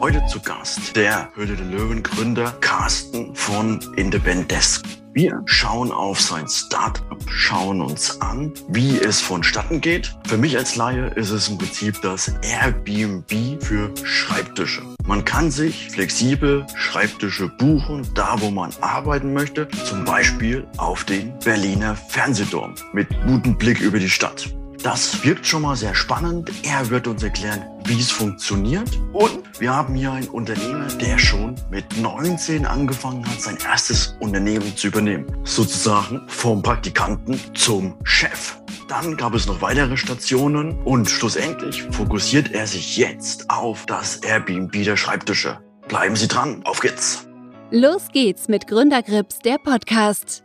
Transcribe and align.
Heute 0.00 0.24
zu 0.26 0.38
Gast 0.38 0.94
der 0.94 1.28
Höhle 1.34 1.56
der 1.56 1.66
Löwen 1.66 2.04
Gründer 2.04 2.52
Carsten 2.60 3.34
von 3.34 3.80
Independesk. 3.96 4.84
Wir 5.12 5.42
schauen 5.46 5.90
auf 5.90 6.20
sein 6.20 6.46
Startup, 6.46 7.18
schauen 7.28 7.82
uns 7.82 8.20
an, 8.20 8.52
wie 8.68 8.96
es 8.96 9.20
vonstatten 9.20 9.80
geht. 9.80 10.16
Für 10.28 10.36
mich 10.36 10.56
als 10.56 10.76
Laie 10.76 11.08
ist 11.16 11.30
es 11.30 11.48
im 11.48 11.58
Prinzip 11.58 12.00
das 12.00 12.32
Airbnb 12.42 13.60
für 13.60 13.90
Schreibtische. 14.04 14.82
Man 15.04 15.24
kann 15.24 15.50
sich 15.50 15.90
flexibel 15.90 16.64
Schreibtische 16.76 17.48
buchen, 17.48 18.06
da 18.14 18.40
wo 18.40 18.50
man 18.50 18.70
arbeiten 18.80 19.32
möchte, 19.32 19.66
zum 19.84 20.04
Beispiel 20.04 20.64
auf 20.76 21.02
den 21.02 21.36
Berliner 21.40 21.96
Fernsehturm 21.96 22.76
mit 22.92 23.08
gutem 23.26 23.58
Blick 23.58 23.80
über 23.80 23.98
die 23.98 24.10
Stadt. 24.10 24.48
Das 24.82 25.24
wirkt 25.24 25.44
schon 25.44 25.62
mal 25.62 25.74
sehr 25.74 25.94
spannend. 25.94 26.52
Er 26.62 26.88
wird 26.88 27.08
uns 27.08 27.24
erklären, 27.24 27.64
wie 27.84 27.98
es 27.98 28.12
funktioniert. 28.12 28.88
Und 29.12 29.60
wir 29.60 29.74
haben 29.74 29.94
hier 29.94 30.12
einen 30.12 30.28
Unternehmer, 30.28 30.86
der 30.86 31.18
schon 31.18 31.56
mit 31.68 31.96
19 32.00 32.64
angefangen 32.64 33.28
hat, 33.28 33.40
sein 33.40 33.58
erstes 33.68 34.16
Unternehmen 34.20 34.76
zu 34.76 34.86
übernehmen. 34.86 35.26
Sozusagen 35.42 36.22
vom 36.28 36.62
Praktikanten 36.62 37.40
zum 37.54 37.98
Chef. 38.04 38.56
Dann 38.86 39.16
gab 39.16 39.34
es 39.34 39.48
noch 39.48 39.60
weitere 39.60 39.96
Stationen 39.96 40.80
und 40.84 41.10
schlussendlich 41.10 41.82
fokussiert 41.82 42.52
er 42.52 42.68
sich 42.68 42.96
jetzt 42.96 43.50
auf 43.50 43.84
das 43.86 44.18
Airbnb 44.18 44.72
der 44.84 44.96
Schreibtische. 44.96 45.58
Bleiben 45.88 46.14
Sie 46.14 46.28
dran, 46.28 46.62
auf 46.64 46.78
geht's! 46.78 47.28
Los 47.70 48.08
geht's 48.12 48.46
mit 48.46 48.68
Gründergrips, 48.68 49.40
der 49.40 49.58
Podcast. 49.58 50.44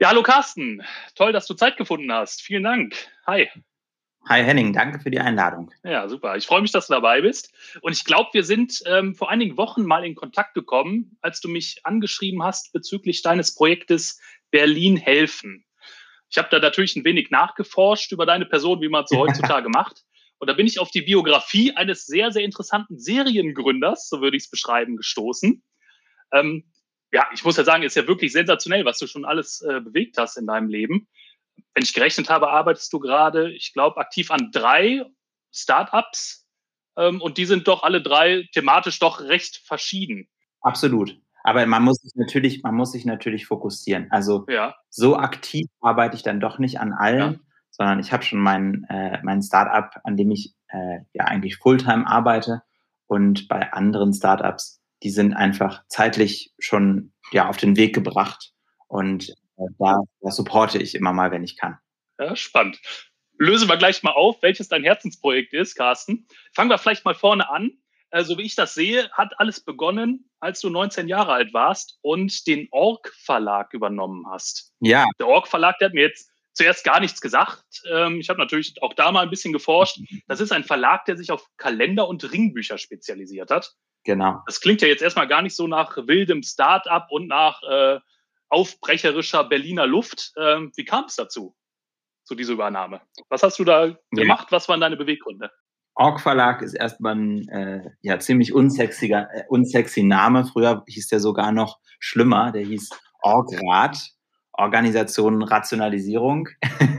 Ja, 0.00 0.08
hallo 0.08 0.22
Carsten. 0.22 0.82
Toll, 1.14 1.32
dass 1.32 1.46
du 1.46 1.54
Zeit 1.54 1.76
gefunden 1.76 2.12
hast. 2.12 2.42
Vielen 2.42 2.64
Dank. 2.64 2.94
Hi. 3.28 3.46
Hi 4.26 4.42
Henning, 4.42 4.72
danke 4.72 5.00
für 5.00 5.10
die 5.10 5.20
Einladung. 5.20 5.70
Ja, 5.84 6.08
super. 6.08 6.38
Ich 6.38 6.46
freue 6.46 6.62
mich, 6.62 6.72
dass 6.72 6.86
du 6.86 6.94
dabei 6.94 7.20
bist. 7.20 7.52
Und 7.82 7.92
ich 7.92 8.06
glaube, 8.06 8.30
wir 8.32 8.42
sind 8.42 8.82
ähm, 8.86 9.14
vor 9.14 9.28
einigen 9.28 9.58
Wochen 9.58 9.84
mal 9.84 10.02
in 10.06 10.14
Kontakt 10.14 10.54
gekommen, 10.54 11.18
als 11.20 11.42
du 11.42 11.48
mich 11.48 11.80
angeschrieben 11.84 12.42
hast 12.42 12.72
bezüglich 12.72 13.20
deines 13.20 13.54
Projektes 13.54 14.18
Berlin 14.50 14.96
helfen. 14.96 15.66
Ich 16.30 16.38
habe 16.38 16.48
da 16.50 16.58
natürlich 16.58 16.96
ein 16.96 17.04
wenig 17.04 17.30
nachgeforscht 17.30 18.12
über 18.12 18.24
deine 18.24 18.46
Person, 18.46 18.80
wie 18.80 18.88
man 18.88 19.04
es 19.04 19.10
so 19.10 19.18
heutzutage 19.18 19.68
macht. 19.68 20.04
Und 20.38 20.48
da 20.48 20.54
bin 20.54 20.66
ich 20.66 20.80
auf 20.80 20.90
die 20.90 21.02
Biografie 21.02 21.76
eines 21.76 22.06
sehr, 22.06 22.32
sehr 22.32 22.44
interessanten 22.44 22.98
Seriengründers, 22.98 24.08
so 24.08 24.22
würde 24.22 24.38
ich 24.38 24.44
es 24.44 24.50
beschreiben, 24.50 24.96
gestoßen. 24.96 25.62
Ähm, 26.32 26.64
ja, 27.12 27.28
ich 27.34 27.44
muss 27.44 27.58
ja 27.58 27.64
sagen, 27.64 27.82
ist 27.82 27.94
ja 27.94 28.06
wirklich 28.06 28.32
sensationell, 28.32 28.86
was 28.86 28.98
du 28.98 29.06
schon 29.06 29.26
alles 29.26 29.60
äh, 29.60 29.80
bewegt 29.82 30.16
hast 30.16 30.38
in 30.38 30.46
deinem 30.46 30.68
Leben. 30.68 31.08
Wenn 31.74 31.82
ich 31.82 31.94
gerechnet 31.94 32.28
habe, 32.30 32.50
arbeitest 32.50 32.92
du 32.92 32.98
gerade, 32.98 33.52
ich 33.52 33.72
glaube, 33.72 33.98
aktiv 33.98 34.30
an 34.30 34.50
drei 34.52 35.04
Startups 35.52 36.46
ähm, 36.96 37.20
und 37.20 37.38
die 37.38 37.44
sind 37.44 37.68
doch 37.68 37.82
alle 37.82 38.02
drei 38.02 38.48
thematisch 38.52 38.98
doch 38.98 39.20
recht 39.20 39.62
verschieden. 39.64 40.28
Absolut. 40.60 41.18
Aber 41.44 41.64
man 41.66 41.82
muss 41.82 41.98
sich 41.98 42.12
natürlich, 42.16 42.62
man 42.62 42.74
muss 42.74 42.92
sich 42.92 43.04
natürlich 43.04 43.46
fokussieren. 43.46 44.08
Also 44.10 44.44
ja. 44.48 44.74
so 44.90 45.16
aktiv 45.16 45.66
arbeite 45.80 46.16
ich 46.16 46.22
dann 46.22 46.40
doch 46.40 46.58
nicht 46.58 46.80
an 46.80 46.92
allen, 46.92 47.32
ja. 47.32 47.40
sondern 47.70 48.00
ich 48.00 48.12
habe 48.12 48.22
schon 48.22 48.40
mein, 48.40 48.84
äh, 48.90 49.20
mein 49.22 49.42
Startup, 49.42 49.90
an 50.04 50.16
dem 50.16 50.30
ich 50.30 50.54
äh, 50.68 50.98
ja 51.14 51.24
eigentlich 51.24 51.56
Fulltime 51.56 52.06
arbeite. 52.06 52.62
Und 53.06 53.48
bei 53.48 53.72
anderen 53.72 54.12
Startups 54.12 54.78
die 55.02 55.10
sind 55.10 55.34
einfach 55.34 55.82
zeitlich 55.88 56.52
schon 56.58 57.12
ja 57.32 57.48
auf 57.48 57.56
den 57.56 57.76
Weg 57.76 57.94
gebracht 57.94 58.52
und 58.88 59.34
da, 59.78 60.00
da 60.20 60.30
supporte 60.30 60.78
ich 60.78 60.94
immer 60.94 61.12
mal, 61.12 61.30
wenn 61.30 61.44
ich 61.44 61.56
kann. 61.56 61.78
Ja, 62.18 62.34
spannend. 62.36 62.80
Lösen 63.38 63.68
wir 63.68 63.76
gleich 63.76 64.02
mal 64.02 64.12
auf, 64.12 64.42
welches 64.42 64.68
dein 64.68 64.82
Herzensprojekt 64.82 65.52
ist, 65.52 65.76
Carsten. 65.76 66.26
Fangen 66.52 66.70
wir 66.70 66.78
vielleicht 66.78 67.04
mal 67.04 67.14
vorne 67.14 67.48
an. 67.48 67.78
Äh, 68.10 68.24
so 68.24 68.38
wie 68.38 68.42
ich 68.42 68.54
das 68.54 68.74
sehe, 68.74 69.10
hat 69.12 69.38
alles 69.38 69.60
begonnen, 69.60 70.30
als 70.40 70.60
du 70.60 70.70
19 70.70 71.08
Jahre 71.08 71.32
alt 71.32 71.52
warst 71.52 71.98
und 72.02 72.46
den 72.46 72.68
Org 72.70 73.12
Verlag 73.22 73.74
übernommen 73.74 74.26
hast. 74.30 74.72
Ja. 74.80 75.06
Der 75.18 75.28
Org 75.28 75.46
Verlag, 75.46 75.78
der 75.78 75.86
hat 75.86 75.94
mir 75.94 76.02
jetzt 76.02 76.30
zuerst 76.52 76.84
gar 76.84 77.00
nichts 77.00 77.20
gesagt. 77.20 77.82
Ähm, 77.90 78.18
ich 78.20 78.28
habe 78.28 78.40
natürlich 78.40 78.82
auch 78.82 78.94
da 78.94 79.12
mal 79.12 79.22
ein 79.22 79.30
bisschen 79.30 79.52
geforscht. 79.52 80.00
Das 80.26 80.40
ist 80.40 80.52
ein 80.52 80.64
Verlag, 80.64 81.04
der 81.04 81.16
sich 81.16 81.30
auf 81.30 81.48
Kalender 81.56 82.08
und 82.08 82.32
Ringbücher 82.32 82.78
spezialisiert 82.78 83.50
hat. 83.50 83.74
Genau. 84.04 84.42
Das 84.46 84.60
klingt 84.60 84.82
ja 84.82 84.88
jetzt 84.88 85.02
erstmal 85.02 85.28
gar 85.28 85.42
nicht 85.42 85.54
so 85.54 85.66
nach 85.66 85.96
wildem 85.96 86.42
Start-up 86.42 87.08
und 87.10 87.28
nach 87.28 87.62
äh, 87.62 88.00
aufbrecherischer 88.48 89.44
Berliner 89.44 89.86
Luft. 89.86 90.32
Ähm, 90.38 90.72
wie 90.76 90.84
kam 90.84 91.04
es 91.04 91.16
dazu, 91.16 91.54
zu 92.24 92.34
dieser 92.34 92.54
Übernahme? 92.54 93.00
Was 93.28 93.42
hast 93.42 93.58
du 93.58 93.64
da 93.64 93.96
gemacht? 94.10 94.48
Ja. 94.50 94.56
Was 94.56 94.68
waren 94.68 94.80
deine 94.80 94.96
Beweggründe? 94.96 95.50
Org 95.94 96.20
Verlag 96.20 96.62
ist 96.62 96.74
erstmal 96.74 97.16
ein 97.16 97.48
äh, 97.48 97.90
ja, 98.02 98.20
ziemlich 98.20 98.54
unsexiger, 98.54 99.28
äh, 99.32 99.44
unsexy 99.48 100.04
Name. 100.04 100.44
Früher 100.44 100.84
hieß 100.86 101.08
der 101.08 101.18
sogar 101.18 101.50
noch 101.50 101.80
schlimmer. 101.98 102.52
Der 102.52 102.62
hieß 102.62 102.90
Orgrat, 103.22 103.98
Organisation 104.58 105.42
Rationalisierung. 105.42 106.48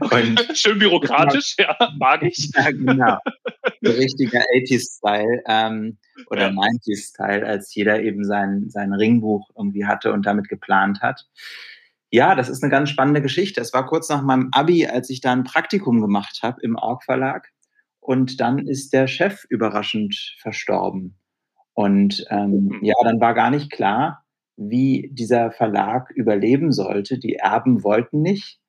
Und 0.00 0.40
Schön 0.56 0.78
bürokratisch, 0.78 1.56
ja, 1.58 1.76
mag 1.98 2.22
ich. 2.22 2.50
Ja, 2.54 2.70
genau. 2.70 3.18
Richtiger 3.84 4.40
80s-Style 4.54 5.42
ähm, 5.46 5.98
oder 6.30 6.48
ja. 6.48 6.50
90s-Style, 6.50 7.46
als 7.46 7.74
jeder 7.74 8.02
eben 8.02 8.24
sein, 8.24 8.68
sein 8.68 8.92
Ringbuch 8.92 9.50
irgendwie 9.56 9.86
hatte 9.86 10.12
und 10.12 10.26
damit 10.26 10.48
geplant 10.48 11.00
hat. 11.00 11.26
Ja, 12.10 12.34
das 12.34 12.48
ist 12.48 12.62
eine 12.62 12.70
ganz 12.70 12.90
spannende 12.90 13.22
Geschichte. 13.22 13.60
Es 13.60 13.72
war 13.72 13.86
kurz 13.86 14.08
nach 14.08 14.22
meinem 14.22 14.48
Abi, 14.52 14.86
als 14.86 15.10
ich 15.10 15.20
da 15.20 15.32
ein 15.32 15.44
Praktikum 15.44 16.00
gemacht 16.00 16.40
habe 16.42 16.60
im 16.62 16.76
Org 16.76 17.04
Verlag. 17.04 17.48
Und 18.00 18.40
dann 18.40 18.58
ist 18.58 18.92
der 18.92 19.08
Chef 19.08 19.44
überraschend 19.48 20.36
verstorben. 20.38 21.18
Und 21.74 22.24
ähm, 22.30 22.68
mhm. 22.68 22.78
ja, 22.82 22.94
dann 23.02 23.20
war 23.20 23.34
gar 23.34 23.50
nicht 23.50 23.70
klar, 23.70 24.24
wie 24.56 25.10
dieser 25.12 25.50
Verlag 25.50 26.10
überleben 26.10 26.72
sollte. 26.72 27.18
Die 27.18 27.36
Erben 27.36 27.82
wollten 27.82 28.22
nicht. 28.22 28.60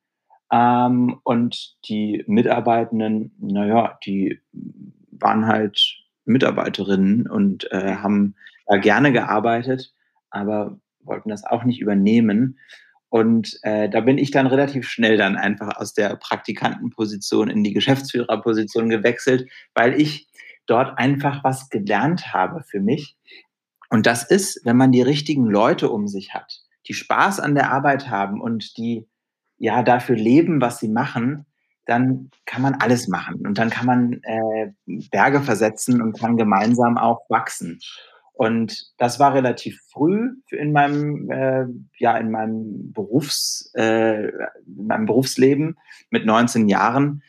Ähm, 0.52 1.20
und 1.24 1.76
die 1.88 2.24
Mitarbeitenden, 2.26 3.34
naja, 3.38 3.98
die 4.04 4.40
waren 5.10 5.46
halt 5.46 5.98
Mitarbeiterinnen 6.24 7.28
und 7.28 7.70
äh, 7.72 7.96
haben 7.96 8.34
da 8.66 8.76
gerne 8.76 9.12
gearbeitet, 9.12 9.92
aber 10.30 10.78
wollten 11.00 11.30
das 11.30 11.44
auch 11.44 11.64
nicht 11.64 11.80
übernehmen. 11.80 12.58
Und 13.10 13.58
äh, 13.62 13.88
da 13.88 14.00
bin 14.00 14.18
ich 14.18 14.30
dann 14.30 14.46
relativ 14.46 14.86
schnell 14.86 15.16
dann 15.16 15.36
einfach 15.36 15.76
aus 15.76 15.94
der 15.94 16.16
Praktikantenposition 16.16 17.48
in 17.48 17.64
die 17.64 17.72
Geschäftsführerposition 17.72 18.90
gewechselt, 18.90 19.50
weil 19.74 19.98
ich 19.98 20.28
dort 20.66 20.98
einfach 20.98 21.42
was 21.42 21.70
gelernt 21.70 22.34
habe 22.34 22.62
für 22.62 22.80
mich. 22.80 23.16
Und 23.88 24.06
das 24.06 24.24
ist, 24.24 24.60
wenn 24.64 24.76
man 24.76 24.92
die 24.92 25.02
richtigen 25.02 25.46
Leute 25.46 25.90
um 25.90 26.08
sich 26.08 26.34
hat, 26.34 26.60
die 26.86 26.94
Spaß 26.94 27.40
an 27.40 27.54
der 27.54 27.72
Arbeit 27.72 28.08
haben 28.08 28.40
und 28.40 28.76
die 28.76 29.06
ja 29.56 29.82
dafür 29.82 30.16
leben, 30.16 30.60
was 30.60 30.78
sie 30.78 30.88
machen, 30.88 31.46
dann 31.86 32.30
kann 32.44 32.60
man 32.60 32.74
alles 32.74 33.08
machen 33.08 33.46
und 33.46 33.56
dann 33.56 33.70
kann 33.70 33.86
man 33.86 34.20
äh, 34.22 34.72
Berge 35.10 35.40
versetzen 35.40 36.02
und 36.02 36.18
kann 36.18 36.36
gemeinsam 36.36 36.98
auch 36.98 37.20
wachsen. 37.30 37.80
Und 38.34 38.92
das 38.98 39.18
war 39.18 39.34
relativ 39.34 39.80
früh 39.90 40.30
in 40.50 40.72
meinem 40.72 41.30
äh, 41.30 41.64
ja 41.98 42.16
in 42.18 42.30
meinem 42.30 42.92
Berufs 42.92 43.72
äh, 43.74 44.28
in 44.28 44.86
meinem 44.86 45.06
Berufsleben 45.06 45.76
mit 46.10 46.26
19 46.26 46.68
Jahren. 46.68 47.22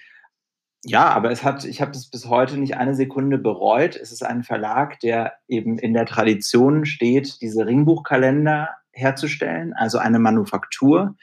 Ja, 0.85 1.09
aber 1.09 1.31
es 1.31 1.44
hat 1.44 1.66
ich 1.66 1.81
habe 1.81 1.91
es 1.91 2.09
bis 2.09 2.28
heute 2.28 2.57
nicht 2.57 2.78
eine 2.78 2.95
Sekunde 2.95 3.38
bereut. 3.38 3.96
Es 3.97 4.11
ist 4.11 4.23
ein 4.23 4.43
Verlag, 4.43 4.99
der 5.02 5.34
eben 5.47 5.78
in 5.78 5.93
der 5.93 6.05
Tradition 6.05 6.85
steht, 6.85 7.41
diese 7.41 7.66
Ringbuchkalender 7.66 8.70
herzustellen, 8.91 9.73
also 9.73 9.97
eine 9.97 10.20
Manufaktur, 10.20 11.16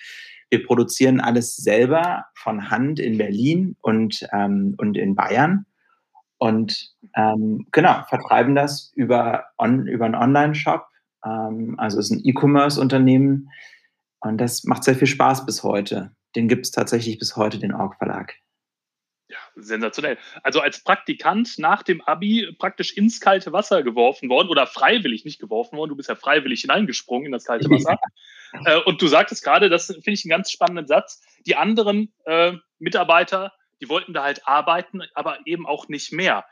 wir 0.50 0.64
produzieren 0.64 1.20
alles 1.20 1.56
selber 1.56 2.26
von 2.34 2.70
Hand 2.70 3.00
in 3.00 3.18
Berlin 3.18 3.76
und, 3.80 4.26
ähm, 4.32 4.74
und 4.78 4.96
in 4.96 5.14
Bayern. 5.14 5.66
Und 6.38 6.94
ähm, 7.16 7.66
genau, 7.72 8.04
vertreiben 8.08 8.54
das 8.54 8.92
über, 8.94 9.46
on, 9.58 9.86
über 9.86 10.04
einen 10.04 10.14
Online-Shop. 10.14 10.86
Ähm, 11.24 11.74
also 11.78 11.98
es 11.98 12.10
ist 12.10 12.18
ein 12.18 12.24
E-Commerce-Unternehmen. 12.24 13.50
Und 14.20 14.38
das 14.38 14.64
macht 14.64 14.84
sehr 14.84 14.94
viel 14.94 15.08
Spaß 15.08 15.46
bis 15.46 15.62
heute. 15.62 16.12
Den 16.36 16.48
gibt 16.48 16.66
es 16.66 16.70
tatsächlich 16.70 17.18
bis 17.18 17.36
heute, 17.36 17.58
den 17.58 17.74
Org 17.74 17.96
Verlag. 17.96 18.34
Ja, 19.28 19.38
sensationell. 19.56 20.18
Also 20.44 20.60
als 20.60 20.84
Praktikant 20.84 21.58
nach 21.58 21.82
dem 21.82 22.00
Abi 22.02 22.54
praktisch 22.58 22.92
ins 22.92 23.20
kalte 23.20 23.52
Wasser 23.52 23.82
geworfen 23.82 24.28
worden 24.28 24.48
oder 24.48 24.68
freiwillig 24.68 25.24
nicht 25.24 25.40
geworfen 25.40 25.76
worden. 25.76 25.90
Du 25.90 25.96
bist 25.96 26.08
ja 26.08 26.14
freiwillig 26.14 26.60
hineingesprungen 26.60 27.26
in 27.26 27.32
das 27.32 27.44
kalte 27.44 27.68
Wasser. 27.68 27.98
äh, 28.66 28.78
und 28.82 29.02
du 29.02 29.08
sagtest 29.08 29.42
gerade, 29.42 29.68
das 29.68 29.86
finde 29.86 30.12
ich 30.12 30.24
einen 30.24 30.30
ganz 30.30 30.52
spannenden 30.52 30.86
Satz. 30.86 31.22
Die 31.44 31.56
anderen 31.56 32.12
äh, 32.24 32.52
Mitarbeiter, 32.78 33.52
die 33.80 33.88
wollten 33.88 34.14
da 34.14 34.22
halt 34.22 34.46
arbeiten, 34.46 35.02
aber 35.14 35.40
eben 35.44 35.66
auch 35.66 35.88
nicht 35.88 36.12
mehr. 36.12 36.44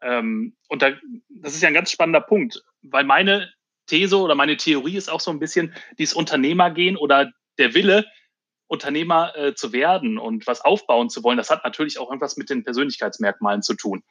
Ähm, 0.00 0.56
und 0.68 0.82
da, 0.82 0.90
das 1.28 1.54
ist 1.54 1.62
ja 1.62 1.68
ein 1.68 1.74
ganz 1.74 1.92
spannender 1.92 2.20
Punkt, 2.20 2.64
weil 2.82 3.04
meine 3.04 3.52
These 3.86 4.18
oder 4.18 4.34
meine 4.34 4.56
Theorie 4.56 4.96
ist 4.96 5.08
auch 5.08 5.20
so 5.20 5.30
ein 5.30 5.38
bisschen 5.38 5.72
dieses 5.98 6.14
Unternehmergehen 6.14 6.96
oder 6.96 7.30
der 7.58 7.74
Wille, 7.74 8.06
Unternehmer 8.68 9.36
äh, 9.36 9.54
zu 9.54 9.72
werden 9.72 10.18
und 10.18 10.46
was 10.46 10.60
aufbauen 10.60 11.10
zu 11.10 11.24
wollen. 11.24 11.38
Das 11.38 11.50
hat 11.50 11.64
natürlich 11.64 11.98
auch 11.98 12.08
irgendwas 12.08 12.36
mit 12.36 12.50
den 12.50 12.64
Persönlichkeitsmerkmalen 12.64 13.62
zu 13.62 13.74
tun. 13.74 14.04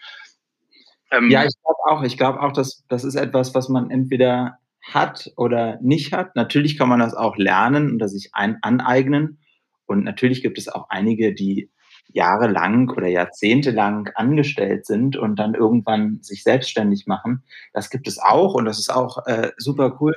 Ähm, 1.12 1.30
ja, 1.30 1.46
ich 1.46 1.56
glaube 1.62 1.80
auch. 1.86 2.04
Ich 2.04 2.18
glaube 2.18 2.42
auch, 2.42 2.52
dass 2.52 2.84
das 2.90 3.04
ist 3.04 3.16
etwas, 3.16 3.56
was 3.56 3.70
man 3.70 3.90
entweder 3.92 4.58
hat 4.82 5.32
oder 5.38 5.80
nicht 5.82 6.14
hat. 6.14 6.36
Natürlich 6.36 6.78
kann 6.78 6.90
man 6.90 7.00
das 7.00 7.14
auch 7.14 7.38
lernen 7.38 7.96
oder 7.96 8.08
sich 8.08 8.32
ein, 8.34 8.58
aneignen. 8.62 9.40
Und 9.86 10.04
natürlich 10.04 10.42
gibt 10.42 10.58
es 10.58 10.68
auch 10.68 10.90
einige, 10.90 11.34
die 11.34 11.70
jahrelang 12.14 12.90
oder 12.90 13.08
jahrzehntelang 13.08 14.10
angestellt 14.16 14.86
sind 14.86 15.18
und 15.18 15.38
dann 15.38 15.54
irgendwann 15.54 16.20
sich 16.22 16.44
selbstständig 16.44 17.06
machen. 17.06 17.44
Das 17.74 17.90
gibt 17.90 18.08
es 18.08 18.18
auch 18.18 18.54
und 18.54 18.66
das 18.66 18.80
ist 18.80 18.90
auch 18.90 19.26
äh, 19.28 19.52
super 19.58 19.98
cool. 20.00 20.16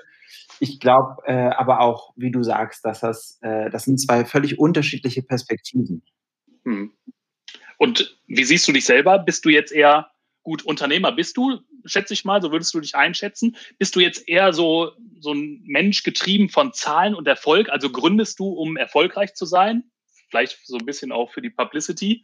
Ich 0.60 0.78
glaube 0.78 1.22
äh, 1.26 1.32
aber 1.32 1.80
auch, 1.80 2.12
wie 2.16 2.30
du 2.30 2.42
sagst, 2.42 2.84
dass 2.84 3.00
das, 3.00 3.38
äh, 3.40 3.70
das 3.70 3.84
sind 3.84 3.98
zwei 3.98 4.26
völlig 4.26 4.58
unterschiedliche 4.58 5.22
Perspektiven. 5.22 6.02
Hm. 6.64 6.92
Und 7.78 8.18
wie 8.26 8.44
siehst 8.44 8.68
du 8.68 8.72
dich 8.72 8.84
selber? 8.84 9.18
Bist 9.18 9.46
du 9.46 9.48
jetzt 9.48 9.72
eher 9.72 10.10
gut 10.42 10.62
Unternehmer? 10.62 11.12
Bist 11.12 11.38
du, 11.38 11.60
schätze 11.86 12.12
ich 12.12 12.26
mal, 12.26 12.42
so 12.42 12.52
würdest 12.52 12.74
du 12.74 12.80
dich 12.80 12.94
einschätzen? 12.94 13.56
Bist 13.78 13.96
du 13.96 14.00
jetzt 14.00 14.28
eher 14.28 14.52
so, 14.52 14.92
so 15.18 15.32
ein 15.32 15.62
Mensch 15.64 16.02
getrieben 16.02 16.50
von 16.50 16.74
Zahlen 16.74 17.14
und 17.14 17.26
Erfolg? 17.26 17.70
Also 17.70 17.90
gründest 17.90 18.38
du, 18.38 18.48
um 18.48 18.76
erfolgreich 18.76 19.32
zu 19.32 19.46
sein? 19.46 19.90
Vielleicht 20.28 20.58
so 20.64 20.76
ein 20.76 20.84
bisschen 20.84 21.10
auch 21.10 21.32
für 21.32 21.40
die 21.40 21.48
Publicity? 21.48 22.22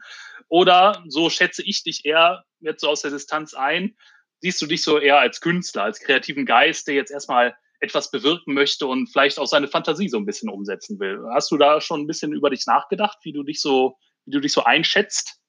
Oder 0.48 1.02
so 1.08 1.30
schätze 1.30 1.62
ich 1.62 1.82
dich 1.82 2.04
eher 2.04 2.44
jetzt 2.60 2.82
so 2.82 2.90
aus 2.90 3.00
der 3.00 3.10
Distanz 3.10 3.54
ein? 3.54 3.96
Siehst 4.40 4.60
du 4.60 4.66
dich 4.66 4.82
so 4.82 4.98
eher 4.98 5.20
als 5.20 5.40
Künstler, 5.40 5.84
als 5.84 6.00
kreativen 6.00 6.44
Geist, 6.44 6.86
der 6.86 6.94
jetzt 6.94 7.10
erstmal 7.10 7.56
etwas 7.80 8.10
bewirken 8.10 8.54
möchte 8.54 8.86
und 8.86 9.08
vielleicht 9.08 9.38
auch 9.38 9.46
seine 9.46 9.68
Fantasie 9.68 10.08
so 10.08 10.18
ein 10.18 10.26
bisschen 10.26 10.48
umsetzen 10.48 10.98
will. 10.98 11.20
Hast 11.34 11.50
du 11.50 11.56
da 11.56 11.80
schon 11.80 12.00
ein 12.00 12.06
bisschen 12.06 12.32
über 12.32 12.50
dich 12.50 12.66
nachgedacht, 12.66 13.18
wie 13.22 13.32
du 13.32 13.42
dich 13.42 13.60
so, 13.60 13.96
wie 14.24 14.32
du 14.32 14.40
dich 14.40 14.52
so 14.52 14.64
einschätzt? 14.64 15.40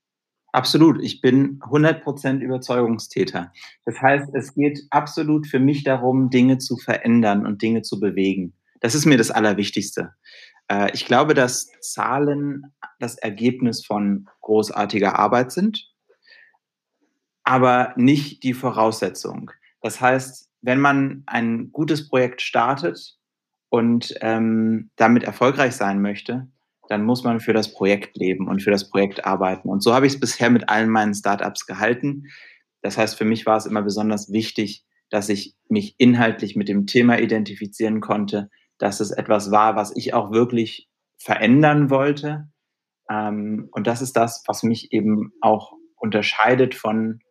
Absolut. 0.51 1.03
Ich 1.03 1.21
bin 1.21 1.59
100% 1.59 2.39
Überzeugungstäter. 2.39 3.51
Das 3.85 4.01
heißt, 4.01 4.29
es 4.33 4.53
geht 4.55 4.79
absolut 4.89 5.45
für 5.47 5.59
mich 5.59 5.83
darum, 5.83 6.29
Dinge 6.29 6.57
zu 6.57 6.77
verändern 6.77 7.45
und 7.45 7.61
Dinge 7.61 7.81
zu 7.81 7.99
bewegen. 7.99 8.53
Das 8.79 8.95
ist 8.95 9.05
mir 9.05 9.17
das 9.17 9.31
Allerwichtigste. 9.31 10.13
Äh, 10.67 10.91
ich 10.93 11.05
glaube, 11.05 11.33
dass 11.33 11.71
Zahlen 11.81 12.73
das 12.99 13.17
Ergebnis 13.17 13.85
von 13.85 14.27
großartiger 14.41 15.17
Arbeit 15.19 15.51
sind, 15.51 15.93
aber 17.43 17.93
nicht 17.95 18.43
die 18.43 18.53
Voraussetzung. 18.53 19.51
Das 19.81 20.01
heißt, 20.01 20.46
wenn 20.67 20.81
man 20.81 21.23
ein 21.27 21.71
gutes 21.71 22.09
Projekt 22.09 22.41
startet 22.41 23.15
und 23.69 24.13
ähm, 24.19 24.91
damit 24.97 25.23
erfolgreich 25.23 25.77
sein 25.77 26.01
möchte, 26.01 26.49
dann 26.89 27.05
muss 27.05 27.23
man 27.23 27.39
für 27.39 27.53
das 27.53 27.73
Projekt 27.73 28.17
leben 28.17 28.49
und 28.49 28.61
für 28.61 28.69
das 28.69 28.89
Projekt 28.89 29.25
arbeiten. 29.25 29.69
Und 29.69 29.81
so 29.81 29.93
habe 29.93 30.07
ich 30.07 30.15
es 30.15 30.19
bisher 30.19 30.49
mit 30.49 30.67
allen 30.67 30.89
meinen 30.89 31.13
Startups 31.13 31.67
gehalten. 31.67 32.25
Das 32.81 32.97
heißt, 32.97 33.17
für 33.17 33.23
mich 33.23 33.45
war 33.45 33.55
es 33.55 33.65
immer 33.65 33.81
besonders 33.81 34.29
wichtig, 34.33 34.83
dass 35.09 35.29
ich 35.29 35.55
mich 35.69 35.95
inhaltlich 35.99 36.57
mit 36.57 36.67
dem 36.67 36.85
Thema 36.85 37.17
identifizieren 37.17 38.01
konnte, 38.01 38.49
dass 38.77 38.99
es 38.99 39.11
etwas 39.11 39.51
war, 39.51 39.77
was 39.77 39.95
ich 39.95 40.13
auch 40.13 40.33
wirklich 40.33 40.89
verändern 41.17 41.89
wollte. 41.89 42.49
Ähm, 43.09 43.69
und 43.71 43.87
das 43.87 44.01
ist 44.01 44.17
das, 44.17 44.43
was 44.47 44.63
mich 44.63 44.91
eben 44.91 45.31
auch 45.39 45.71
unterscheidet 45.95 46.75
von, 46.75 47.21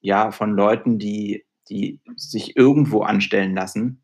ja, 0.00 0.30
von 0.30 0.52
Leuten, 0.52 0.98
die 0.98 1.45
die 1.68 2.00
sich 2.16 2.56
irgendwo 2.56 3.02
anstellen 3.02 3.54
lassen, 3.54 4.02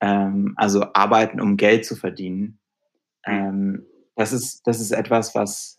ähm, 0.00 0.54
also 0.56 0.92
arbeiten, 0.94 1.40
um 1.40 1.56
Geld 1.56 1.84
zu 1.84 1.96
verdienen. 1.96 2.58
Ähm, 3.24 3.86
das, 4.16 4.32
ist, 4.32 4.62
das 4.66 4.80
ist 4.80 4.90
etwas, 4.90 5.34
was, 5.34 5.78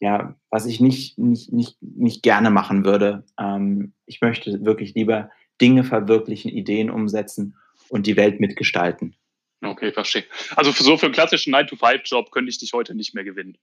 ja, 0.00 0.34
was 0.50 0.66
ich 0.66 0.80
nicht, 0.80 1.18
nicht, 1.18 1.52
nicht, 1.52 1.76
nicht 1.80 2.22
gerne 2.22 2.50
machen 2.50 2.84
würde. 2.84 3.24
Ähm, 3.38 3.92
ich 4.06 4.20
möchte 4.20 4.64
wirklich 4.64 4.94
lieber 4.94 5.30
Dinge 5.60 5.84
verwirklichen, 5.84 6.50
Ideen 6.50 6.90
umsetzen 6.90 7.56
und 7.88 8.06
die 8.06 8.16
Welt 8.16 8.40
mitgestalten. 8.40 9.16
Okay, 9.62 9.92
verstehe. 9.92 10.24
Also 10.56 10.72
für 10.72 10.82
so 10.82 10.96
für 10.96 11.06
einen 11.06 11.14
klassischen 11.14 11.54
9-to-5-Job 11.54 12.30
könnte 12.30 12.50
ich 12.50 12.58
dich 12.58 12.72
heute 12.72 12.94
nicht 12.94 13.14
mehr 13.14 13.24
gewinnen. 13.24 13.56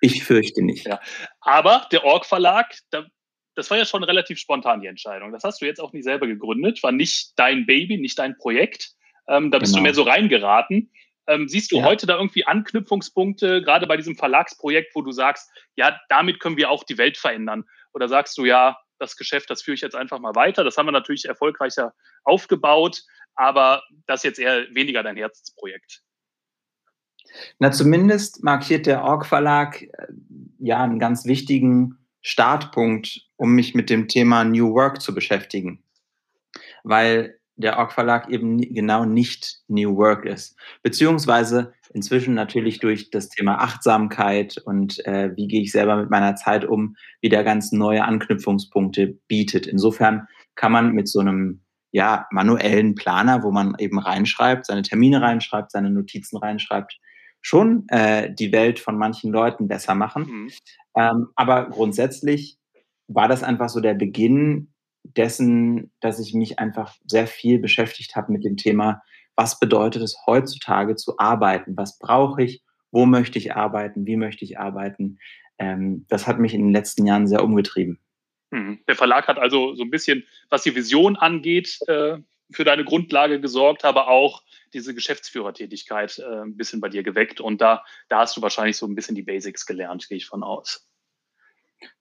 Ich 0.00 0.24
fürchte 0.24 0.62
nicht. 0.62 0.86
Ja. 0.86 1.00
Aber 1.40 1.86
der 1.92 2.04
Org 2.04 2.26
Verlag, 2.26 2.74
da 2.90 3.06
das 3.56 3.70
war 3.70 3.78
ja 3.78 3.84
schon 3.84 4.04
relativ 4.04 4.38
spontan 4.38 4.80
die 4.80 4.86
Entscheidung. 4.86 5.32
Das 5.32 5.42
hast 5.42 5.60
du 5.60 5.66
jetzt 5.66 5.80
auch 5.80 5.92
nicht 5.92 6.04
selber 6.04 6.26
gegründet, 6.26 6.82
war 6.82 6.92
nicht 6.92 7.32
dein 7.36 7.66
Baby, 7.66 7.96
nicht 7.96 8.18
dein 8.18 8.36
Projekt. 8.36 8.92
Ähm, 9.28 9.50
da 9.50 9.58
bist 9.58 9.72
genau. 9.72 9.80
du 9.80 9.82
mehr 9.84 9.94
so 9.94 10.02
reingeraten. 10.02 10.92
Ähm, 11.26 11.48
siehst 11.48 11.72
du 11.72 11.78
ja. 11.78 11.82
heute 11.82 12.06
da 12.06 12.16
irgendwie 12.16 12.46
Anknüpfungspunkte, 12.46 13.62
gerade 13.62 13.86
bei 13.86 13.96
diesem 13.96 14.14
Verlagsprojekt, 14.14 14.94
wo 14.94 15.02
du 15.02 15.10
sagst, 15.10 15.50
ja, 15.74 15.98
damit 16.08 16.38
können 16.38 16.56
wir 16.56 16.70
auch 16.70 16.84
die 16.84 16.98
Welt 16.98 17.16
verändern? 17.16 17.64
Oder 17.92 18.08
sagst 18.08 18.38
du, 18.38 18.44
ja, 18.44 18.76
das 18.98 19.16
Geschäft, 19.16 19.50
das 19.50 19.62
führe 19.62 19.74
ich 19.74 19.80
jetzt 19.80 19.96
einfach 19.96 20.20
mal 20.20 20.34
weiter. 20.34 20.62
Das 20.62 20.76
haben 20.76 20.86
wir 20.86 20.92
natürlich 20.92 21.24
erfolgreicher 21.24 21.94
aufgebaut, 22.24 23.02
aber 23.34 23.82
das 24.06 24.20
ist 24.20 24.24
jetzt 24.24 24.38
eher 24.38 24.66
weniger 24.74 25.02
dein 25.02 25.16
Herzensprojekt. 25.16 26.02
Na, 27.58 27.72
zumindest 27.72 28.44
markiert 28.44 28.86
der 28.86 29.02
Org 29.02 29.26
Verlag 29.26 29.82
äh, 29.82 29.88
ja 30.58 30.82
einen 30.84 30.98
ganz 30.98 31.24
wichtigen 31.24 32.05
Startpunkt, 32.26 33.20
um 33.36 33.52
mich 33.52 33.76
mit 33.76 33.88
dem 33.88 34.08
Thema 34.08 34.42
New 34.42 34.74
Work 34.74 35.00
zu 35.00 35.14
beschäftigen. 35.14 35.84
Weil 36.82 37.38
der 37.54 37.78
Org 37.78 37.92
Verlag 37.92 38.28
eben 38.30 38.60
genau 38.74 39.04
nicht 39.04 39.60
New 39.68 39.96
Work 39.96 40.24
ist. 40.24 40.56
Beziehungsweise 40.82 41.72
inzwischen 41.94 42.34
natürlich 42.34 42.80
durch 42.80 43.10
das 43.10 43.28
Thema 43.28 43.60
Achtsamkeit 43.60 44.58
und 44.64 45.06
äh, 45.06 45.36
wie 45.36 45.46
gehe 45.46 45.62
ich 45.62 45.70
selber 45.70 45.94
mit 45.94 46.10
meiner 46.10 46.34
Zeit 46.34 46.64
um, 46.64 46.96
wieder 47.20 47.44
ganz 47.44 47.70
neue 47.70 48.04
Anknüpfungspunkte 48.04 49.18
bietet. 49.28 49.68
Insofern 49.68 50.26
kann 50.56 50.72
man 50.72 50.92
mit 50.94 51.08
so 51.08 51.20
einem 51.20 51.60
ja, 51.92 52.26
manuellen 52.32 52.96
Planer, 52.96 53.44
wo 53.44 53.52
man 53.52 53.76
eben 53.78 54.00
reinschreibt, 54.00 54.66
seine 54.66 54.82
Termine 54.82 55.22
reinschreibt, 55.22 55.70
seine 55.70 55.90
Notizen 55.90 56.38
reinschreibt, 56.38 56.98
schon 57.46 57.88
äh, 57.90 58.34
die 58.34 58.50
Welt 58.50 58.80
von 58.80 58.98
manchen 58.98 59.30
Leuten 59.30 59.68
besser 59.68 59.94
machen. 59.94 60.24
Mhm. 60.24 60.50
Ähm, 60.96 61.28
aber 61.36 61.68
grundsätzlich 61.68 62.58
war 63.06 63.28
das 63.28 63.44
einfach 63.44 63.68
so 63.68 63.78
der 63.78 63.94
Beginn 63.94 64.72
dessen, 65.04 65.92
dass 66.00 66.18
ich 66.18 66.34
mich 66.34 66.58
einfach 66.58 66.96
sehr 67.06 67.28
viel 67.28 67.60
beschäftigt 67.60 68.16
habe 68.16 68.32
mit 68.32 68.44
dem 68.44 68.56
Thema, 68.56 69.00
was 69.36 69.60
bedeutet 69.60 70.02
es 70.02 70.18
heutzutage 70.26 70.96
zu 70.96 71.20
arbeiten? 71.20 71.76
Was 71.76 72.00
brauche 72.00 72.42
ich? 72.42 72.64
Wo 72.90 73.06
möchte 73.06 73.38
ich 73.38 73.54
arbeiten? 73.54 74.06
Wie 74.06 74.16
möchte 74.16 74.44
ich 74.44 74.58
arbeiten? 74.58 75.20
Ähm, 75.60 76.04
das 76.08 76.26
hat 76.26 76.40
mich 76.40 76.52
in 76.52 76.62
den 76.62 76.72
letzten 76.72 77.06
Jahren 77.06 77.28
sehr 77.28 77.44
umgetrieben. 77.44 78.00
Mhm. 78.50 78.80
Der 78.88 78.96
Verlag 78.96 79.28
hat 79.28 79.38
also 79.38 79.72
so 79.76 79.84
ein 79.84 79.90
bisschen, 79.90 80.24
was 80.50 80.64
die 80.64 80.74
Vision 80.74 81.14
angeht, 81.14 81.78
äh, 81.86 82.18
für 82.50 82.64
deine 82.64 82.84
Grundlage 82.84 83.40
gesorgt, 83.40 83.84
aber 83.84 84.08
auch 84.08 84.42
diese 84.76 84.94
Geschäftsführertätigkeit 84.94 86.18
äh, 86.18 86.42
ein 86.42 86.56
bisschen 86.56 86.80
bei 86.80 86.88
dir 86.88 87.02
geweckt. 87.02 87.40
Und 87.40 87.60
da, 87.60 87.82
da 88.08 88.20
hast 88.20 88.36
du 88.36 88.42
wahrscheinlich 88.42 88.76
so 88.76 88.86
ein 88.86 88.94
bisschen 88.94 89.14
die 89.14 89.22
Basics 89.22 89.66
gelernt, 89.66 90.06
gehe 90.08 90.18
ich 90.18 90.26
von 90.26 90.44
aus. 90.44 90.86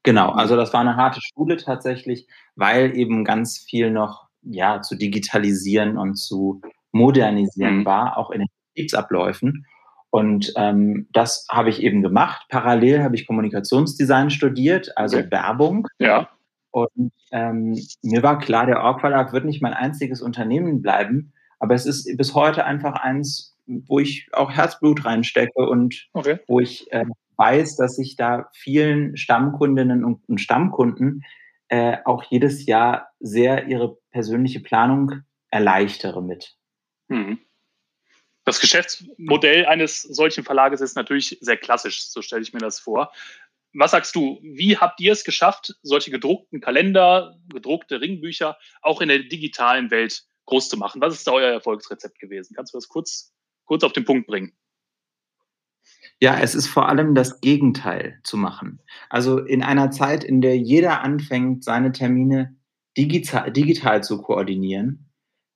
Genau, 0.04 0.32
also 0.32 0.56
das 0.56 0.74
war 0.74 0.82
eine 0.82 0.96
harte 0.96 1.20
Schule 1.22 1.58
tatsächlich, 1.58 2.28
weil 2.56 2.96
eben 2.96 3.24
ganz 3.24 3.58
viel 3.58 3.92
noch 3.92 4.28
ja, 4.42 4.82
zu 4.82 4.96
digitalisieren 4.96 5.98
und 5.98 6.16
zu 6.16 6.62
modernisieren 6.92 7.80
mhm. 7.80 7.86
war, 7.86 8.18
auch 8.18 8.30
in 8.30 8.42
den 8.42 8.48
Betriebsabläufen. 8.74 9.66
Und 10.10 10.54
ähm, 10.56 11.08
das 11.12 11.46
habe 11.52 11.70
ich 11.70 11.82
eben 11.82 12.02
gemacht. 12.02 12.46
Parallel 12.50 13.04
habe 13.04 13.16
ich 13.16 13.28
Kommunikationsdesign 13.28 14.30
studiert, 14.30 14.98
also 14.98 15.18
okay. 15.18 15.32
Werbung. 15.32 15.88
Ja. 16.00 16.30
Und 16.72 17.12
ähm, 17.32 17.78
mir 18.02 18.24
war 18.24 18.40
klar, 18.40 18.66
der 18.66 18.82
Org 18.82 19.02
Verlag 19.02 19.34
wird 19.34 19.46
nicht 19.46 19.62
mein 19.62 19.74
einziges 19.74 20.22
Unternehmen 20.22 20.82
bleiben, 20.82 21.34
aber 21.66 21.74
es 21.74 21.88
ist 21.88 22.16
bis 22.16 22.36
heute 22.36 22.64
einfach 22.64 22.94
eins, 22.94 23.58
wo 23.66 23.98
ich 23.98 24.28
auch 24.34 24.52
Herzblut 24.52 25.04
reinstecke 25.04 25.68
und 25.68 26.08
okay. 26.14 26.38
wo 26.46 26.60
ich 26.60 26.92
äh, 26.92 27.06
weiß, 27.38 27.76
dass 27.76 27.98
ich 27.98 28.16
da 28.16 28.50
vielen 28.54 29.18
Stammkundinnen 29.18 30.06
und, 30.06 30.22
und 30.30 30.38
Stammkunden 30.40 31.26
äh, 31.70 31.98
auch 32.06 32.24
jedes 32.30 32.68
Jahr 32.68 33.10
sehr 33.20 33.66
ihre 33.66 33.98
persönliche 34.12 34.60
Planung 34.60 35.24
erleichtere 35.50 36.22
mit. 36.22 36.56
Hm. 37.10 37.40
Das 38.44 38.60
Geschäftsmodell 38.60 39.66
eines 39.66 40.04
solchen 40.04 40.44
Verlages 40.44 40.82
ist 40.82 40.96
natürlich 40.96 41.40
sehr 41.42 41.58
klassisch, 41.58 42.06
so 42.10 42.22
stelle 42.22 42.44
ich 42.44 42.54
mir 42.54 42.60
das 42.60 42.80
vor 42.80 43.12
was 43.76 43.92
sagst 43.92 44.16
du, 44.16 44.40
wie 44.42 44.78
habt 44.78 45.00
ihr 45.02 45.12
es 45.12 45.24
geschafft, 45.24 45.76
solche 45.84 46.10
gedruckten 46.10 46.62
Kalender, 46.62 47.38
gedruckte 47.50 48.00
Ringbücher 48.00 48.58
auch 48.82 49.02
in 49.02 49.10
der 49.10 49.20
digitalen 49.20 49.92
Welt 49.92 50.24
groß 50.46 50.70
zu 50.70 50.78
machen? 50.78 51.02
Was 51.02 51.14
ist 51.14 51.28
da 51.28 51.32
euer 51.32 51.52
Erfolgsrezept 51.52 52.20
gewesen? 52.20 52.54
Kannst 52.56 52.74
du 52.74 52.78
das 52.78 52.88
kurz, 52.88 53.34
kurz 53.66 53.84
auf 53.84 53.94
den 53.94 54.06
Punkt 54.06 54.28
bringen? 54.28 54.54
Ja, 56.22 56.40
es 56.40 56.56
ist 56.56 56.68
vor 56.68 56.88
allem 56.88 57.14
das 57.14 57.42
Gegenteil 57.42 58.20
zu 58.24 58.38
machen. 58.38 58.80
Also 59.10 59.40
in 59.40 59.64
einer 59.64 59.92
Zeit, 59.92 60.24
in 60.24 60.42
der 60.42 60.58
jeder 60.58 61.02
anfängt, 61.02 61.64
seine 61.64 61.92
Termine 61.92 62.56
digital, 62.98 63.52
digital 63.52 64.04
zu 64.04 64.22
koordinieren, 64.22 65.12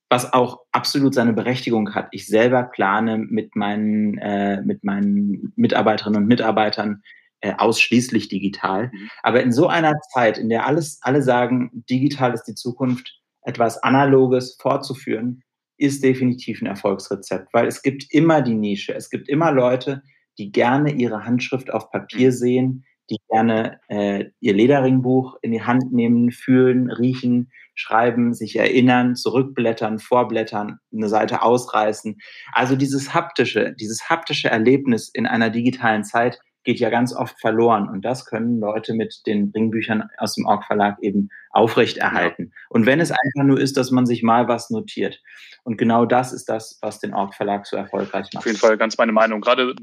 was 0.09 0.33
auch 0.33 0.61
absolut 0.71 1.13
seine 1.13 1.33
Berechtigung 1.33 1.95
hat. 1.95 2.09
Ich 2.11 2.27
selber 2.27 2.63
plane 2.63 3.17
mit 3.17 3.55
meinen, 3.55 4.17
äh, 4.17 4.61
mit 4.61 4.83
meinen 4.83 5.53
Mitarbeiterinnen 5.55 6.23
und 6.23 6.27
Mitarbeitern 6.27 7.03
äh, 7.41 7.53
ausschließlich 7.57 8.27
digital. 8.27 8.91
Mhm. 8.91 9.09
Aber 9.23 9.41
in 9.41 9.53
so 9.53 9.67
einer 9.67 9.97
Zeit, 10.13 10.37
in 10.37 10.49
der 10.49 10.65
alles, 10.65 10.99
alle 11.01 11.21
sagen, 11.21 11.83
digital 11.89 12.33
ist 12.33 12.43
die 12.43 12.55
Zukunft, 12.55 13.18
etwas 13.43 13.81
Analoges 13.81 14.57
fortzuführen, 14.61 15.43
ist 15.77 16.03
definitiv 16.03 16.61
ein 16.61 16.67
Erfolgsrezept, 16.67 17.53
weil 17.53 17.67
es 17.67 17.81
gibt 17.81 18.05
immer 18.11 18.41
die 18.41 18.55
Nische, 18.55 18.93
es 18.93 19.09
gibt 19.09 19.29
immer 19.29 19.51
Leute, 19.51 20.03
die 20.37 20.51
gerne 20.51 20.91
ihre 20.91 21.25
Handschrift 21.25 21.71
auf 21.71 21.89
Papier 21.89 22.29
mhm. 22.29 22.33
sehen, 22.33 22.85
die 23.09 23.17
gerne 23.29 23.79
äh, 23.87 24.25
ihr 24.39 24.53
Lederringbuch 24.53 25.37
in 25.41 25.51
die 25.51 25.63
Hand 25.63 25.91
nehmen, 25.91 26.31
fühlen, 26.31 26.91
riechen, 26.91 27.51
schreiben, 27.75 28.33
sich 28.33 28.57
erinnern, 28.57 29.15
zurückblättern, 29.15 29.99
vorblättern, 29.99 30.79
eine 30.93 31.09
Seite 31.09 31.41
ausreißen. 31.41 32.17
Also 32.51 32.75
dieses 32.75 33.13
haptische, 33.13 33.73
dieses 33.79 34.09
haptische 34.09 34.49
Erlebnis 34.49 35.09
in 35.09 35.25
einer 35.25 35.49
digitalen 35.49 36.03
Zeit 36.03 36.39
geht 36.63 36.79
ja 36.79 36.89
ganz 36.89 37.15
oft 37.15 37.39
verloren. 37.39 37.89
Und 37.89 38.03
das 38.03 38.25
können 38.25 38.59
Leute 38.59 38.93
mit 38.93 39.25
den 39.25 39.51
Ringbüchern 39.55 40.09
aus 40.17 40.35
dem 40.35 40.45
Org 40.45 40.65
Verlag 40.65 40.97
eben 41.01 41.29
aufrechterhalten. 41.51 42.51
Ja. 42.51 42.67
Und 42.69 42.85
wenn 42.85 42.99
es 42.99 43.11
einfach 43.11 43.45
nur 43.45 43.59
ist, 43.59 43.77
dass 43.77 43.91
man 43.91 44.05
sich 44.05 44.23
mal 44.23 44.47
was 44.47 44.69
notiert. 44.69 45.21
Und 45.63 45.77
genau 45.77 46.05
das 46.05 46.33
ist 46.33 46.49
das, 46.49 46.77
was 46.81 46.99
den 46.99 47.13
Org 47.13 47.33
Verlag 47.33 47.65
so 47.65 47.77
erfolgreich 47.77 48.27
macht. 48.33 48.37
Auf 48.37 48.45
jeden 48.45 48.57
Fall 48.57 48.77
ganz 48.77 48.97
meine 48.97 49.11
Meinung. 49.11 49.41
Gerade 49.41 49.75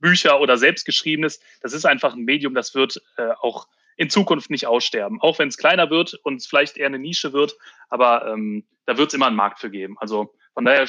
Bücher 0.00 0.40
oder 0.40 0.58
selbstgeschriebenes, 0.58 1.40
das 1.60 1.72
ist 1.72 1.86
einfach 1.86 2.14
ein 2.14 2.24
Medium, 2.24 2.54
das 2.54 2.74
wird 2.74 3.00
äh, 3.16 3.30
auch 3.40 3.68
in 3.96 4.10
Zukunft 4.10 4.50
nicht 4.50 4.66
aussterben. 4.66 5.20
Auch 5.20 5.38
wenn 5.38 5.48
es 5.48 5.56
kleiner 5.56 5.90
wird 5.90 6.14
und 6.24 6.36
es 6.36 6.46
vielleicht 6.46 6.76
eher 6.76 6.86
eine 6.86 6.98
Nische 6.98 7.32
wird, 7.32 7.56
aber 7.88 8.26
ähm, 8.26 8.66
da 8.86 8.98
wird 8.98 9.08
es 9.08 9.14
immer 9.14 9.28
einen 9.28 9.36
Markt 9.36 9.60
für 9.60 9.70
geben. 9.70 9.96
Also 9.98 10.34
von 10.54 10.64
daher 10.64 10.86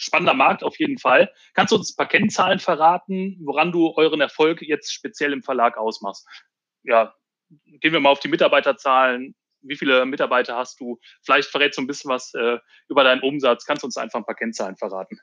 spannender 0.00 0.34
Markt 0.34 0.64
auf 0.64 0.78
jeden 0.78 0.98
Fall. 0.98 1.30
Kannst 1.54 1.72
du 1.72 1.76
uns 1.76 1.92
ein 1.92 1.96
paar 1.96 2.08
Kennzahlen 2.08 2.58
verraten, 2.58 3.38
woran 3.44 3.70
du 3.70 3.92
euren 3.96 4.20
Erfolg 4.20 4.62
jetzt 4.62 4.92
speziell 4.92 5.32
im 5.32 5.42
Verlag 5.42 5.76
ausmachst? 5.76 6.26
Ja, 6.82 7.14
gehen 7.66 7.92
wir 7.92 8.00
mal 8.00 8.10
auf 8.10 8.20
die 8.20 8.28
Mitarbeiterzahlen. 8.28 9.34
Wie 9.62 9.76
viele 9.76 10.06
Mitarbeiter 10.06 10.56
hast 10.56 10.80
du? 10.80 10.98
Vielleicht 11.22 11.50
verrätst 11.50 11.78
du 11.78 11.82
ein 11.82 11.86
bisschen 11.86 12.10
was 12.10 12.32
äh, 12.34 12.58
über 12.88 13.04
deinen 13.04 13.20
Umsatz. 13.20 13.66
Kannst 13.66 13.82
du 13.82 13.86
uns 13.86 13.98
einfach 13.98 14.18
ein 14.18 14.24
paar 14.24 14.34
Kennzahlen 14.34 14.76
verraten? 14.76 15.18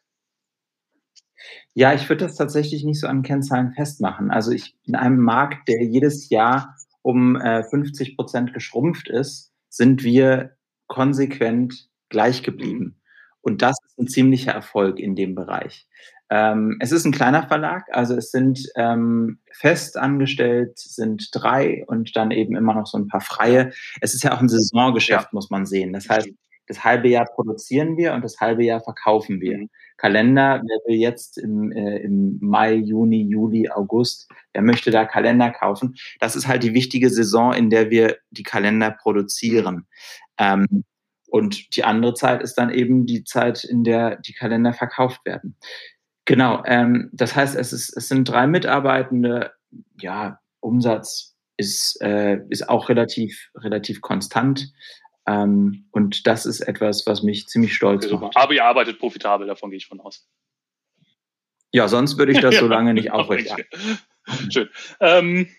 Ja, 1.74 1.93
ich 1.93 2.07
würde 2.07 2.25
das 2.25 2.36
tatsächlich 2.36 2.84
nicht 2.84 3.00
so 3.00 3.07
an 3.07 3.24
Kennzahlen 3.24 3.74
festmachen. 3.74 4.29
Also 4.29 4.51
ich 4.51 4.77
in 4.84 4.96
einem 4.96 5.19
Markt, 5.19 5.67
der 5.67 5.84
jedes 5.84 6.29
Jahr 6.29 6.75
um 7.01 7.36
äh, 7.36 7.63
50 7.63 8.15
Prozent 8.15 8.53
geschrumpft 8.53 9.10
ist, 9.10 9.53
sind 9.69 10.03
wir 10.03 10.55
konsequent 10.88 11.89
gleich 12.10 12.43
geblieben. 12.43 13.01
Und 13.41 13.62
das 13.62 13.77
ein 13.98 14.08
ziemlicher 14.08 14.51
Erfolg 14.51 15.00
in 15.00 15.16
dem 15.16 15.36
Bereich. 15.36 15.88
Ähm, 16.30 16.77
es 16.82 16.92
ist 16.92 17.06
ein 17.06 17.13
kleiner 17.13 17.48
Verlag, 17.48 17.86
also 17.92 18.16
es 18.16 18.32
sind 18.32 18.60
ähm, 18.75 19.39
fest 19.51 19.98
angestellt, 19.98 20.77
sind 20.77 21.30
drei 21.32 21.86
und 21.88 22.16
dann 22.18 22.32
eben 22.32 22.56
immer 22.56 22.74
noch 22.74 22.86
so 22.86 22.98
ein 22.98 23.08
paar 23.08 23.22
freie. 23.22 23.72
Es 24.01 24.13
ist 24.13 24.24
ja 24.24 24.36
auch 24.36 24.42
ein 24.42 24.50
Saisongeschäft, 24.50 25.25
ja. 25.25 25.30
muss 25.32 25.50
man 25.50 25.66
sehen. 25.66 25.94
Das 25.94 26.10
heißt, 26.10 26.30
das 26.68 26.84
halbe 26.84 27.08
Jahr 27.08 27.25
produzieren 27.25 27.96
wir 27.96 28.13
und 28.13 28.24
das 28.24 28.39
halbe 28.39 28.63
Jahr 28.63 28.82
verkaufen 28.82 29.39
wir. 29.39 29.58
Mhm. 29.58 29.70
Kalender, 29.96 30.62
wer 30.63 30.77
will 30.86 31.00
jetzt 31.00 31.38
im, 31.38 31.72
äh, 31.72 31.98
im 32.00 32.38
Mai, 32.42 32.75
Juni, 32.75 33.24
Juli, 33.24 33.70
August, 33.70 34.30
wer 34.54 34.62
möchte 34.62 34.92
da 34.92 35.06
Kalender 35.06 35.50
kaufen? 35.50 35.96
Das 36.20 36.36
ist 36.36 36.48
halt 36.48 36.63
die 36.63 36.74
wichtige 36.74 37.10
Saison, 37.10 37.54
in 37.54 37.70
der 37.70 37.89
wir 37.89 38.18
die 38.30 38.44
Kalender 38.44 38.92
produzieren. 38.92 39.88
Ähm, 40.38 40.84
und 41.27 41.75
die 41.75 41.84
andere 41.84 42.13
Zeit 42.13 42.41
ist 42.41 42.55
dann 42.55 42.69
eben 42.69 43.05
die 43.05 43.24
Zeit, 43.24 43.63
in 43.63 43.84
der 43.84 44.15
die 44.17 44.34
Kalender 44.34 44.74
verkauft 44.74 45.25
werden. 45.25 45.57
Genau, 46.25 46.63
ähm, 46.65 47.10
das 47.13 47.36
heißt, 47.36 47.55
es, 47.55 47.72
ist, 47.72 47.96
es 47.96 48.07
sind 48.07 48.27
drei 48.27 48.48
Mitarbeitende, 48.48 49.53
ja, 50.00 50.39
Umsatz 50.60 51.38
ist, 51.57 52.01
äh, 52.01 52.39
ist 52.50 52.69
auch 52.69 52.89
relativ, 52.89 53.50
relativ 53.55 54.01
konstant. 54.01 54.72
Ähm, 55.27 55.88
und 55.91 56.27
das 56.27 56.46
ist 56.46 56.62
etwas, 56.62 57.05
was 57.05 57.24
mich 57.24 57.48
ziemlich 57.48 57.74
stolz 57.74 58.10
macht. 58.10 58.38
Aber 58.38 58.53
ihr 58.53 58.63
arbeitet 58.63 59.00
profitabel, 59.00 59.48
davon 59.48 59.69
gehe 59.69 59.77
ich 59.77 59.88
von 59.88 60.00
aus. 60.00 60.27
Ja, 61.74 61.88
sonst 61.88 62.17
würde 62.17 62.31
ich 62.31 62.39
das 62.39 62.57
so 62.60 62.67
lange 62.67 62.93
nicht 62.93 63.12
aufrechterhalten. 63.12 64.00
Schön. 64.50 64.69
Ähm, 65.00 65.50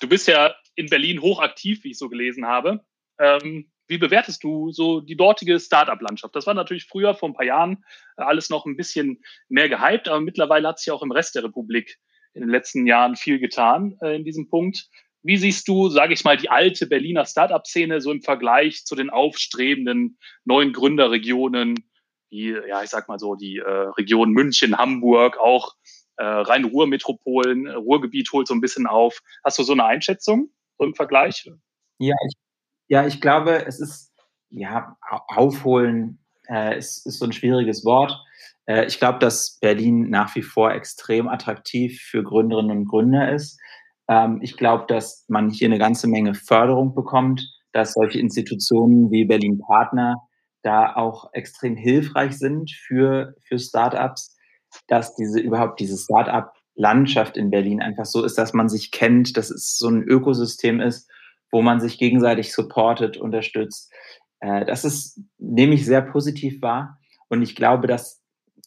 du 0.00 0.08
bist 0.08 0.28
ja 0.28 0.54
in 0.76 0.86
Berlin 0.86 1.20
hochaktiv, 1.20 1.82
wie 1.84 1.90
ich 1.90 1.98
so 1.98 2.08
gelesen 2.08 2.46
habe. 2.46 2.84
Ähm, 3.18 3.71
wie 3.92 3.98
bewertest 3.98 4.42
du 4.42 4.72
so 4.72 5.00
die 5.00 5.16
dortige 5.16 5.60
Startup-Landschaft? 5.60 6.34
Das 6.34 6.46
war 6.46 6.54
natürlich 6.54 6.86
früher, 6.86 7.14
vor 7.14 7.28
ein 7.28 7.34
paar 7.34 7.46
Jahren, 7.46 7.84
äh, 8.16 8.22
alles 8.22 8.50
noch 8.50 8.66
ein 8.66 8.76
bisschen 8.76 9.22
mehr 9.48 9.68
gehypt, 9.68 10.08
aber 10.08 10.20
mittlerweile 10.20 10.68
hat 10.68 10.78
sich 10.78 10.90
auch 10.90 11.02
im 11.02 11.12
Rest 11.12 11.34
der 11.34 11.44
Republik 11.44 11.98
in 12.34 12.40
den 12.40 12.50
letzten 12.50 12.86
Jahren 12.86 13.16
viel 13.16 13.38
getan 13.38 13.98
äh, 14.00 14.16
in 14.16 14.24
diesem 14.24 14.48
Punkt. 14.48 14.88
Wie 15.22 15.36
siehst 15.36 15.68
du, 15.68 15.88
sage 15.88 16.14
ich 16.14 16.24
mal, 16.24 16.36
die 16.36 16.50
alte 16.50 16.86
Berliner 16.86 17.26
Startup-Szene 17.26 18.00
so 18.00 18.10
im 18.10 18.22
Vergleich 18.22 18.84
zu 18.84 18.96
den 18.96 19.10
aufstrebenden 19.10 20.18
neuen 20.44 20.72
Gründerregionen, 20.72 21.84
wie, 22.30 22.56
ja, 22.68 22.82
ich 22.82 22.88
sag 22.88 23.08
mal 23.08 23.18
so, 23.18 23.34
die 23.34 23.58
äh, 23.58 23.70
Region 23.98 24.30
München, 24.30 24.78
Hamburg, 24.78 25.38
auch 25.38 25.74
äh, 26.16 26.24
Rhein-Ruhr-Metropolen, 26.24 27.68
Ruhrgebiet 27.68 28.32
holt 28.32 28.48
so 28.48 28.54
ein 28.54 28.62
bisschen 28.62 28.86
auf. 28.86 29.20
Hast 29.44 29.58
du 29.58 29.62
so 29.62 29.72
eine 29.72 29.84
Einschätzung 29.84 30.50
so 30.78 30.86
im 30.86 30.94
Vergleich? 30.94 31.48
Ja, 31.98 32.14
ich 32.26 32.41
ja, 32.92 33.06
ich 33.06 33.22
glaube, 33.22 33.64
es 33.64 33.80
ist, 33.80 34.12
ja, 34.50 34.98
aufholen 35.28 36.18
äh, 36.46 36.76
ist, 36.76 37.06
ist 37.06 37.20
so 37.20 37.24
ein 37.24 37.32
schwieriges 37.32 37.86
Wort. 37.86 38.22
Äh, 38.66 38.84
ich 38.84 38.98
glaube, 38.98 39.18
dass 39.18 39.58
Berlin 39.62 40.10
nach 40.10 40.36
wie 40.36 40.42
vor 40.42 40.72
extrem 40.72 41.26
attraktiv 41.26 42.02
für 42.02 42.22
Gründerinnen 42.22 42.76
und 42.76 42.84
Gründer 42.84 43.32
ist. 43.32 43.58
Ähm, 44.08 44.40
ich 44.42 44.58
glaube, 44.58 44.84
dass 44.88 45.24
man 45.28 45.48
hier 45.48 45.68
eine 45.68 45.78
ganze 45.78 46.06
Menge 46.06 46.34
Förderung 46.34 46.94
bekommt, 46.94 47.42
dass 47.72 47.94
solche 47.94 48.18
Institutionen 48.18 49.10
wie 49.10 49.24
Berlin 49.24 49.58
Partner 49.66 50.28
da 50.60 50.94
auch 50.94 51.32
extrem 51.32 51.76
hilfreich 51.76 52.38
sind 52.38 52.70
für, 52.72 53.34
für 53.48 53.58
Startups, 53.58 54.36
dass 54.86 55.14
diese 55.14 55.40
überhaupt 55.40 55.80
diese 55.80 55.96
Startup-Landschaft 55.96 57.38
in 57.38 57.48
Berlin 57.48 57.80
einfach 57.80 58.04
so 58.04 58.22
ist, 58.22 58.36
dass 58.36 58.52
man 58.52 58.68
sich 58.68 58.90
kennt, 58.90 59.38
dass 59.38 59.50
es 59.50 59.78
so 59.78 59.88
ein 59.88 60.02
Ökosystem 60.02 60.78
ist, 60.78 61.10
wo 61.52 61.62
man 61.62 61.80
sich 61.80 61.98
gegenseitig 61.98 62.52
supportet, 62.52 63.16
unterstützt. 63.16 63.92
Äh, 64.40 64.64
das 64.64 64.84
ist, 64.84 65.20
nehme 65.38 65.74
ich 65.74 65.86
sehr 65.86 66.02
positiv 66.02 66.60
wahr. 66.62 66.98
Und 67.28 67.42
ich 67.42 67.54
glaube, 67.54 67.86
dass 67.86 68.20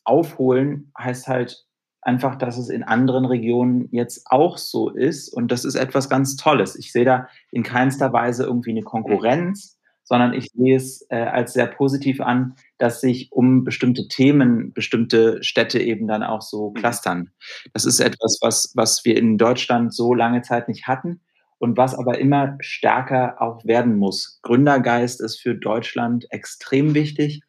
Aufholen 0.05 0.91
heißt 0.97 1.27
halt 1.27 1.65
einfach, 2.01 2.35
dass 2.35 2.57
es 2.57 2.69
in 2.69 2.83
anderen 2.83 3.25
Regionen 3.25 3.89
jetzt 3.91 4.27
auch 4.29 4.59
so 4.59 4.89
ist. 4.89 5.29
Und 5.29 5.51
das 5.51 5.65
ist 5.65 5.75
etwas 5.75 6.07
ganz 6.07 6.35
Tolles. 6.35 6.75
Ich 6.75 6.91
sehe 6.91 7.05
da 7.05 7.27
in 7.51 7.63
keinster 7.63 8.13
Weise 8.13 8.43
irgendwie 8.43 8.69
eine 8.69 8.83
Konkurrenz, 8.83 9.79
sondern 10.03 10.33
ich 10.33 10.51
sehe 10.53 10.75
es 10.75 11.03
äh, 11.09 11.15
als 11.15 11.53
sehr 11.53 11.65
positiv 11.65 12.21
an, 12.21 12.53
dass 12.77 13.01
sich 13.01 13.31
um 13.31 13.63
bestimmte 13.63 14.07
Themen 14.07 14.71
bestimmte 14.71 15.43
Städte 15.43 15.79
eben 15.79 16.07
dann 16.07 16.21
auch 16.21 16.43
so 16.43 16.69
mhm. 16.69 16.73
clustern. 16.75 17.31
Das 17.73 17.85
ist 17.85 17.99
etwas, 17.99 18.37
was, 18.41 18.71
was 18.75 19.03
wir 19.03 19.17
in 19.17 19.39
Deutschland 19.39 19.91
so 19.91 20.13
lange 20.13 20.43
Zeit 20.43 20.67
nicht 20.67 20.85
hatten 20.85 21.21
und 21.59 21.77
was 21.77 21.95
aber 21.95 22.19
immer 22.19 22.57
stärker 22.59 23.41
auch 23.41 23.63
werden 23.65 23.95
muss. 23.97 24.39
Gründergeist 24.43 25.21
ist 25.21 25.39
für 25.39 25.55
Deutschland 25.55 26.25
extrem 26.29 26.93
wichtig. 26.93 27.41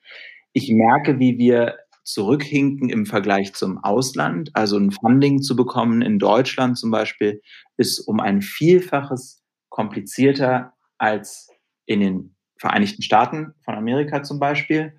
Ich 0.53 0.71
merke, 0.71 1.19
wie 1.19 1.39
wir 1.39 1.77
zurückhinken 2.05 2.89
im 2.89 3.05
Vergleich 3.05 3.53
zum 3.55 3.83
Ausland. 3.83 4.51
Also 4.55 4.79
ein 4.79 4.93
Funding 4.93 5.43
zu 5.43 5.57
bekommen 5.57 6.03
in 6.03 6.19
Deutschland 6.19 6.79
zum 6.79 6.91
Beispiel 6.91 7.43
ist 7.77 7.99
um 8.01 8.21
ein 8.21 8.43
Vielfaches 8.43 9.43
komplizierter 9.69 10.73
als 10.99 11.49
in 11.85 12.01
den 12.01 12.37
Vereinigten 12.59 13.03
Staaten 13.03 13.55
von 13.65 13.75
Amerika 13.75 14.23
zum 14.23 14.39
Beispiel. 14.39 14.99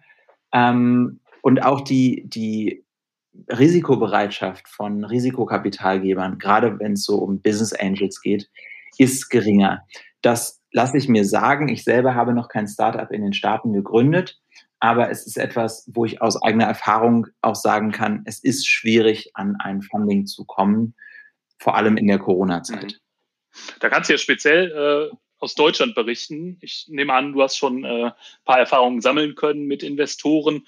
Ähm, 0.53 1.21
und 1.41 1.63
auch 1.63 1.81
die, 1.81 2.23
die 2.27 2.85
Risikobereitschaft 3.49 4.67
von 4.67 5.03
Risikokapitalgebern, 5.03 6.37
gerade 6.37 6.79
wenn 6.79 6.93
es 6.93 7.03
so 7.03 7.17
um 7.17 7.41
Business 7.41 7.73
Angels 7.73 8.21
geht, 8.21 8.49
ist 8.97 9.29
geringer. 9.29 9.85
Das 10.21 10.61
lasse 10.71 10.97
ich 10.97 11.07
mir 11.07 11.25
sagen. 11.25 11.69
Ich 11.69 11.83
selber 11.83 12.15
habe 12.15 12.33
noch 12.33 12.49
kein 12.49 12.67
Startup 12.67 13.09
in 13.11 13.21
den 13.21 13.33
Staaten 13.33 13.73
gegründet, 13.73 14.39
aber 14.79 15.09
es 15.09 15.25
ist 15.25 15.37
etwas, 15.37 15.89
wo 15.93 16.05
ich 16.05 16.21
aus 16.21 16.41
eigener 16.41 16.65
Erfahrung 16.65 17.27
auch 17.41 17.55
sagen 17.55 17.91
kann, 17.91 18.23
es 18.25 18.43
ist 18.43 18.67
schwierig, 18.67 19.31
an 19.33 19.55
ein 19.59 19.81
Funding 19.81 20.25
zu 20.25 20.45
kommen, 20.45 20.95
vor 21.57 21.75
allem 21.75 21.97
in 21.97 22.07
der 22.07 22.19
Corona-Zeit. 22.19 22.83
Mhm. 22.83 23.71
Da 23.79 23.89
kannst 23.89 24.09
du 24.09 24.13
ja 24.13 24.19
speziell 24.19 25.09
äh, 25.11 25.15
aus 25.39 25.55
Deutschland 25.55 25.95
berichten. 25.95 26.57
Ich 26.61 26.85
nehme 26.89 27.13
an, 27.13 27.33
du 27.33 27.41
hast 27.41 27.57
schon 27.57 27.83
äh, 27.83 28.05
ein 28.05 28.13
paar 28.45 28.59
Erfahrungen 28.59 29.01
sammeln 29.01 29.35
können 29.35 29.65
mit 29.65 29.83
Investoren. 29.83 30.65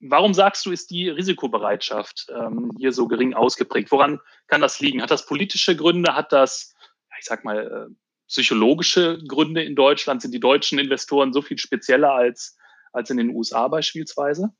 warum 0.00 0.34
sagst 0.34 0.64
du, 0.66 0.70
ist 0.70 0.90
die 0.90 1.08
Risikobereitschaft 1.08 2.26
ähm, 2.34 2.70
hier 2.78 2.92
so 2.92 3.08
gering 3.08 3.34
ausgeprägt? 3.34 3.90
Woran 3.90 4.20
kann 4.46 4.60
das 4.60 4.80
liegen? 4.80 5.02
Hat 5.02 5.10
das 5.10 5.26
politische 5.26 5.74
Gründe? 5.74 6.14
Hat 6.14 6.32
das, 6.32 6.74
ich 7.18 7.26
sag 7.26 7.44
mal, 7.44 7.88
äh, 7.90 7.94
psychologische 8.28 9.18
Gründe 9.26 9.62
in 9.62 9.74
Deutschland? 9.74 10.22
Sind 10.22 10.32
die 10.32 10.40
deutschen 10.40 10.78
Investoren 10.78 11.32
so 11.32 11.42
viel 11.42 11.58
spezieller 11.58 12.12
als, 12.12 12.56
als 12.92 13.10
in 13.10 13.16
den 13.16 13.30
USA 13.30 13.68
beispielsweise? 13.68 14.52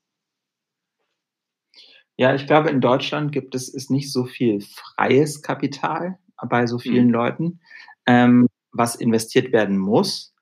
Ja, 2.16 2.34
ich 2.34 2.46
glaube, 2.46 2.70
in 2.70 2.80
Deutschland 2.80 3.30
gibt 3.30 3.54
es 3.54 3.68
ist 3.68 3.90
nicht 3.90 4.12
so 4.12 4.24
viel 4.24 4.60
freies 4.60 5.40
Kapital 5.40 6.18
bei 6.48 6.66
so 6.66 6.78
vielen 6.78 7.06
mhm. 7.06 7.12
Leuten, 7.12 7.60
ähm, 8.06 8.48
was 8.72 8.96
investiert 8.96 9.52
werden 9.52 9.78
muss. 9.78 10.34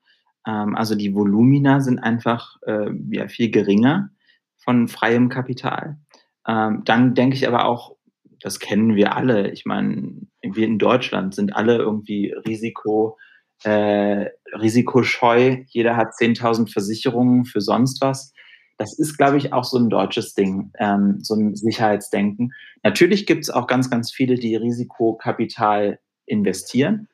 Ähm, 0.47 0.75
also 0.75 0.95
die 0.95 1.15
Volumina 1.15 1.81
sind 1.81 1.99
einfach 1.99 2.57
äh, 2.63 2.91
ja, 3.11 3.29
viel 3.29 3.51
geringer 3.51 4.11
von 4.57 4.89
freiem 4.89 5.29
Kapital. 5.29 5.99
Ähm, 6.47 6.83
dann 6.85 7.15
denke 7.15 7.37
ich 7.37 7.47
aber 7.47 7.67
auch, 7.67 7.96
das 8.41 8.59
kennen 8.59 8.95
wir 8.95 9.17
alle. 9.17 9.51
Ich 9.51 9.65
meine, 9.65 10.27
wir 10.43 10.67
in 10.67 10.79
Deutschland 10.79 11.35
sind 11.35 11.55
alle 11.55 11.77
irgendwie 11.77 12.33
Risiko, 12.47 13.19
äh, 13.65 14.27
risikoscheu. 14.53 15.59
Jeder 15.69 15.97
hat 15.97 16.15
10.000 16.15 16.73
Versicherungen 16.73 17.45
für 17.45 17.61
sonst 17.61 18.01
was. 18.01 18.33
Das 18.79 18.99
ist, 18.99 19.17
glaube 19.17 19.39
ich, 19.39 19.53
auch 19.53 19.65
so 19.65 19.79
ein 19.79 19.89
deutsches 19.89 20.35
Ding, 20.35 20.71
ähm, 20.79 21.19
so 21.21 21.35
ein 21.35 21.55
Sicherheitsdenken. 21.55 22.53
Natürlich 22.83 23.27
gibt 23.27 23.45
es 23.45 23.51
auch 23.51 23.67
ganz, 23.67 23.89
ganz 23.89 24.13
viele, 24.13 24.35
die 24.35 24.55
Risikokapital 24.55 25.99
investieren. 26.27 27.09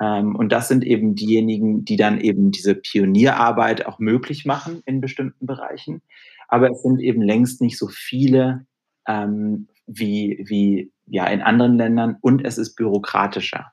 Ähm, 0.00 0.34
und 0.34 0.50
das 0.50 0.68
sind 0.68 0.84
eben 0.84 1.14
diejenigen, 1.14 1.84
die 1.84 1.96
dann 1.96 2.20
eben 2.20 2.50
diese 2.50 2.74
Pionierarbeit 2.74 3.86
auch 3.86 3.98
möglich 3.98 4.46
machen 4.46 4.82
in 4.86 5.00
bestimmten 5.00 5.46
Bereichen. 5.46 6.02
Aber 6.48 6.70
es 6.70 6.82
sind 6.82 7.00
eben 7.00 7.20
längst 7.20 7.60
nicht 7.60 7.78
so 7.78 7.88
viele 7.88 8.66
ähm, 9.06 9.68
wie, 9.98 10.44
wie 10.46 10.92
ja, 11.06 11.26
in 11.26 11.42
anderen 11.42 11.76
Ländern 11.76 12.16
und 12.20 12.44
es 12.44 12.58
ist 12.58 12.74
bürokratischer. 12.74 13.72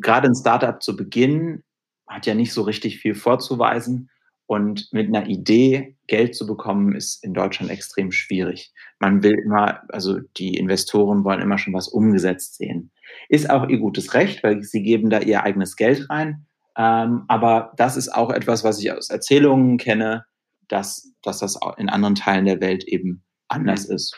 Gerade 0.00 0.28
ein 0.28 0.34
Startup 0.34 0.82
zu 0.82 0.96
Beginn 0.96 1.62
hat 2.06 2.26
ja 2.26 2.34
nicht 2.34 2.52
so 2.52 2.62
richtig 2.62 2.98
viel 2.98 3.14
vorzuweisen 3.14 4.10
und 4.46 4.88
mit 4.92 5.06
einer 5.06 5.28
Idee 5.28 5.96
Geld 6.08 6.34
zu 6.34 6.44
bekommen, 6.44 6.96
ist 6.96 7.22
in 7.22 7.34
Deutschland 7.34 7.70
extrem 7.70 8.10
schwierig. 8.10 8.72
Man 8.98 9.22
will 9.22 9.38
immer, 9.44 9.82
also 9.90 10.18
die 10.36 10.56
Investoren 10.56 11.22
wollen 11.22 11.40
immer 11.40 11.56
schon 11.56 11.72
was 11.72 11.86
umgesetzt 11.86 12.56
sehen. 12.56 12.90
Ist 13.28 13.48
auch 13.48 13.68
ihr 13.68 13.78
gutes 13.78 14.12
Recht, 14.12 14.42
weil 14.42 14.62
sie 14.64 14.82
geben 14.82 15.08
da 15.08 15.20
ihr 15.20 15.44
eigenes 15.44 15.76
Geld 15.76 16.10
rein. 16.10 16.46
Ähm, 16.76 17.24
aber 17.28 17.72
das 17.76 17.96
ist 17.96 18.12
auch 18.12 18.30
etwas, 18.30 18.64
was 18.64 18.80
ich 18.80 18.90
aus 18.90 19.08
Erzählungen 19.08 19.78
kenne, 19.78 20.24
dass, 20.66 21.12
dass 21.22 21.38
das 21.38 21.58
in 21.76 21.88
anderen 21.88 22.16
Teilen 22.16 22.46
der 22.46 22.60
Welt 22.60 22.82
eben 22.84 23.22
anders 23.46 23.84
ist. 23.84 24.16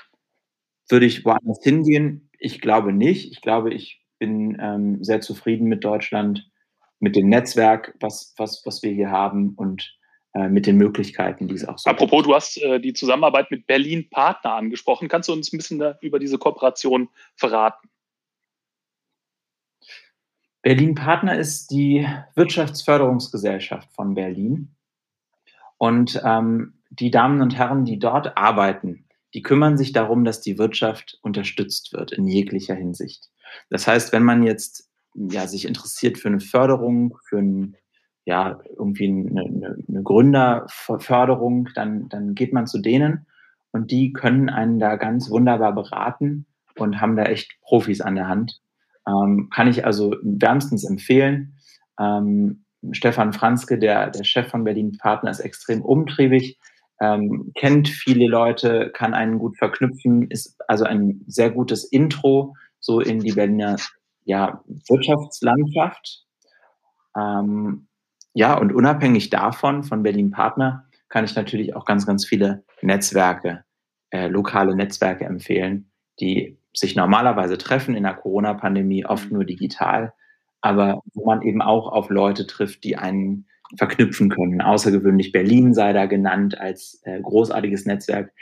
Würde 0.89 1.07
ich 1.07 1.25
woanders 1.25 1.62
hingehen? 1.62 2.29
Ich 2.39 2.61
glaube 2.61 2.93
nicht. 2.93 3.33
Ich 3.33 3.41
glaube, 3.41 3.73
ich 3.73 4.03
bin 4.19 4.57
ähm, 4.61 5.03
sehr 5.03 5.21
zufrieden 5.21 5.67
mit 5.69 5.85
Deutschland, 5.85 6.49
mit 7.01 7.17
dem 7.17 7.29
Netzwerk, 7.29 7.97
was, 8.01 8.35
was, 8.37 8.62
was 8.65 8.83
wir 8.83 8.93
hier 8.93 9.11
haben 9.11 9.55
und 9.57 9.97
äh, 10.35 10.49
mit 10.49 10.67
den 10.67 10.77
Möglichkeiten, 10.77 11.49
die 11.49 11.55
es 11.55 11.67
auch 11.67 11.79
so 11.79 11.91
Apropos, 11.91 12.21
gibt. 12.21 12.27
du 12.29 12.35
hast 12.35 12.62
äh, 12.62 12.81
die 12.81 12.93
Zusammenarbeit 12.95 13.51
mit 13.51 13.67
Berlin 13.67 14.09
Partner 14.09 14.55
angesprochen. 14.55 15.09
Kannst 15.09 15.29
du 15.29 15.33
uns 15.33 15.53
ein 15.53 15.57
bisschen 15.59 15.79
da 15.79 15.99
über 16.01 16.19
diese 16.19 16.39
Kooperation 16.39 17.09
verraten? 17.37 17.91
Berlin 20.62 20.95
Partner 20.95 21.37
ist 21.37 21.71
die 21.73 22.07
Wirtschaftsförderungsgesellschaft 22.37 23.93
von 23.93 24.15
Berlin. 24.15 24.75
Und 25.77 26.23
ähm, 26.25 26.81
die 26.91 27.11
Damen 27.11 27.43
und 27.43 27.57
Herren, 27.57 27.85
die 27.85 27.99
dort 27.99 28.37
arbeiten, 28.37 29.05
die 29.35 29.43
kümmern 29.43 29.77
sich 29.79 29.93
darum, 29.93 30.25
dass 30.25 30.41
die 30.41 30.59
Wirtschaft 30.59 31.19
unterstützt 31.23 31.93
wird 31.93 32.12
in 32.12 32.27
jeglicher 32.27 32.75
Hinsicht. 32.75 33.31
Das 33.71 33.87
heißt, 33.87 34.12
wenn 34.12 34.25
man 34.25 34.43
jetzt 34.43 34.91
ja, 35.15 35.47
sich 35.47 35.67
interessiert 35.67 36.19
für 36.19 36.29
eine 36.29 36.41
Förderung, 36.41 37.17
für 37.29 37.39
ein 37.39 37.77
ja, 38.25 38.61
irgendwie 38.79 39.09
eine, 39.09 39.43
eine, 39.43 39.77
eine 39.89 40.03
Gründerförderung, 40.03 41.69
dann, 41.75 42.09
dann 42.09 42.35
geht 42.35 42.53
man 42.53 42.66
zu 42.66 42.79
denen 42.79 43.27
und 43.73 43.90
die 43.90 44.12
können 44.12 44.49
einen 44.49 44.79
da 44.79 44.97
ganz 44.97 45.29
wunderbar 45.29 45.75
beraten 45.75 46.47
und 46.77 47.01
haben 47.01 47.16
da 47.16 47.25
echt 47.25 47.61
Profis 47.62 48.01
an 48.01 48.14
der 48.14 48.29
Hand. 48.29 48.61
Ähm, 49.07 49.49
kann 49.51 49.66
ich 49.66 49.85
also 49.85 50.14
wärmstens 50.23 50.85
empfehlen. 50.85 51.57
Ähm, 51.99 52.64
Stefan 52.92 53.33
Franzke, 53.33 53.79
der, 53.79 54.11
der 54.11 54.25
Chef 54.25 54.49
von 54.49 54.64
Berlin 54.64 54.97
Partner, 54.99 55.31
ist 55.31 55.40
extrem 55.40 55.83
umtriebig, 55.83 56.59
ähm, 57.03 57.51
kennt 57.57 57.88
viele 57.88 58.29
Leute, 58.29 58.91
kann 58.95 59.12
einen 59.12 59.41
gut 59.41 59.59
verknüpfen, 59.59 60.31
ist 60.31 60.57
also 60.69 60.85
ein 60.85 61.25
sehr 61.27 61.51
gutes 61.51 61.85
Intro 61.85 62.55
so 62.79 63.01
in 63.01 63.19
die 63.19 63.33
Berliner 63.33 63.77
ja, 64.25 64.62
Wirtschaftslandschaft. 64.88 66.25
Ähm, 67.17 67.88
ja, 68.35 68.57
und 68.57 68.73
unabhängig 68.73 69.31
davon, 69.31 69.83
von 69.83 70.05
Berlin 70.05 70.31
Partner, 70.31 70.87
kann 71.09 71.25
ich 71.25 71.35
natürlich 71.35 71.75
auch 71.75 71.85
ganz, 71.85 72.07
ganz 72.07 72.25
viele 72.25 72.65
Netzwerke, 72.83 73.65
äh, 74.11 74.29
lokale 74.29 74.77
Netzwerke 74.77 75.25
empfehlen, 75.25 75.91
die 76.21 76.57
sich 76.73 76.95
normalerweise 76.95 77.59
treffen 77.59 77.97
in 77.97 78.05
der 78.05 78.15
Corona-Pandemie, 78.15 79.07
oft 79.07 79.31
nur 79.31 79.45
digital, 79.45 80.15
aber 80.61 81.03
wo 81.15 81.27
man 81.27 81.43
eben 81.43 81.62
auch 81.62 81.88
auf 81.88 82.11
Leute 82.11 82.47
trifft, 82.47 82.85
die 82.85 82.97
einen 82.97 83.47
verknüpfen 83.76 84.30
können. 84.30 84.61
Außergewöhnlich 84.61 85.32
Berlin 85.32 85.74
sei 85.74 85.92
da 85.92 86.06
genannt 86.06 86.58
als 86.58 87.00
äh, 87.04 87.20
großartiges 87.20 87.87
Netzwerk. 87.87 88.32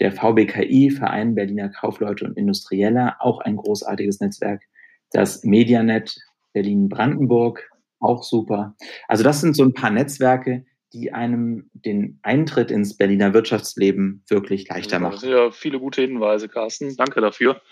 Der 0.00 0.12
VBKI, 0.12 0.90
Verein 0.90 1.34
Berliner 1.34 1.68
Kaufleute 1.68 2.24
und 2.24 2.36
Industrieller, 2.36 3.16
auch 3.20 3.40
ein 3.40 3.56
großartiges 3.56 4.20
Netzwerk. 4.20 4.62
Das 5.10 5.44
Medianet 5.44 6.16
Berlin-Brandenburg, 6.52 7.68
auch 8.00 8.22
super. 8.22 8.74
Also 9.08 9.22
das 9.22 9.40
sind 9.40 9.56
so 9.56 9.62
ein 9.62 9.74
paar 9.74 9.90
Netzwerke, 9.90 10.64
die 10.92 11.12
einem 11.12 11.70
den 11.72 12.18
Eintritt 12.22 12.70
ins 12.70 12.96
Berliner 12.96 13.32
Wirtschaftsleben 13.32 14.24
wirklich 14.28 14.68
leichter 14.68 14.98
machen. 14.98 15.12
Das 15.12 15.20
sind 15.22 15.30
ja 15.30 15.50
viele 15.50 15.78
gute 15.78 16.02
Hinweise, 16.02 16.48
Carsten. 16.48 16.94
Danke 16.96 17.20
dafür. 17.20 17.62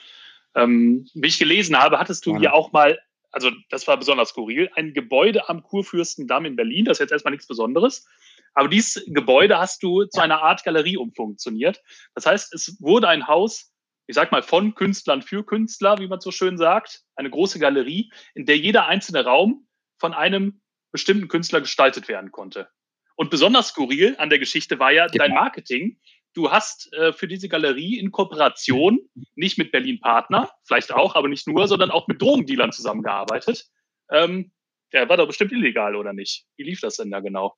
Ähm, 0.54 1.06
wie 1.14 1.28
ich 1.28 1.38
gelesen 1.38 1.76
habe, 1.76 1.98
hattest 1.98 2.26
du 2.26 2.32
ja. 2.32 2.38
hier 2.38 2.54
auch 2.54 2.72
mal, 2.72 2.98
also 3.33 3.51
das 3.69 3.87
war 3.87 3.97
besonders 3.97 4.31
skurril, 4.31 4.71
ein 4.75 4.93
Gebäude 4.93 5.49
am 5.49 5.62
Kurfürstendamm 5.62 6.45
in 6.45 6.57
Berlin. 6.57 6.85
Das 6.85 6.97
ist 6.97 7.01
jetzt 7.01 7.12
erstmal 7.12 7.33
nichts 7.33 7.47
Besonderes. 7.47 8.07
Aber 8.55 8.69
dieses 8.69 9.05
Gebäude 9.07 9.59
hast 9.59 9.83
du 9.83 10.05
zu 10.07 10.21
einer 10.21 10.43
Art 10.43 10.64
Galerie 10.64 10.97
umfunktioniert. 10.97 11.81
Das 12.14 12.27
heißt, 12.27 12.53
es 12.53 12.81
wurde 12.81 13.09
ein 13.09 13.29
Haus, 13.29 13.73
ich 14.07 14.16
sag 14.16 14.33
mal, 14.33 14.43
von 14.43 14.75
Künstlern 14.75 15.23
für 15.23 15.45
Künstler, 15.45 15.99
wie 15.99 16.09
man 16.09 16.21
so 16.21 16.33
schön 16.33 16.59
sagt. 16.59 17.03
Eine 17.14 17.31
große 17.31 17.61
Galerie, 17.61 18.12
in 18.35 18.47
der 18.47 18.59
jeder 18.59 18.87
einzelne 18.87 19.25
Raum 19.25 19.69
von 19.99 20.12
einem 20.12 20.61
bestimmten 20.90 21.29
Künstler 21.29 21.61
gestaltet 21.61 22.09
werden 22.09 22.33
konnte. 22.33 22.69
Und 23.14 23.31
besonders 23.31 23.69
skurril 23.69 24.16
an 24.19 24.31
der 24.31 24.38
Geschichte 24.38 24.79
war 24.79 24.90
ja 24.90 25.07
genau. 25.07 25.25
dein 25.25 25.35
Marketing. 25.35 26.01
Du 26.35 26.51
hast 26.51 26.93
äh, 26.93 27.12
für 27.12 27.27
diese 27.27 27.49
Galerie 27.49 27.99
in 27.99 28.11
Kooperation 28.11 29.01
nicht 29.35 29.59
mit 29.59 29.73
Berlin 29.73 30.01
Partner, 30.01 30.51
vielleicht 30.64 30.93
auch, 30.93 31.16
aber 31.16 31.29
nicht 31.29 31.49
nur, 31.49 31.66
sondern 31.66 31.90
auch 31.90 32.07
mit 32.09 32.23
Drogendealern 32.23 32.73
zusammengearbeitet. 32.73 33.66
Ähm, 34.11 34.53
der 34.93 35.09
war 35.09 35.16
doch 35.16 35.27
bestimmt 35.27 35.53
illegal, 35.53 35.97
oder 35.97 36.12
nicht? 36.12 36.47
Wie 36.57 36.64
lief 36.64 36.81
das 36.81 36.97
denn 36.97 37.11
da 37.11 37.21
genau? 37.21 37.55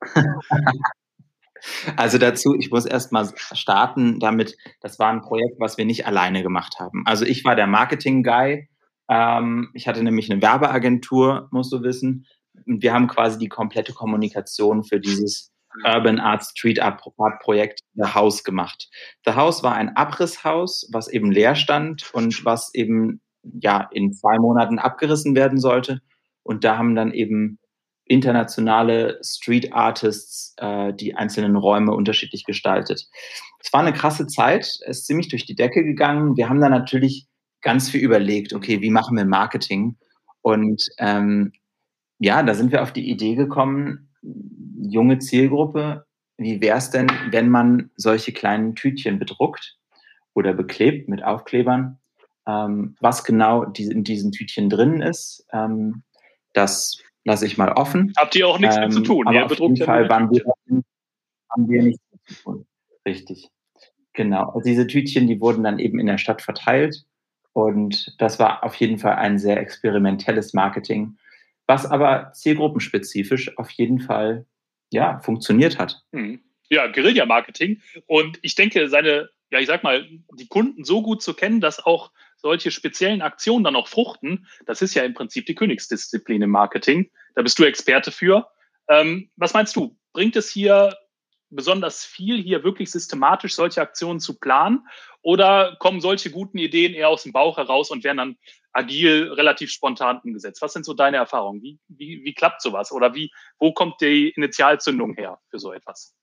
Also 1.96 2.18
dazu, 2.18 2.54
ich 2.54 2.70
muss 2.70 2.84
erst 2.84 3.12
mal 3.12 3.32
starten 3.36 4.20
damit, 4.20 4.58
das 4.82 4.98
war 4.98 5.10
ein 5.10 5.22
Projekt, 5.22 5.58
was 5.58 5.78
wir 5.78 5.86
nicht 5.86 6.06
alleine 6.06 6.42
gemacht 6.42 6.78
haben. 6.78 7.02
Also 7.06 7.24
ich 7.24 7.46
war 7.46 7.56
der 7.56 7.66
Marketing-Guy 7.66 8.68
ähm, 9.08 9.70
ich 9.74 9.86
hatte 9.88 10.02
nämlich 10.02 10.30
eine 10.30 10.42
Werbeagentur, 10.42 11.48
musst 11.50 11.72
du 11.72 11.82
wissen. 11.82 12.26
Und 12.66 12.82
wir 12.82 12.92
haben 12.92 13.06
quasi 13.06 13.38
die 13.38 13.48
komplette 13.48 13.92
Kommunikation 13.92 14.84
für 14.84 15.00
dieses 15.00 15.52
Urban 15.84 16.18
Art 16.18 16.44
Street 16.44 16.80
Art 16.80 17.00
Projekt 17.40 17.80
The 17.94 18.14
House 18.14 18.44
gemacht. 18.44 18.88
The 19.24 19.32
House 19.32 19.62
war 19.62 19.74
ein 19.74 19.96
Abrisshaus, 19.96 20.88
was 20.92 21.08
eben 21.08 21.30
leer 21.30 21.54
stand 21.54 22.12
und 22.12 22.44
was 22.44 22.70
eben 22.74 23.20
ja 23.42 23.88
in 23.92 24.12
zwei 24.12 24.38
Monaten 24.38 24.78
abgerissen 24.78 25.34
werden 25.34 25.58
sollte. 25.58 26.00
Und 26.42 26.64
da 26.64 26.78
haben 26.78 26.94
dann 26.94 27.12
eben 27.12 27.58
internationale 28.06 29.18
Street 29.22 29.72
Artists 29.72 30.54
äh, 30.58 30.92
die 30.94 31.14
einzelnen 31.16 31.56
Räume 31.56 31.92
unterschiedlich 31.92 32.44
gestaltet. 32.44 33.04
Es 33.58 33.72
war 33.72 33.80
eine 33.80 33.92
krasse 33.92 34.26
Zeit, 34.26 34.64
es 34.86 34.98
ist 34.98 35.06
ziemlich 35.06 35.28
durch 35.28 35.44
die 35.44 35.56
Decke 35.56 35.82
gegangen. 35.82 36.36
Wir 36.36 36.48
haben 36.48 36.60
da 36.60 36.68
natürlich 36.68 37.26
ganz 37.62 37.90
viel 37.90 38.00
überlegt, 38.00 38.52
okay, 38.52 38.80
wie 38.80 38.90
machen 38.90 39.16
wir 39.16 39.24
Marketing? 39.24 39.96
Und 40.40 40.84
ähm, 40.98 41.52
ja, 42.18 42.42
da 42.44 42.54
sind 42.54 42.70
wir 42.70 42.82
auf 42.82 42.92
die 42.92 43.10
Idee 43.10 43.34
gekommen, 43.34 44.12
junge 44.80 45.18
Zielgruppe, 45.18 46.06
wie 46.38 46.60
wäre 46.60 46.78
es 46.78 46.90
denn, 46.90 47.10
wenn 47.30 47.48
man 47.48 47.90
solche 47.96 48.32
kleinen 48.32 48.74
Tütchen 48.74 49.18
bedruckt 49.18 49.78
oder 50.34 50.52
beklebt 50.52 51.08
mit 51.08 51.24
Aufklebern? 51.24 51.98
Ähm, 52.46 52.96
was 53.00 53.24
genau 53.24 53.64
die, 53.64 53.86
in 53.86 54.04
diesen 54.04 54.32
Tütchen 54.32 54.70
drin 54.70 55.00
ist, 55.00 55.46
ähm, 55.52 56.02
das 56.52 56.98
lasse 57.24 57.46
ich 57.46 57.58
mal 57.58 57.72
offen. 57.72 58.12
Habt 58.16 58.36
ihr 58.36 58.46
auch 58.46 58.58
nichts 58.58 58.76
ähm, 58.76 58.84
mit 58.84 58.92
zu 58.92 59.00
tun? 59.00 59.26
Aber 59.26 59.46
auf 59.46 59.58
jeden 59.58 59.76
Fall 59.76 60.08
waren 60.08 60.30
wir, 60.30 60.44
haben 61.50 61.68
wir 61.68 61.82
nichts 61.82 62.02
zu 62.26 62.34
tun. 62.42 62.66
Richtig. 63.06 63.50
Genau. 64.12 64.50
Also 64.50 64.60
diese 64.60 64.86
Tütchen, 64.86 65.26
die 65.26 65.40
wurden 65.40 65.64
dann 65.64 65.78
eben 65.78 65.98
in 65.98 66.06
der 66.06 66.18
Stadt 66.18 66.40
verteilt. 66.40 67.04
Und 67.52 68.14
das 68.18 68.38
war 68.38 68.62
auf 68.64 68.74
jeden 68.76 68.98
Fall 68.98 69.14
ein 69.14 69.38
sehr 69.38 69.58
experimentelles 69.58 70.54
Marketing, 70.54 71.16
was 71.66 71.86
aber 71.86 72.32
zielgruppenspezifisch 72.32 73.56
auf 73.58 73.70
jeden 73.70 74.00
Fall 74.00 74.46
ja, 74.90 75.18
funktioniert 75.20 75.78
hat. 75.78 76.02
Hm. 76.12 76.40
Ja, 76.68 76.86
Guerilla-Marketing. 76.86 77.80
Und 78.06 78.38
ich 78.42 78.54
denke, 78.54 78.88
seine, 78.88 79.30
ja, 79.50 79.60
ich 79.60 79.66
sag 79.66 79.82
mal, 79.82 80.08
die 80.38 80.48
Kunden 80.48 80.84
so 80.84 81.02
gut 81.02 81.22
zu 81.22 81.34
kennen, 81.34 81.60
dass 81.60 81.84
auch 81.84 82.10
solche 82.36 82.70
speziellen 82.70 83.22
Aktionen 83.22 83.64
dann 83.64 83.76
auch 83.76 83.88
fruchten, 83.88 84.46
das 84.66 84.82
ist 84.82 84.94
ja 84.94 85.04
im 85.04 85.14
Prinzip 85.14 85.46
die 85.46 85.54
Königsdisziplin 85.54 86.42
im 86.42 86.50
Marketing. 86.50 87.10
Da 87.34 87.42
bist 87.42 87.58
du 87.58 87.64
Experte 87.64 88.12
für. 88.12 88.48
Ähm, 88.88 89.30
was 89.36 89.54
meinst 89.54 89.74
du? 89.76 89.96
Bringt 90.12 90.36
es 90.36 90.50
hier 90.50 90.94
besonders 91.50 92.04
viel, 92.04 92.42
hier 92.42 92.64
wirklich 92.64 92.90
systematisch 92.90 93.54
solche 93.54 93.80
Aktionen 93.80 94.20
zu 94.20 94.38
planen? 94.38 94.86
Oder 95.22 95.76
kommen 95.78 96.00
solche 96.00 96.30
guten 96.30 96.58
Ideen 96.58 96.94
eher 96.94 97.08
aus 97.08 97.24
dem 97.24 97.32
Bauch 97.32 97.56
heraus 97.56 97.90
und 97.90 98.04
werden 98.04 98.18
dann 98.18 98.36
agil, 98.72 99.32
relativ 99.32 99.70
spontan 99.70 100.20
umgesetzt? 100.22 100.62
Was 100.62 100.72
sind 100.72 100.84
so 100.84 100.94
deine 100.94 101.16
Erfahrungen? 101.16 101.62
Wie, 101.62 101.78
wie, 101.88 102.22
wie 102.24 102.34
klappt 102.34 102.62
sowas? 102.62 102.92
Oder 102.92 103.14
wie, 103.14 103.30
wo 103.58 103.72
kommt 103.72 104.00
die 104.00 104.30
Initialzündung 104.30 105.14
her 105.14 105.38
für 105.48 105.58
so 105.58 105.72
etwas? 105.72 106.14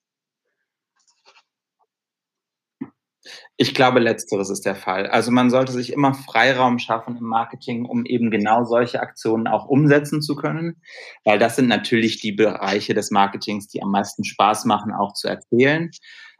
Ich 3.57 3.73
glaube, 3.73 3.99
letzteres 3.99 4.49
ist 4.49 4.65
der 4.65 4.75
Fall. 4.75 5.07
Also 5.07 5.31
man 5.31 5.49
sollte 5.49 5.71
sich 5.71 5.93
immer 5.93 6.13
Freiraum 6.13 6.79
schaffen 6.79 7.17
im 7.17 7.25
Marketing, 7.25 7.85
um 7.85 8.05
eben 8.05 8.31
genau 8.31 8.65
solche 8.65 8.99
Aktionen 8.99 9.47
auch 9.47 9.67
umsetzen 9.67 10.21
zu 10.21 10.35
können, 10.35 10.81
weil 11.23 11.39
das 11.39 11.55
sind 11.55 11.67
natürlich 11.67 12.19
die 12.19 12.33
Bereiche 12.33 12.93
des 12.93 13.11
Marketings, 13.11 13.67
die 13.67 13.81
am 13.81 13.91
meisten 13.91 14.23
Spaß 14.23 14.65
machen, 14.65 14.91
auch 14.91 15.13
zu 15.13 15.27
erzählen. 15.27 15.91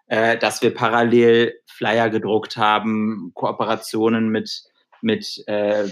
Äh, 0.07 0.37
dass 0.37 0.61
wir 0.61 0.73
parallel 0.73 1.53
Flyer 1.65 2.09
gedruckt 2.09 2.57
haben, 2.57 3.31
Kooperationen 3.33 4.29
mit 4.29 4.63
mit, 5.03 5.43
äh, 5.47 5.85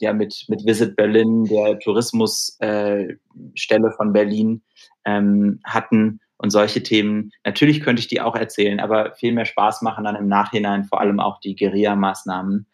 ja, 0.00 0.12
mit, 0.12 0.44
mit 0.48 0.66
Visit 0.66 0.96
Berlin, 0.96 1.44
der 1.44 1.78
Tourismusstelle 1.78 3.08
äh, 3.38 3.96
von 3.96 4.12
Berlin, 4.12 4.62
ähm, 5.04 5.60
hatten 5.64 6.20
und 6.38 6.50
solche 6.50 6.82
Themen. 6.82 7.30
Natürlich 7.44 7.80
könnte 7.80 8.00
ich 8.00 8.08
die 8.08 8.20
auch 8.20 8.36
erzählen, 8.36 8.80
aber 8.80 9.14
viel 9.14 9.32
mehr 9.32 9.46
Spaß 9.46 9.82
machen 9.82 10.04
dann 10.04 10.16
im 10.16 10.28
Nachhinein 10.28 10.84
vor 10.84 11.00
allem 11.00 11.20
auch 11.20 11.40
die 11.40 11.56
Guerilla-Maßnahmen. 11.56 12.66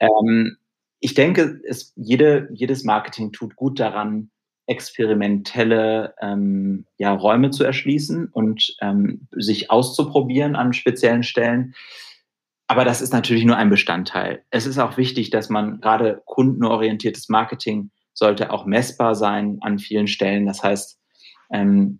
Ähm, 0.00 0.56
ich 1.00 1.14
denke, 1.14 1.60
es, 1.66 1.92
jede, 1.96 2.48
jedes 2.52 2.84
Marketing 2.84 3.32
tut 3.32 3.56
gut 3.56 3.80
daran, 3.80 4.30
experimentelle 4.66 6.14
ähm, 6.20 6.86
ja, 6.96 7.12
Räume 7.12 7.50
zu 7.50 7.64
erschließen 7.64 8.28
und 8.28 8.76
ähm, 8.80 9.26
sich 9.32 9.70
auszuprobieren 9.70 10.54
an 10.54 10.72
speziellen 10.72 11.24
Stellen. 11.24 11.74
Aber 12.68 12.84
das 12.84 13.00
ist 13.00 13.12
natürlich 13.12 13.44
nur 13.44 13.56
ein 13.56 13.68
Bestandteil. 13.68 14.44
Es 14.50 14.66
ist 14.66 14.78
auch 14.78 14.96
wichtig, 14.96 15.30
dass 15.30 15.48
man 15.48 15.80
gerade 15.80 16.22
kundenorientiertes 16.24 17.28
Marketing 17.28 17.90
sollte 18.14 18.52
auch 18.52 18.64
messbar 18.64 19.16
sein 19.16 19.58
an 19.60 19.80
vielen 19.80 20.06
Stellen. 20.06 20.46
Das 20.46 20.62
heißt, 20.62 21.00
ähm, 21.52 21.98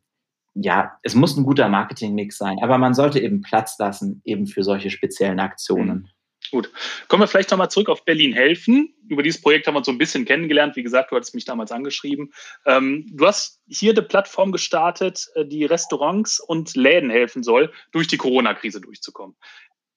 ja, 0.63 0.99
es 1.03 1.15
muss 1.15 1.37
ein 1.37 1.45
guter 1.45 1.69
Marketingmix 1.69 2.39
sein, 2.39 2.59
aber 2.63 2.79
man 2.79 2.95
sollte 2.95 3.21
eben 3.21 3.43
Platz 3.43 3.79
lassen, 3.79 4.21
eben 4.25 4.47
für 4.47 4.63
solche 4.63 4.91
speziellen 4.91 5.41
Aktionen. 5.41 5.99
Mhm. 5.99 6.09
Gut. 6.51 6.73
Kommen 7.07 7.23
wir 7.23 7.29
vielleicht 7.29 7.51
nochmal 7.51 7.71
zurück 7.71 7.89
auf 7.89 8.05
Berlin 8.05 8.33
helfen. 8.33 8.95
Über 9.09 9.23
dieses 9.23 9.41
Projekt 9.41 9.67
haben 9.67 9.75
wir 9.75 9.79
uns 9.79 9.87
so 9.87 9.93
ein 9.93 9.99
bisschen 9.99 10.25
kennengelernt. 10.25 10.75
Wie 10.75 10.83
gesagt, 10.83 11.13
du 11.13 11.17
hattest 11.17 11.35
mich 11.35 11.45
damals 11.45 11.71
angeschrieben. 11.71 12.33
Ähm, 12.67 13.07
du 13.13 13.27
hast 13.27 13.61
hier 13.69 13.93
eine 13.93 14.03
Plattform 14.03 14.51
gestartet, 14.51 15.29
äh, 15.35 15.45
die 15.45 15.65
Restaurants 15.65 16.41
und 16.41 16.75
Läden 16.75 17.11
helfen 17.11 17.43
soll, 17.43 17.73
durch 17.93 18.09
die 18.09 18.17
Corona-Krise 18.17 18.81
durchzukommen. 18.81 19.37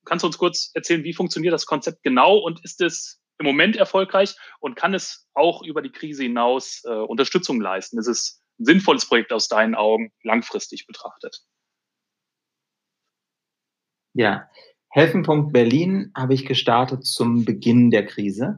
Kannst 0.06 0.24
du 0.24 0.28
uns 0.28 0.38
kurz 0.38 0.72
erzählen, 0.74 1.04
wie 1.04 1.14
funktioniert 1.14 1.54
das 1.54 1.66
Konzept 1.66 2.04
genau 2.04 2.38
und 2.38 2.64
ist 2.64 2.82
es 2.82 3.22
im 3.40 3.46
Moment 3.46 3.76
erfolgreich 3.76 4.36
und 4.60 4.76
kann 4.76 4.94
es 4.94 5.28
auch 5.34 5.64
über 5.64 5.82
die 5.82 5.92
Krise 5.92 6.24
hinaus 6.24 6.84
äh, 6.86 6.90
Unterstützung 6.90 7.62
leisten? 7.62 7.98
Ist 7.98 8.08
es 8.08 8.43
sinnvolles 8.66 9.08
Projekt 9.08 9.32
aus 9.34 9.48
deinen 9.48 9.76
Augen 9.76 10.12
langfristig 10.24 10.86
betrachtet? 10.88 11.42
Ja, 14.14 14.48
Helfen.Berlin 14.90 15.52
Berlin 15.52 16.12
habe 16.16 16.36
ich 16.36 16.46
gestartet 16.46 17.06
zum 17.06 17.46
Beginn 17.46 17.90
der 17.90 18.06
Krise. 18.06 18.58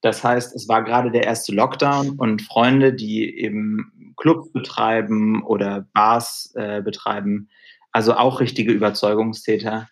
Das 0.00 0.24
heißt, 0.24 0.54
es 0.54 0.68
war 0.68 0.82
gerade 0.82 1.10
der 1.10 1.24
erste 1.24 1.54
Lockdown 1.54 2.18
und 2.18 2.42
Freunde, 2.42 2.92
die 2.92 3.38
eben 3.38 4.14
Clubs 4.16 4.50
betreiben 4.52 5.44
oder 5.44 5.86
Bars 5.92 6.52
äh, 6.56 6.82
betreiben, 6.82 7.48
also 7.92 8.14
auch 8.14 8.40
richtige 8.40 8.72
Überzeugungstäter, 8.72 9.88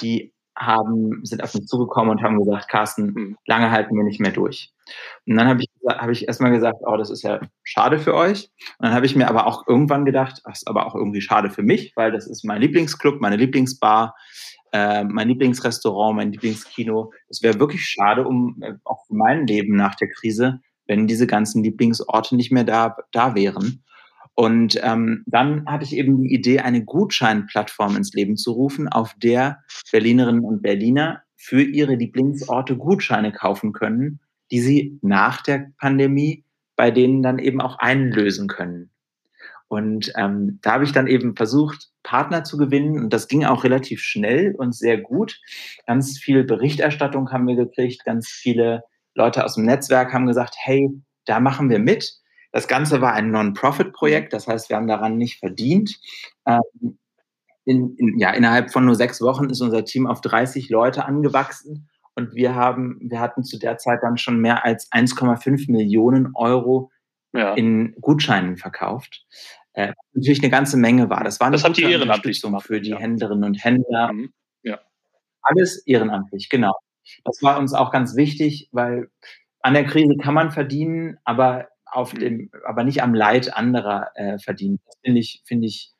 die 0.00 0.32
haben, 0.56 1.24
sind 1.24 1.42
auf 1.42 1.54
mich 1.54 1.66
zugekommen 1.66 2.10
und 2.10 2.22
haben 2.22 2.38
gesagt, 2.38 2.68
Carsten, 2.68 3.14
hm. 3.14 3.36
lange 3.46 3.70
halten 3.70 3.96
wir 3.96 4.04
nicht 4.04 4.20
mehr 4.20 4.32
durch. 4.32 4.72
Und 5.26 5.36
dann 5.36 5.48
habe 5.48 5.62
ich, 5.62 5.67
hab 5.86 6.10
ich 6.10 6.26
erstmal 6.26 6.50
gesagt, 6.50 6.78
oh, 6.86 6.96
das 6.96 7.10
ist 7.10 7.22
ja 7.22 7.40
schade 7.62 7.98
für 7.98 8.14
euch. 8.14 8.50
Und 8.78 8.86
dann 8.86 8.94
habe 8.94 9.06
ich 9.06 9.16
mir 9.16 9.28
aber 9.28 9.46
auch 9.46 9.66
irgendwann 9.66 10.04
gedacht, 10.04 10.40
das 10.44 10.58
ist 10.58 10.68
aber 10.68 10.86
auch 10.86 10.94
irgendwie 10.94 11.20
schade 11.20 11.50
für 11.50 11.62
mich, 11.62 11.92
weil 11.96 12.12
das 12.12 12.26
ist 12.26 12.44
mein 12.44 12.60
Lieblingsclub, 12.60 13.20
meine 13.20 13.36
Lieblingsbar, 13.36 14.14
äh, 14.72 15.04
mein 15.04 15.28
Lieblingsrestaurant, 15.28 16.16
mein 16.16 16.32
Lieblingskino. 16.32 17.12
Es 17.28 17.42
wäre 17.42 17.58
wirklich 17.60 17.84
schade, 17.84 18.26
um 18.26 18.56
äh, 18.62 18.74
auch 18.84 19.06
für 19.06 19.14
mein 19.14 19.46
Leben 19.46 19.76
nach 19.76 19.94
der 19.94 20.08
Krise, 20.08 20.60
wenn 20.86 21.06
diese 21.06 21.26
ganzen 21.26 21.62
Lieblingsorte 21.62 22.36
nicht 22.36 22.52
mehr 22.52 22.64
da, 22.64 22.96
da 23.12 23.34
wären. 23.34 23.84
Und 24.34 24.78
ähm, 24.84 25.24
dann 25.26 25.66
hatte 25.66 25.84
ich 25.84 25.96
eben 25.96 26.22
die 26.22 26.32
Idee, 26.32 26.60
eine 26.60 26.84
Gutscheinplattform 26.84 27.96
ins 27.96 28.12
Leben 28.12 28.36
zu 28.36 28.52
rufen, 28.52 28.88
auf 28.88 29.14
der 29.16 29.64
Berlinerinnen 29.90 30.44
und 30.44 30.62
Berliner 30.62 31.22
für 31.34 31.62
ihre 31.62 31.96
Lieblingsorte 31.96 32.76
Gutscheine 32.76 33.32
kaufen 33.32 33.72
können, 33.72 34.20
die 34.50 34.60
sie 34.60 34.98
nach 35.02 35.42
der 35.42 35.70
Pandemie 35.78 36.44
bei 36.78 36.92
denen 36.92 37.24
dann 37.24 37.40
eben 37.40 37.60
auch 37.60 37.80
einlösen 37.80 38.46
können. 38.46 38.90
Und 39.66 40.12
ähm, 40.16 40.60
da 40.62 40.74
habe 40.74 40.84
ich 40.84 40.92
dann 40.92 41.08
eben 41.08 41.34
versucht, 41.34 41.90
Partner 42.04 42.44
zu 42.44 42.56
gewinnen. 42.56 42.98
Und 42.98 43.12
das 43.12 43.26
ging 43.26 43.44
auch 43.44 43.64
relativ 43.64 44.00
schnell 44.00 44.54
und 44.56 44.74
sehr 44.74 44.96
gut. 44.96 45.40
Ganz 45.86 46.18
viel 46.18 46.44
Berichterstattung 46.44 47.32
haben 47.32 47.48
wir 47.48 47.56
gekriegt. 47.56 48.04
Ganz 48.04 48.28
viele 48.28 48.84
Leute 49.14 49.44
aus 49.44 49.56
dem 49.56 49.64
Netzwerk 49.64 50.12
haben 50.12 50.28
gesagt, 50.28 50.54
hey, 50.56 50.88
da 51.26 51.40
machen 51.40 51.68
wir 51.68 51.80
mit. 51.80 52.14
Das 52.52 52.68
Ganze 52.68 53.00
war 53.00 53.12
ein 53.12 53.32
Non-Profit-Projekt, 53.32 54.32
das 54.32 54.46
heißt, 54.46 54.70
wir 54.70 54.76
haben 54.76 54.86
daran 54.86 55.18
nicht 55.18 55.38
verdient. 55.38 55.98
Ähm, 56.46 56.98
in, 57.64 57.94
in, 57.96 58.18
ja, 58.18 58.30
innerhalb 58.30 58.70
von 58.72 58.86
nur 58.86 58.94
sechs 58.94 59.20
Wochen 59.20 59.50
ist 59.50 59.60
unser 59.60 59.84
Team 59.84 60.06
auf 60.06 60.22
30 60.22 60.70
Leute 60.70 61.04
angewachsen 61.04 61.90
und 62.18 62.34
wir 62.34 62.54
haben, 62.54 62.98
wir 63.00 63.20
hatten 63.20 63.44
zu 63.44 63.58
der 63.58 63.78
Zeit 63.78 64.00
dann 64.02 64.18
schon 64.18 64.40
mehr 64.40 64.64
als 64.64 64.90
1,5 64.90 65.70
Millionen 65.70 66.32
Euro 66.34 66.90
ja. 67.32 67.54
in 67.54 67.94
Gutscheinen 68.00 68.56
verkauft. 68.56 69.24
Äh, 69.72 69.92
natürlich 70.12 70.42
eine 70.42 70.50
ganze 70.50 70.76
Menge 70.76 71.08
war. 71.08 71.22
Das 71.22 71.38
war 71.38 71.46
eine 71.46 71.56
das 71.56 71.64
Unterstützung 71.64 72.58
für 72.60 72.80
die 72.80 72.90
ja. 72.90 72.98
Händlerinnen 72.98 73.44
und 73.44 73.64
Händler. 73.64 74.12
Mhm. 74.12 74.32
Ja. 74.64 74.80
Alles 75.42 75.86
ehrenamtlich, 75.86 76.48
genau. 76.48 76.74
Das 77.24 77.40
war 77.40 77.58
uns 77.58 77.72
auch 77.72 77.92
ganz 77.92 78.16
wichtig, 78.16 78.68
weil 78.72 79.08
an 79.60 79.74
der 79.74 79.84
Krise 79.84 80.16
kann 80.20 80.34
man 80.34 80.50
verdienen, 80.50 81.18
aber 81.24 81.68
auf 81.86 82.12
dem, 82.12 82.50
aber 82.66 82.82
nicht 82.82 83.02
am 83.02 83.14
Leid 83.14 83.56
anderer 83.56 84.10
äh, 84.16 84.38
verdienen. 84.38 84.80
Das 84.84 84.96
finde 85.04 85.20
ich, 85.20 85.42
finde 85.46 85.68
ich 85.68 85.92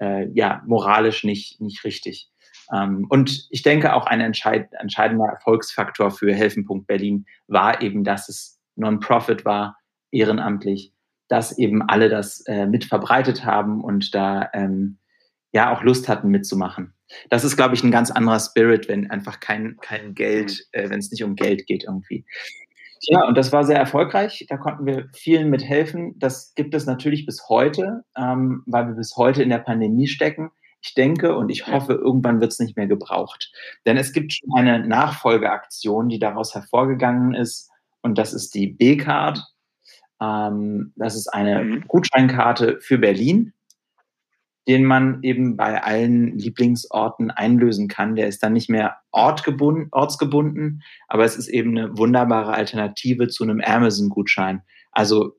äh, 0.00 0.28
ja 0.32 0.62
moralisch 0.66 1.24
nicht, 1.24 1.60
nicht 1.60 1.84
richtig. 1.84 2.30
Ähm, 2.72 3.06
und 3.08 3.46
ich 3.50 3.62
denke 3.62 3.94
auch 3.94 4.06
ein 4.06 4.20
entscheid, 4.20 4.68
entscheidender 4.78 5.26
Erfolgsfaktor 5.26 6.10
für 6.10 6.32
Helfen. 6.32 6.66
Berlin 6.86 7.26
war 7.46 7.82
eben, 7.82 8.04
dass 8.04 8.28
es 8.28 8.60
Non-Profit 8.76 9.44
war, 9.44 9.76
ehrenamtlich, 10.10 10.92
dass 11.28 11.58
eben 11.58 11.82
alle 11.82 12.08
das 12.08 12.40
äh, 12.46 12.66
mit 12.66 12.84
verbreitet 12.84 13.44
haben 13.44 13.82
und 13.82 14.14
da 14.14 14.50
ähm, 14.52 14.98
ja 15.52 15.72
auch 15.72 15.82
Lust 15.82 16.08
hatten 16.08 16.28
mitzumachen. 16.28 16.94
Das 17.30 17.44
ist, 17.44 17.56
glaube 17.56 17.74
ich, 17.74 17.84
ein 17.84 17.90
ganz 17.90 18.10
anderer 18.10 18.40
Spirit, 18.40 18.88
wenn 18.88 19.10
einfach 19.10 19.40
kein, 19.40 19.76
kein 19.80 20.14
Geld, 20.14 20.66
äh, 20.72 20.88
wenn 20.90 20.98
es 20.98 21.10
nicht 21.10 21.22
um 21.22 21.36
Geld 21.36 21.66
geht 21.66 21.84
irgendwie. 21.84 22.24
Ja, 23.06 23.26
und 23.26 23.36
das 23.36 23.52
war 23.52 23.64
sehr 23.64 23.78
erfolgreich. 23.78 24.46
Da 24.48 24.56
konnten 24.56 24.86
wir 24.86 25.08
vielen 25.12 25.50
mithelfen. 25.50 26.18
Das 26.18 26.54
gibt 26.54 26.74
es 26.74 26.86
natürlich 26.86 27.26
bis 27.26 27.48
heute, 27.48 28.04
ähm, 28.16 28.62
weil 28.66 28.86
wir 28.86 28.94
bis 28.94 29.16
heute 29.16 29.42
in 29.42 29.50
der 29.50 29.58
Pandemie 29.58 30.08
stecken. 30.08 30.50
Ich 30.84 30.92
denke 30.92 31.34
und 31.34 31.48
ich 31.48 31.66
hoffe, 31.66 31.94
irgendwann 31.94 32.42
wird 32.42 32.52
es 32.52 32.58
nicht 32.58 32.76
mehr 32.76 32.86
gebraucht. 32.86 33.50
Denn 33.86 33.96
es 33.96 34.12
gibt 34.12 34.34
schon 34.34 34.50
eine 34.54 34.86
Nachfolgeaktion, 34.86 36.10
die 36.10 36.18
daraus 36.18 36.54
hervorgegangen 36.54 37.34
ist. 37.34 37.70
Und 38.02 38.18
das 38.18 38.34
ist 38.34 38.54
die 38.54 38.66
B-Card. 38.68 39.42
Ähm, 40.20 40.92
das 40.96 41.16
ist 41.16 41.28
eine 41.28 41.64
mhm. 41.64 41.84
Gutscheinkarte 41.88 42.80
für 42.82 42.98
Berlin 42.98 43.54
den 44.66 44.84
man 44.84 45.22
eben 45.22 45.56
bei 45.56 45.82
allen 45.82 46.38
Lieblingsorten 46.38 47.30
einlösen 47.30 47.88
kann. 47.88 48.16
Der 48.16 48.28
ist 48.28 48.42
dann 48.42 48.54
nicht 48.54 48.70
mehr 48.70 48.96
ortgebunden, 49.10 49.88
ortsgebunden, 49.92 50.82
aber 51.06 51.24
es 51.24 51.36
ist 51.36 51.48
eben 51.48 51.76
eine 51.76 51.96
wunderbare 51.98 52.54
Alternative 52.54 53.28
zu 53.28 53.44
einem 53.44 53.60
Amazon-Gutschein. 53.60 54.62
Also 54.92 55.36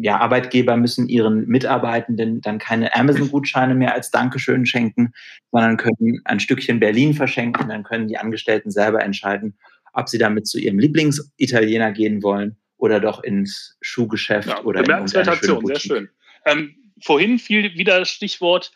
ja, 0.00 0.18
Arbeitgeber 0.18 0.76
müssen 0.76 1.08
ihren 1.08 1.46
Mitarbeitenden 1.46 2.40
dann 2.40 2.58
keine 2.58 2.94
Amazon-Gutscheine 2.94 3.74
mehr 3.74 3.94
als 3.94 4.10
Dankeschön 4.10 4.66
schenken, 4.66 5.12
sondern 5.50 5.76
können 5.76 6.20
ein 6.24 6.40
Stückchen 6.40 6.80
Berlin 6.80 7.14
verschenken. 7.14 7.68
Dann 7.68 7.82
können 7.82 8.08
die 8.08 8.18
Angestellten 8.18 8.70
selber 8.70 9.02
entscheiden, 9.02 9.56
ob 9.92 10.08
sie 10.08 10.18
damit 10.18 10.46
zu 10.46 10.58
ihrem 10.58 10.78
Lieblingsitaliener 10.78 11.92
gehen 11.92 12.22
wollen 12.22 12.56
oder 12.78 13.00
doch 13.00 13.22
ins 13.22 13.76
Schuhgeschäft 13.80 14.48
ja, 14.48 14.62
oder 14.62 14.80
in 14.80 14.90
irgendeine 14.90 15.30
Aktion, 15.32 15.66
sehr 15.66 15.80
schön. 15.80 16.08
Ähm, 16.46 16.74
vorhin 17.02 17.38
fiel 17.38 17.74
wieder 17.74 18.00
das 18.00 18.08
Stichwort 18.08 18.72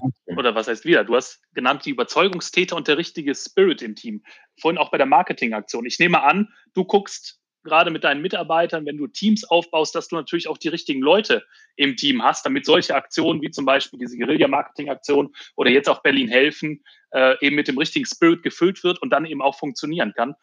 Danke. 0.00 0.38
Oder 0.38 0.54
was 0.54 0.68
heißt 0.68 0.84
wieder? 0.84 1.04
Du 1.04 1.14
hast 1.14 1.40
genannt 1.54 1.84
die 1.84 1.90
Überzeugungstäter 1.90 2.76
und 2.76 2.88
der 2.88 2.98
richtige 2.98 3.34
Spirit 3.34 3.82
im 3.82 3.94
Team. 3.94 4.22
Vorhin 4.60 4.78
auch 4.78 4.90
bei 4.90 4.98
der 4.98 5.06
Marketingaktion. 5.06 5.86
Ich 5.86 5.98
nehme 5.98 6.22
an, 6.22 6.52
du 6.74 6.84
guckst 6.84 7.40
gerade 7.66 7.90
mit 7.90 8.04
deinen 8.04 8.22
Mitarbeitern, 8.22 8.86
wenn 8.86 8.96
du 8.96 9.06
Teams 9.06 9.44
aufbaust, 9.44 9.94
dass 9.94 10.08
du 10.08 10.16
natürlich 10.16 10.48
auch 10.48 10.56
die 10.56 10.68
richtigen 10.68 11.02
Leute 11.02 11.44
im 11.76 11.96
Team 11.96 12.22
hast, 12.22 12.46
damit 12.46 12.64
solche 12.64 12.94
Aktionen 12.94 13.42
wie 13.42 13.50
zum 13.50 13.66
Beispiel 13.66 13.98
diese 13.98 14.16
Guerilla-Marketing-Aktion 14.16 15.34
oder 15.56 15.70
jetzt 15.70 15.88
auch 15.88 16.02
Berlin 16.02 16.28
helfen, 16.28 16.82
äh, 17.12 17.36
eben 17.44 17.56
mit 17.56 17.68
dem 17.68 17.76
richtigen 17.76 18.06
Spirit 18.06 18.42
gefüllt 18.42 18.82
wird 18.82 19.02
und 19.02 19.10
dann 19.10 19.26
eben 19.26 19.42
auch 19.42 19.58
funktionieren 19.58 20.14
kann. 20.16 20.34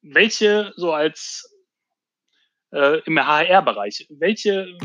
Welche 0.00 0.72
so 0.76 0.92
als 0.92 1.50
äh, 2.72 3.00
im 3.04 3.18
HR-Bereich, 3.18 4.06
welche, 4.10 4.76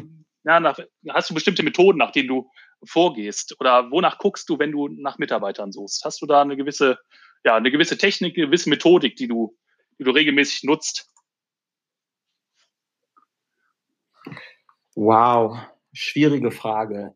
ja, 0.43 0.59
nach, 0.59 0.79
hast 1.09 1.29
du 1.29 1.33
bestimmte 1.33 1.63
Methoden, 1.63 1.97
nach 1.97 2.11
denen 2.11 2.27
du 2.27 2.49
vorgehst 2.83 3.55
oder 3.59 3.91
wonach 3.91 4.17
guckst 4.17 4.49
du, 4.49 4.59
wenn 4.59 4.71
du 4.71 4.87
nach 4.87 5.17
Mitarbeitern 5.17 5.71
suchst? 5.71 6.03
Hast 6.05 6.21
du 6.21 6.25
da 6.25 6.41
eine 6.41 6.57
gewisse, 6.57 6.99
ja, 7.43 7.55
eine 7.55 7.71
gewisse 7.71 7.97
Technik, 7.97 8.37
eine 8.37 8.47
gewisse 8.47 8.69
Methodik, 8.69 9.15
die 9.15 9.27
du, 9.27 9.57
die 9.97 10.03
du 10.03 10.11
regelmäßig 10.11 10.63
nutzt? 10.63 11.09
Wow, 15.01 15.57
schwierige 15.93 16.51
Frage. 16.51 17.13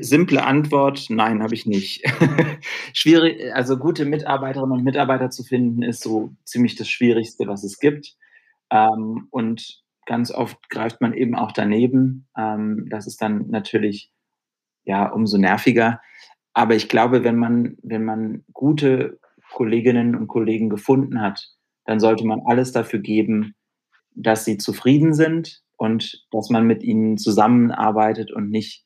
Simple 0.00 0.44
Antwort, 0.44 1.06
nein, 1.08 1.42
habe 1.42 1.52
ich 1.52 1.66
nicht. 1.66 2.04
Schwierig, 2.92 3.52
also 3.52 3.78
gute 3.78 4.04
Mitarbeiterinnen 4.04 4.78
und 4.78 4.84
Mitarbeiter 4.84 5.28
zu 5.28 5.42
finden, 5.42 5.82
ist 5.82 6.04
so 6.04 6.36
ziemlich 6.44 6.76
das 6.76 6.88
Schwierigste, 6.88 7.48
was 7.48 7.64
es 7.64 7.80
gibt. 7.80 8.14
Ähm, 8.70 9.26
und 9.32 9.82
ganz 10.06 10.30
oft 10.30 10.70
greift 10.70 11.00
man 11.00 11.14
eben 11.14 11.34
auch 11.34 11.50
daneben. 11.50 12.28
Ähm, 12.36 12.86
das 12.88 13.08
ist 13.08 13.20
dann 13.20 13.48
natürlich 13.48 14.12
ja 14.84 15.08
umso 15.08 15.36
nerviger. 15.36 16.00
Aber 16.54 16.76
ich 16.76 16.88
glaube, 16.88 17.24
wenn 17.24 17.38
man, 17.38 17.76
wenn 17.82 18.04
man 18.04 18.44
gute 18.52 19.18
Kolleginnen 19.52 20.14
und 20.14 20.28
Kollegen 20.28 20.68
gefunden 20.68 21.20
hat, 21.20 21.44
dann 21.86 21.98
sollte 21.98 22.24
man 22.24 22.42
alles 22.46 22.70
dafür 22.70 23.00
geben, 23.00 23.56
dass 24.14 24.44
sie 24.44 24.58
zufrieden 24.58 25.12
sind 25.12 25.64
und 25.78 26.26
dass 26.30 26.50
man 26.50 26.66
mit 26.66 26.82
ihnen 26.82 27.16
zusammenarbeitet 27.16 28.30
und 28.30 28.50
nicht 28.50 28.84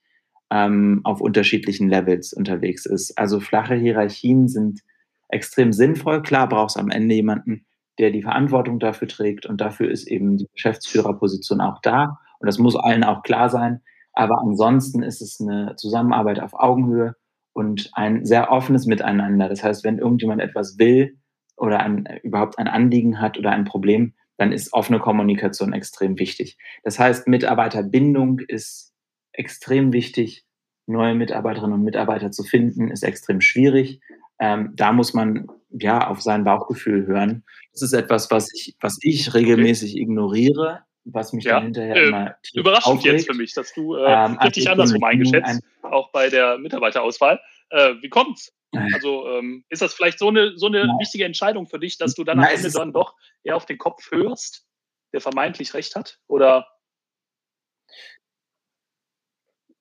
ähm, 0.51 1.01
auf 1.05 1.21
unterschiedlichen 1.21 1.89
Levels 1.89 2.33
unterwegs 2.33 2.87
ist. 2.87 3.19
Also 3.19 3.41
flache 3.41 3.75
Hierarchien 3.75 4.47
sind 4.47 4.81
extrem 5.29 5.73
sinnvoll. 5.73 6.23
Klar 6.23 6.49
braucht 6.49 6.71
es 6.71 6.77
am 6.77 6.91
Ende 6.91 7.15
jemanden, 7.15 7.67
der 7.99 8.11
die 8.11 8.23
Verantwortung 8.23 8.79
dafür 8.79 9.09
trägt 9.09 9.47
und 9.47 9.61
dafür 9.61 9.91
ist 9.91 10.07
eben 10.07 10.37
die 10.37 10.49
Geschäftsführerposition 10.53 11.61
auch 11.61 11.81
da 11.83 12.19
und 12.39 12.47
das 12.47 12.59
muss 12.59 12.77
allen 12.77 13.05
auch 13.05 13.23
klar 13.23 13.49
sein. 13.49 13.81
Aber 14.13 14.41
ansonsten 14.43 15.03
ist 15.03 15.23
es 15.23 15.41
eine 15.41 15.75
Zusammenarbeit 15.77 16.41
auf 16.41 16.53
Augenhöhe 16.53 17.15
und 17.55 17.91
ein 17.95 18.27
sehr 18.27 18.51
offenes 18.51 18.85
Miteinander. 18.85 19.49
Das 19.49 19.65
heißt, 19.65 19.85
wenn 19.85 19.99
irgendjemand 19.99 20.43
etwas 20.43 20.79
will 20.79 21.19
oder 21.57 21.81
ein, 21.81 22.07
überhaupt 22.23 22.59
ein 22.59 22.69
Anliegen 22.69 23.21
hat 23.21 23.39
oder 23.39 23.51
ein 23.53 23.65
Problem, 23.65 24.15
dann 24.37 24.53
ist 24.53 24.73
offene 24.73 24.99
Kommunikation 24.99 25.73
extrem 25.73 26.19
wichtig. 26.19 26.57
Das 26.85 26.99
heißt, 26.99 27.29
Mitarbeiterbindung 27.29 28.41
ist 28.41 28.93
extrem 29.33 29.93
wichtig. 29.93 30.45
Neue 30.87 31.15
Mitarbeiterinnen 31.15 31.75
und 31.75 31.85
Mitarbeiter 31.85 32.31
zu 32.31 32.43
finden, 32.43 32.91
ist 32.91 33.03
extrem 33.03 33.41
schwierig. 33.41 34.01
Ähm, 34.41 34.73
da 34.75 34.93
muss 34.93 35.15
man 35.15 35.47
ja 35.71 36.09
auf 36.09 36.21
sein 36.21 36.45
Bauchgefühl 36.45 37.07
hören. 37.07 37.45
Das 37.73 37.83
ist 37.83 37.93
etwas, 37.93 38.31
was 38.31 38.53
ich, 38.53 38.77
was 38.81 38.99
ich 39.01 39.33
regelmäßig 39.35 39.97
ignoriere, 39.97 40.81
was 41.05 41.33
mich 41.33 41.45
ja, 41.45 41.55
dann 41.55 41.65
hinterher 41.65 41.97
äh, 41.97 42.09
immer 42.09 42.35
überraschend 42.53 42.99
aufregt. 42.99 43.15
jetzt 43.15 43.27
für 43.31 43.37
mich, 43.37 43.55
dass 43.55 43.73
du 43.73 43.95
äh, 43.95 44.05
ähm, 44.07 44.39
richtig 44.39 44.69
andersrum 44.69 45.05
eingeschätzt, 45.05 45.63
auch 45.83 46.11
bei 46.11 46.29
der 46.29 46.59
Mitarbeiterauswahl. 46.59 47.41
Äh, 47.71 47.95
wie 48.01 48.09
kommt's? 48.09 48.53
Also 48.73 49.29
ähm, 49.29 49.65
ist 49.69 49.83
das 49.83 49.95
vielleicht 49.95 50.19
so 50.19 50.29
eine, 50.29 50.57
so 50.57 50.67
eine 50.67 50.85
wichtige 50.99 51.25
Entscheidung 51.25 51.67
für 51.67 51.79
dich, 51.79 51.99
dass 51.99 52.15
du 52.15 52.25
dann 52.25 52.39
am 52.39 52.47
Ende 52.47 52.71
dann 52.71 52.93
doch 52.93 53.15
eher 53.43 53.57
auf 53.57 53.67
den 53.67 53.79
Kopf 53.79 54.11
hörst, 54.11 54.67
der 55.13 55.21
vermeintlich 55.21 55.75
recht 55.75 55.95
hat? 55.95 56.19
Oder? 56.27 56.67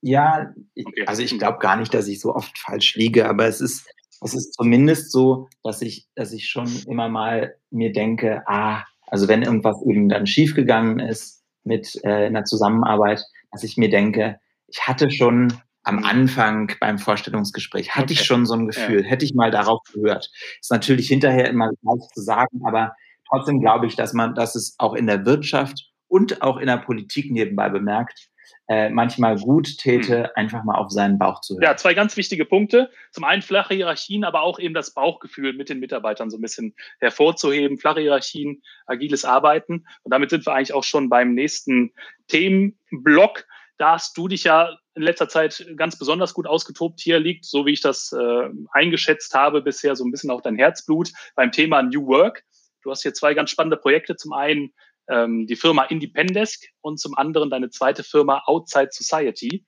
Ja, 0.02 0.54
okay. 0.78 1.06
also 1.06 1.22
ich 1.22 1.38
glaube 1.38 1.60
gar 1.60 1.78
nicht, 1.78 1.94
dass 1.94 2.08
ich 2.08 2.20
so 2.20 2.36
oft 2.36 2.58
falsch 2.58 2.96
liege, 2.96 3.30
aber 3.30 3.46
es 3.46 3.62
ist, 3.62 3.88
es 4.22 4.34
ist 4.34 4.54
zumindest 4.54 5.12
so, 5.12 5.48
dass 5.64 5.82
ich, 5.82 6.08
dass 6.16 6.34
ich 6.34 6.50
schon 6.50 6.68
immer 6.88 7.08
mal 7.08 7.56
mir 7.70 7.92
denke, 7.92 8.44
ah, 8.48 8.84
also 9.08 9.28
wenn 9.28 9.44
irgendwas 9.44 9.82
eben 9.86 10.10
dann 10.10 10.26
schiefgegangen 10.26 11.00
ist 11.00 11.44
mit 11.64 12.00
äh, 12.04 12.26
einer 12.26 12.46
Zusammenarbeit, 12.46 13.22
dass 13.52 13.64
ich 13.64 13.78
mir 13.78 13.90
denke, 13.90 14.40
ich 14.68 14.88
hatte 14.88 15.12
schon 15.12 15.54
am 15.84 15.98
mhm. 15.98 16.06
Anfang 16.06 16.72
beim 16.80 17.00
Vorstellungsgespräch 17.00 17.92
hatte 17.92 18.06
okay. 18.06 18.14
ich 18.14 18.24
schon 18.24 18.46
so 18.46 18.54
ein 18.54 18.68
Gefühl, 18.68 19.04
ja. 19.04 19.10
hätte 19.10 19.26
ich 19.26 19.34
mal 19.34 19.52
darauf 19.52 19.82
gehört. 19.94 20.30
Ist 20.60 20.72
natürlich 20.72 21.08
hinterher 21.08 21.50
immer 21.50 21.72
leicht 21.82 22.14
zu 22.14 22.22
sagen, 22.22 22.62
aber 22.66 22.96
trotzdem 23.28 23.60
glaube 23.60 23.88
ich, 23.88 23.96
dass 23.96 24.14
man, 24.14 24.36
dass 24.36 24.56
es 24.56 24.76
auch 24.78 24.94
in 24.94 25.08
der 25.08 25.26
Wirtschaft 25.26 25.90
und 26.08 26.42
auch 26.42 26.58
in 26.58 26.68
der 26.68 26.78
Politik 26.78 27.32
nebenbei 27.32 27.70
bemerkt, 27.70 28.32
äh, 28.68 28.90
manchmal 28.90 29.38
gut 29.38 29.78
täte, 29.80 30.24
hm. 30.24 30.30
einfach 30.36 30.64
mal 30.64 30.76
auf 30.76 30.92
seinen 30.92 31.18
Bauch 31.18 31.42
zu 31.42 31.56
hören. 31.56 31.64
Ja, 31.64 31.76
zwei 31.76 31.94
ganz 31.94 32.16
wichtige 32.16 32.46
Punkte. 32.46 32.90
Zum 33.12 33.24
einen 33.24 33.42
flache 33.42 33.74
Hierarchien, 33.74 34.24
aber 34.24 34.44
auch 34.44 34.60
eben 34.60 34.74
das 34.74 34.94
Bauchgefühl 34.94 35.54
mit 35.54 35.70
den 35.70 35.80
Mitarbeitern 35.80 36.30
so 36.30 36.38
ein 36.38 36.42
bisschen 36.42 36.76
hervorzuheben. 37.00 37.78
Flache 37.78 38.02
Hierarchien, 38.02 38.62
agiles 38.86 39.26
Arbeiten. 39.26 39.86
Und 40.04 40.14
damit 40.14 40.30
sind 40.30 40.46
wir 40.46 40.54
eigentlich 40.54 40.74
auch 40.74 40.84
schon 40.84 41.10
beim 41.10 41.34
nächsten 41.34 41.92
Themenblock. 42.28 43.46
Da 43.82 43.94
hast 43.94 44.16
du 44.16 44.28
dich 44.28 44.44
ja 44.44 44.78
in 44.94 45.02
letzter 45.02 45.28
Zeit 45.28 45.66
ganz 45.76 45.98
besonders 45.98 46.36
gut 46.36 46.46
ausgetobt. 46.46 47.00
Hier 47.02 47.18
liegt, 47.18 47.46
so 47.46 47.66
wie 47.66 47.72
ich 47.72 47.82
das 47.82 48.12
äh, 48.12 48.50
eingeschätzt 48.74 49.34
habe, 49.34 49.64
bisher 49.64 49.96
so 49.96 50.06
ein 50.06 50.12
bisschen 50.12 50.30
auch 50.30 50.42
dein 50.42 50.56
Herzblut 50.56 51.12
beim 51.34 51.52
Thema 51.52 51.82
New 51.82 52.06
Work. 52.06 52.44
Du 52.84 52.92
hast 52.92 53.02
hier 53.02 53.16
zwei 53.16 53.34
ganz 53.34 53.50
spannende 53.50 53.78
Projekte. 53.78 54.16
Zum 54.16 54.34
einen 54.34 54.72
ähm, 55.10 55.48
die 55.48 55.56
Firma 55.56 55.86
Independesk 55.86 56.64
und 56.82 57.00
zum 57.00 57.18
anderen 57.18 57.50
deine 57.50 57.72
zweite 57.72 58.04
Firma 58.04 58.44
Outside 58.46 58.90
Society. 58.92 59.66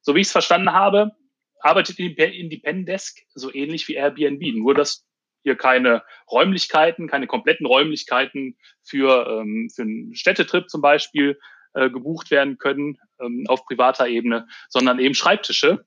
So 0.00 0.14
wie 0.14 0.20
ich 0.20 0.28
es 0.28 0.32
verstanden 0.32 0.72
habe, 0.72 1.10
arbeitet 1.58 1.98
Independesk 1.98 3.18
so 3.34 3.52
ähnlich 3.52 3.88
wie 3.88 3.94
Airbnb, 3.94 4.42
nur 4.58 4.74
dass 4.74 5.04
hier 5.42 5.56
keine 5.56 6.04
Räumlichkeiten, 6.30 7.08
keine 7.08 7.26
kompletten 7.26 7.66
Räumlichkeiten 7.66 8.56
für, 8.84 9.26
ähm, 9.26 9.68
für 9.74 9.82
einen 9.82 10.14
Städtetrip 10.14 10.70
zum 10.70 10.82
Beispiel 10.82 11.36
äh, 11.74 11.90
gebucht 11.90 12.30
werden 12.30 12.58
können 12.58 12.98
ähm, 13.20 13.44
auf 13.48 13.64
privater 13.64 14.08
Ebene, 14.08 14.46
sondern 14.68 14.98
eben 14.98 15.14
Schreibtische. 15.14 15.84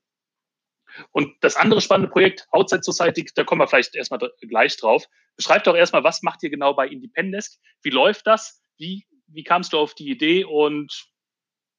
Und 1.10 1.34
das 1.40 1.56
andere 1.56 1.80
spannende 1.80 2.10
Projekt, 2.10 2.46
Outside 2.50 2.82
Society, 2.82 3.26
da 3.34 3.44
kommen 3.44 3.60
wir 3.60 3.66
vielleicht 3.66 3.96
erstmal 3.96 4.20
gleich 4.40 4.76
drauf. 4.76 5.06
Beschreib 5.36 5.64
doch 5.64 5.74
erstmal, 5.74 6.04
was 6.04 6.22
macht 6.22 6.42
ihr 6.42 6.50
genau 6.50 6.74
bei 6.74 6.86
Independesk? 6.86 7.58
Wie 7.82 7.90
läuft 7.90 8.26
das? 8.26 8.62
Wie, 8.78 9.06
wie 9.26 9.42
kamst 9.42 9.72
du 9.72 9.78
auf 9.78 9.94
die 9.94 10.08
Idee 10.08 10.44
und 10.44 11.08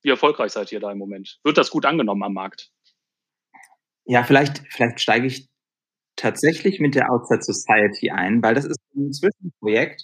wie 0.04 0.10
erfolgreich 0.10 0.52
seid 0.52 0.72
ihr 0.72 0.80
da 0.80 0.92
im 0.92 0.98
Moment? 0.98 1.40
Wird 1.44 1.58
das 1.58 1.72
gut 1.72 1.86
angenommen 1.86 2.24
am 2.24 2.34
Markt? 2.34 2.70
Ja, 4.06 4.24
vielleicht, 4.24 4.62
vielleicht 4.70 5.00
steige 5.00 5.26
ich 5.26 5.50
tatsächlich 6.16 6.80
mit 6.80 6.96
der 6.96 7.12
Outside 7.12 7.42
Society 7.42 8.12
ein, 8.12 8.42
weil 8.44 8.54
das 8.54 8.66
ist 8.66 8.80
ein 8.96 9.12
Zwischenprojekt. 9.12 10.04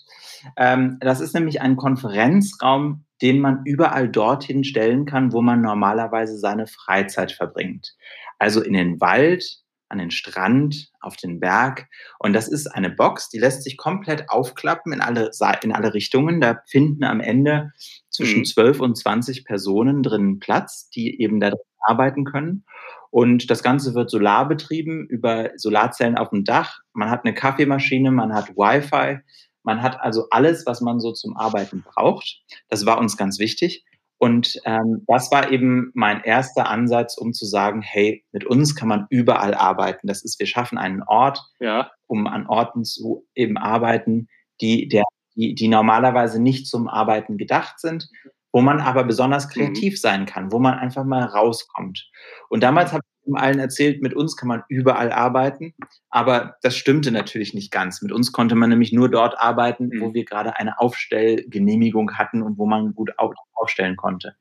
Ähm, 0.58 0.98
das 1.02 1.22
ist 1.22 1.34
nämlich 1.34 1.62
ein 1.62 1.78
Konferenzraum, 1.78 3.06
den 3.22 3.40
man 3.40 3.62
überall 3.66 4.10
dorthin 4.10 4.64
stellen 4.64 5.06
kann, 5.06 5.32
wo 5.32 5.42
man 5.42 5.62
normalerweise 5.62 6.38
seine 6.38 6.68
Freizeit 6.68 7.32
verbringt. 7.32 7.96
Also 8.40 8.62
in 8.62 8.74
den 8.74 9.00
Wald, 9.00 9.62
an 9.90 10.00
den 10.00 10.12
Strand, 10.12 10.90
auf 11.02 11.18
den 11.18 11.40
Berg. 11.40 11.88
Und 12.20 12.34
das 12.34 12.48
ist 12.48 12.68
eine 12.68 12.90
Box, 12.90 13.30
die 13.30 13.40
lässt 13.40 13.64
sich 13.64 13.78
komplett 13.78 14.30
aufklappen 14.30 14.94
in 14.94 15.02
alle, 15.02 15.32
in 15.64 15.72
alle 15.74 15.94
Richtungen. 15.94 16.42
Da 16.42 16.62
finden 16.68 17.04
am 17.04 17.20
Ende 17.20 17.72
zwischen 18.10 18.40
mhm. 18.40 18.46
12 18.46 18.80
und 18.80 18.98
20 18.98 19.46
Personen 19.46 20.02
drin 20.02 20.40
Platz, 20.40 20.90
die 20.90 21.22
eben 21.22 21.40
da 21.40 21.52
arbeiten 21.82 22.24
können. 22.24 22.64
Und 23.10 23.52
das 23.52 23.62
Ganze 23.62 23.94
wird 23.94 24.10
solarbetrieben 24.10 25.06
über 25.08 25.50
Solarzellen 25.58 26.18
auf 26.18 26.30
dem 26.30 26.46
Dach. 26.46 26.80
Man 26.94 27.10
hat 27.10 27.26
eine 27.26 27.34
Kaffeemaschine, 27.34 28.10
man 28.12 28.34
hat 28.34 28.56
Wi-Fi, 28.56 29.20
man 29.64 29.82
hat 29.82 30.00
also 30.02 30.28
alles, 30.32 30.66
was 30.66 30.82
man 30.82 31.00
so 31.00 31.12
zum 31.12 31.38
Arbeiten 31.38 31.84
braucht. 31.84 32.42
Das 32.70 32.86
war 32.86 32.98
uns 32.98 33.18
ganz 33.18 33.40
wichtig. 33.40 33.84
Und 34.18 34.60
ähm, 34.66 35.04
das 35.08 35.32
war 35.32 35.52
eben 35.52 35.92
mein 35.96 36.22
erster 36.22 36.70
Ansatz, 36.70 37.18
um 37.18 37.34
zu 37.34 37.46
sagen, 37.46 37.82
hey, 37.82 38.24
mit 38.32 38.46
uns 38.46 38.76
kann 38.76 38.88
man 38.88 39.08
überall 39.10 39.56
arbeiten. 39.56 40.06
Das 40.06 40.24
ist, 40.24 40.40
wir 40.40 40.46
schaffen 40.46 40.78
einen 40.78 41.02
Ort, 41.02 41.42
ja. 41.60 41.90
um 42.06 42.28
an 42.28 42.46
Orten 42.46 42.86
zu 42.86 43.26
eben 43.34 43.58
arbeiten, 43.58 44.28
die, 44.62 44.88
der, 44.88 45.06
die, 45.36 45.56
die 45.56 45.68
normalerweise 45.68 46.40
nicht 46.40 46.68
zum 46.68 46.88
Arbeiten 46.88 47.38
gedacht 47.38 47.80
sind. 47.80 48.10
wo 48.54 48.62
man 48.62 48.82
aber 48.82 49.06
besonders 49.06 49.48
mhm. 49.48 49.52
kreativ 49.52 49.94
mhm. 49.94 49.98
sein 49.98 50.26
kann, 50.26 50.52
wo 50.52 50.60
man 50.60 50.78
einfach 50.78 51.06
mal 51.06 51.24
rauskommt. 51.24 52.10
Und 52.50 52.62
damals 52.64 52.92
habe 52.92 53.02
ich 53.04 53.11
allen 53.36 53.60
erzählt, 53.60 54.02
mit 54.02 54.14
uns 54.14 54.36
kann 54.36 54.48
man 54.48 54.64
überall 54.68 55.12
arbeiten, 55.12 55.74
aber 56.10 56.56
das 56.62 56.76
stimmte 56.76 57.12
natürlich 57.12 57.54
nicht 57.54 57.72
ganz. 57.72 58.02
Mit 58.02 58.12
uns 58.12 58.32
konnte 58.32 58.56
man 58.56 58.70
nämlich 58.70 58.92
nur 58.92 59.10
dort 59.10 59.40
arbeiten, 59.40 59.88
mhm. 59.88 60.02
wo 60.02 60.14
wir 60.14 60.26
gerade 60.26 60.58
eine 60.58 60.80
Aufstellgenehmigung 60.80 62.14
hatten 62.18 62.42
und 62.42 62.58
wo 62.58 62.66
man 62.66 62.94
gut 62.94 63.12
aufstellen 63.54 63.96
konnte. 63.96 64.36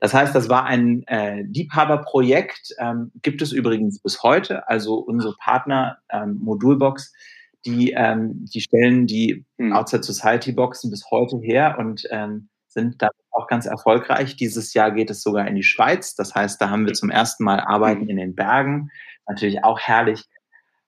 Das 0.00 0.14
heißt, 0.14 0.34
das 0.34 0.48
war 0.48 0.64
ein 0.64 1.02
äh, 1.06 1.42
Liebhaberprojekt, 1.42 2.74
ähm, 2.78 3.10
gibt 3.22 3.42
es 3.42 3.52
übrigens 3.52 4.00
bis 4.00 4.22
heute. 4.22 4.68
Also 4.68 4.94
unsere 4.94 5.34
Partner 5.36 5.98
ähm, 6.10 6.38
Modulbox, 6.40 7.12
die, 7.66 7.92
ähm, 7.96 8.46
die 8.52 8.60
stellen 8.60 9.06
die 9.06 9.44
mhm. 9.58 9.72
Outside 9.72 10.02
Society 10.02 10.52
Boxen 10.52 10.90
bis 10.90 11.10
heute 11.10 11.38
her 11.38 11.76
und 11.78 12.06
ähm, 12.10 12.48
sind 12.72 13.02
da 13.02 13.10
auch 13.30 13.46
ganz 13.46 13.66
erfolgreich. 13.66 14.36
Dieses 14.36 14.74
Jahr 14.74 14.92
geht 14.92 15.10
es 15.10 15.22
sogar 15.22 15.46
in 15.46 15.56
die 15.56 15.62
Schweiz. 15.62 16.14
Das 16.14 16.34
heißt, 16.34 16.60
da 16.60 16.70
haben 16.70 16.86
wir 16.86 16.94
zum 16.94 17.10
ersten 17.10 17.44
Mal 17.44 17.60
Arbeiten 17.60 18.08
in 18.08 18.16
den 18.16 18.34
Bergen. 18.34 18.90
Natürlich 19.26 19.64
auch 19.64 19.78
herrlich. 19.80 20.24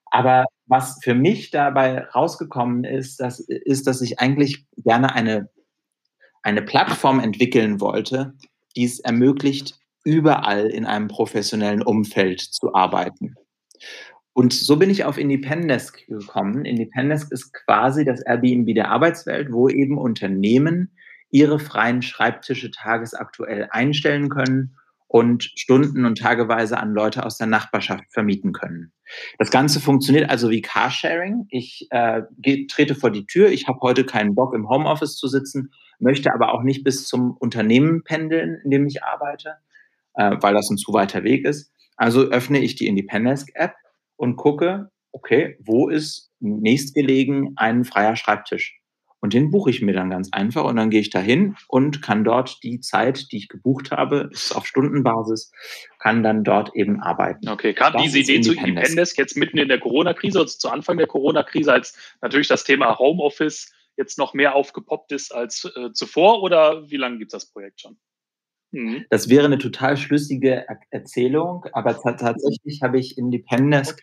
Aber 0.07 0.47
was 0.67 0.99
für 1.03 1.15
mich 1.15 1.51
dabei 1.51 2.05
rausgekommen 2.05 2.85
ist, 2.85 3.19
das 3.19 3.41
ist, 3.41 3.87
dass 3.87 4.01
ich 4.01 4.21
eigentlich 4.21 4.67
gerne 4.77 5.15
eine, 5.15 5.49
eine 6.43 6.63
Plattform 6.63 7.19
entwickeln 7.19 7.81
wollte, 7.81 8.35
die 8.77 8.85
es 8.85 9.01
ermöglicht, 9.01 9.79
überall 10.05 10.67
in 10.67 10.85
einem 10.85 11.09
professionellen 11.09 11.83
Umfeld 11.83 12.41
zu 12.41 12.75
arbeiten. 12.75 13.37
Und 14.35 14.53
so 14.53 14.77
bin 14.77 14.91
ich 14.91 15.05
auf 15.05 15.19
Independesk 15.19 16.07
gekommen. 16.07 16.65
Independesk 16.65 17.33
ist 17.33 17.53
quasi 17.53 18.05
das 18.05 18.23
Airbnb 18.23 18.75
der 18.75 18.91
Arbeitswelt, 18.91 19.53
wo 19.53 19.69
eben 19.69 19.99
Unternehmen 19.99 20.97
ihre 21.33 21.59
freien 21.59 22.03
Schreibtische 22.03 22.71
tagesaktuell 22.71 23.67
einstellen 23.71 24.29
können 24.29 24.77
und 25.09 25.45
Stunden 25.57 26.05
und 26.05 26.19
tageweise 26.19 26.79
an 26.79 26.93
Leute 26.93 27.27
aus 27.27 27.37
der 27.37 27.47
Nachbarschaft 27.47 28.05
vermieten 28.11 28.53
können. 28.53 28.93
Das 29.39 29.51
Ganze 29.51 29.81
funktioniert 29.81 30.31
also 30.31 30.51
wie 30.51 30.63
Carsharing. 30.63 31.47
Ich 31.51 31.89
äh, 31.91 32.23
geh, 32.39 32.67
trete 32.67 32.95
vor 32.95 33.11
die 33.11 33.27
Tür. 33.27 33.51
Ich 33.51 33.67
habe 33.67 33.81
heute 33.83 34.05
keinen 34.05 34.35
Bock, 34.35 34.55
im 34.55 34.69
Homeoffice 34.69 35.17
zu 35.17 35.27
sitzen, 35.27 35.71
möchte 35.99 36.33
aber 36.33 36.55
auch 36.55 36.63
nicht 36.63 36.85
bis 36.85 37.07
zum 37.07 37.37
Unternehmen 37.37 38.05
pendeln, 38.05 38.61
in 38.65 38.71
dem 38.71 38.87
ich 38.87 39.03
arbeite, 39.03 39.57
äh, 40.15 40.37
weil 40.41 40.55
das 40.55 40.71
ein 40.71 40.79
zu 40.79 40.93
weiter 40.93 41.25
Weg 41.25 41.45
ist. 41.45 41.71
Also 41.97 42.23
öffne 42.23 42.61
ich 42.61 42.77
die 42.77 42.87
Independence-App 42.87 43.75
und 44.17 44.37
gucke, 44.37 44.91
okay, 45.13 45.59
wo 45.63 45.89
ist 45.89 46.31
nächstgelegen 46.41 47.53
ein 47.57 47.85
freier 47.85 48.17
Schreibtisch? 48.17 48.82
Und 49.23 49.35
den 49.35 49.53
buche 49.53 49.71
ich 49.71 49.81
mir 49.81 49.93
dann 49.93 50.11
ganz 50.11 50.31
einfach 50.33 50.65
und 50.65 50.75
dann 50.75 50.91
gehe 50.91 51.01
ich 51.01 51.11
dahin 51.11 51.55
und 51.69 52.03
kann 52.03 52.25
dort 52.25 52.61
die 52.65 52.81
Zeit, 52.81 53.31
die 53.31 53.37
ich 53.37 53.49
gebucht 53.49 53.93
habe, 53.93 54.29
ist 54.33 54.51
auf 54.51 54.67
Stundenbasis, 54.67 55.53
kann 56.01 56.25
dann 56.25 56.43
dort 56.43 56.75
eben 56.75 57.01
arbeiten. 57.01 57.49
Okay, 57.49 57.73
kam 57.73 57.93
das 57.93 58.03
diese 58.03 58.19
Idee 58.19 58.41
zu 58.41 58.53
Independence 58.53 59.17
jetzt 59.17 59.37
mitten 59.37 59.59
in 59.59 59.69
der 59.69 59.79
Corona-Krise, 59.79 60.41
also 60.41 60.59
zu 60.59 60.69
Anfang 60.69 60.99
der 60.99 61.07
Corona-Krise, 61.07 61.73
als 61.73 61.97
natürlich 62.21 62.49
das 62.49 62.65
Thema 62.65 62.99
Homeoffice 62.99 63.73
jetzt 63.97 64.19
noch 64.19 64.35
mehr 64.35 64.57
aufgepoppt 64.57 65.13
ist 65.13 65.33
als 65.33 65.71
äh, 65.77 65.93
zuvor 65.93 66.43
oder 66.43 66.91
wie 66.91 66.97
lange 66.97 67.19
gibt 67.19 67.33
es 67.33 67.45
das 67.45 67.53
Projekt 67.53 67.81
schon? 67.81 67.97
Mhm. 68.73 69.07
Das 69.09 69.29
wäre 69.29 69.45
eine 69.45 69.59
total 69.59 69.97
schlüssige 69.97 70.67
Erzählung, 70.91 71.65
aber 71.73 71.97
tatsächlich 72.17 72.81
habe 72.83 72.99
ich 72.99 73.17
Independence 73.17 73.93
okay 73.93 74.03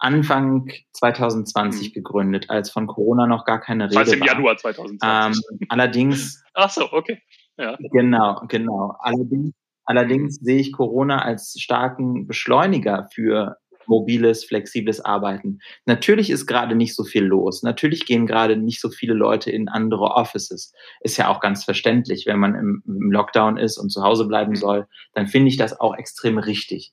Anfang 0.00 0.70
2020 0.94 1.88
mhm. 1.88 1.92
gegründet, 1.92 2.50
als 2.50 2.70
von 2.70 2.86
Corona 2.86 3.26
noch 3.26 3.44
gar 3.44 3.60
keine 3.60 3.84
Rede 3.84 3.94
war. 3.94 4.02
Heißt 4.02 4.14
im 4.14 4.24
Januar 4.24 4.56
2020. 4.56 5.44
Ähm, 5.52 5.66
allerdings. 5.68 6.42
Ach 6.54 6.70
so, 6.70 6.90
okay. 6.92 7.20
Ja. 7.58 7.76
Genau, 7.92 8.40
genau. 8.48 8.96
Allerdings, 9.00 9.52
allerdings 9.84 10.36
sehe 10.36 10.58
ich 10.58 10.72
Corona 10.72 11.22
als 11.22 11.54
starken 11.60 12.26
Beschleuniger 12.26 13.08
für 13.12 13.58
mobiles, 13.86 14.44
flexibles 14.44 15.04
Arbeiten. 15.04 15.58
Natürlich 15.84 16.30
ist 16.30 16.46
gerade 16.46 16.74
nicht 16.74 16.94
so 16.94 17.04
viel 17.04 17.24
los. 17.24 17.62
Natürlich 17.62 18.06
gehen 18.06 18.26
gerade 18.26 18.56
nicht 18.56 18.80
so 18.80 18.88
viele 18.88 19.14
Leute 19.14 19.50
in 19.50 19.68
andere 19.68 20.12
Offices. 20.12 20.72
Ist 21.00 21.16
ja 21.16 21.28
auch 21.28 21.40
ganz 21.40 21.64
verständlich, 21.64 22.24
wenn 22.26 22.38
man 22.38 22.54
im, 22.54 22.82
im 22.86 23.10
Lockdown 23.10 23.58
ist 23.58 23.78
und 23.78 23.90
zu 23.90 24.02
Hause 24.02 24.26
bleiben 24.26 24.52
mhm. 24.52 24.56
soll, 24.56 24.86
dann 25.12 25.26
finde 25.26 25.48
ich 25.48 25.56
das 25.56 25.78
auch 25.78 25.94
extrem 25.96 26.38
richtig. 26.38 26.92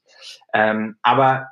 Ähm, 0.53 0.95
aber 1.03 1.47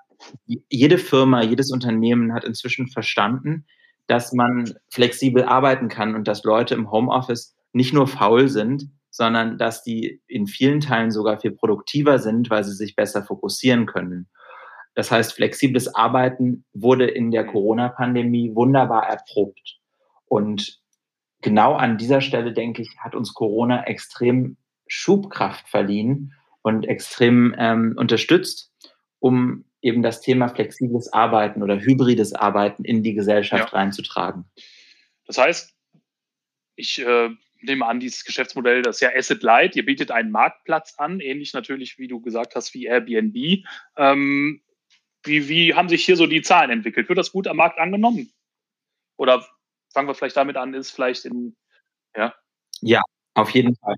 jede 0.46 0.98
Firma, 0.98 1.42
jedes 1.42 1.72
Unternehmen 1.72 2.34
hat 2.34 2.44
inzwischen 2.44 2.88
verstanden, 2.88 3.66
dass 4.08 4.34
man 4.34 4.74
flexibel 4.90 5.44
arbeiten 5.44 5.88
kann 5.88 6.16
und 6.16 6.28
dass 6.28 6.44
Leute 6.44 6.76
im 6.76 6.92
Homeoffice 6.92 7.56
nicht 7.74 7.94
nur 7.94 8.08
faul 8.08 8.48
sind, 8.50 8.90
sondern 9.10 9.58
dass 9.58 9.84
die 9.84 10.22
in 10.28 10.46
vielen 10.46 10.82
Teilen 10.82 11.12
sogar 11.12 11.40
viel 11.40 11.52
produktiver 11.52 12.20
sind, 12.20 12.50
weil 12.50 12.64
sie 12.64 12.76
sich 12.76 12.96
besser 12.96 13.24
fokussieren 13.24 13.86
können. 13.86 14.28
Das 14.94 15.12
heißt, 15.12 15.34
flexibles 15.34 15.94
Arbeiten 15.94 16.66
wurde 16.74 17.06
in 17.06 17.32
der 17.32 17.46
Corona-Pandemie 17.46 18.56
wunderbar 18.56 19.08
erprobt. 19.08 19.80
Und 20.26 20.80
genau 21.42 21.76
an 21.76 21.98
dieser 21.98 22.22
Stelle, 22.22 22.54
denke 22.54 22.82
ich, 22.82 22.90
hat 23.00 23.16
uns 23.16 23.34
Corona 23.34 23.84
extrem 23.86 24.58
Schubkraft 24.88 25.68
verliehen 25.68 26.34
und 26.62 26.86
extrem 26.88 27.54
ähm, 27.58 27.96
unterstützt, 27.98 28.74
um 29.20 29.66
eben 29.86 30.02
das 30.02 30.20
Thema 30.20 30.50
flexibles 30.50 31.14
Arbeiten 31.14 31.62
oder 31.62 31.80
hybrides 31.80 32.34
Arbeiten 32.34 32.84
in 32.84 33.04
die 33.04 33.14
Gesellschaft 33.14 33.72
ja. 33.72 33.78
reinzutragen. 33.78 34.46
Das 35.28 35.38
heißt, 35.38 35.76
ich 36.76 37.00
äh, 37.06 37.30
nehme 37.62 37.86
an, 37.86 38.00
dieses 38.00 38.26
Geschäftsmodell, 38.26 38.82
das 38.82 38.98
ist 38.98 39.02
ja 39.02 39.12
Asset 39.16 39.44
Light. 39.44 39.76
Ihr 39.76 39.86
bietet 39.86 40.10
einen 40.10 40.32
Marktplatz 40.32 40.96
an, 40.98 41.20
ähnlich 41.20 41.54
natürlich, 41.54 42.00
wie 42.00 42.08
du 42.08 42.20
gesagt 42.20 42.56
hast, 42.56 42.74
wie 42.74 42.86
Airbnb. 42.86 43.64
Ähm, 43.96 44.64
wie, 45.24 45.48
wie 45.50 45.76
haben 45.76 45.88
sich 45.88 46.04
hier 46.04 46.18
so 46.18 46.26
die 46.26 46.42
Zahlen 46.42 46.72
entwickelt? 46.72 47.08
Wird 47.08 47.20
das 47.20 47.32
gut 47.32 47.48
am 47.48 47.58
Markt 47.58 47.80
angenommen? 47.80 48.34
Oder 49.18 49.46
fangen 49.94 50.08
wir 50.08 50.16
vielleicht 50.16 50.38
damit 50.38 50.58
an, 50.58 50.74
ist 50.74 50.92
vielleicht 50.92 51.26
in, 51.26 51.56
ja? 52.16 52.34
Ja, 52.82 53.02
auf 53.36 53.52
jeden 53.52 53.76
Fall. 53.76 53.96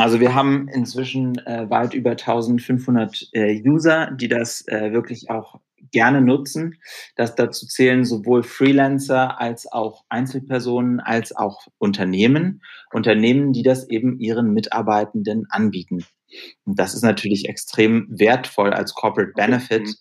Also 0.00 0.18
wir 0.18 0.34
haben 0.34 0.66
inzwischen 0.68 1.36
äh, 1.46 1.68
weit 1.68 1.92
über 1.92 2.12
1500 2.12 3.28
äh, 3.32 3.62
User, 3.68 4.10
die 4.10 4.28
das 4.28 4.66
äh, 4.66 4.92
wirklich 4.92 5.28
auch 5.28 5.60
gerne 5.92 6.22
nutzen. 6.22 6.76
Das 7.16 7.34
dazu 7.34 7.66
zählen 7.66 8.06
sowohl 8.06 8.42
Freelancer 8.42 9.38
als 9.38 9.70
auch 9.70 10.06
Einzelpersonen 10.08 11.00
als 11.00 11.36
auch 11.36 11.66
Unternehmen. 11.76 12.62
Unternehmen, 12.94 13.52
die 13.52 13.62
das 13.62 13.90
eben 13.90 14.18
ihren 14.18 14.54
Mitarbeitenden 14.54 15.46
anbieten. 15.50 16.06
Und 16.64 16.78
das 16.78 16.94
ist 16.94 17.02
natürlich 17.02 17.50
extrem 17.50 18.06
wertvoll 18.08 18.72
als 18.72 18.94
Corporate 18.94 19.32
Benefit, 19.34 19.82
mhm. 19.82 19.94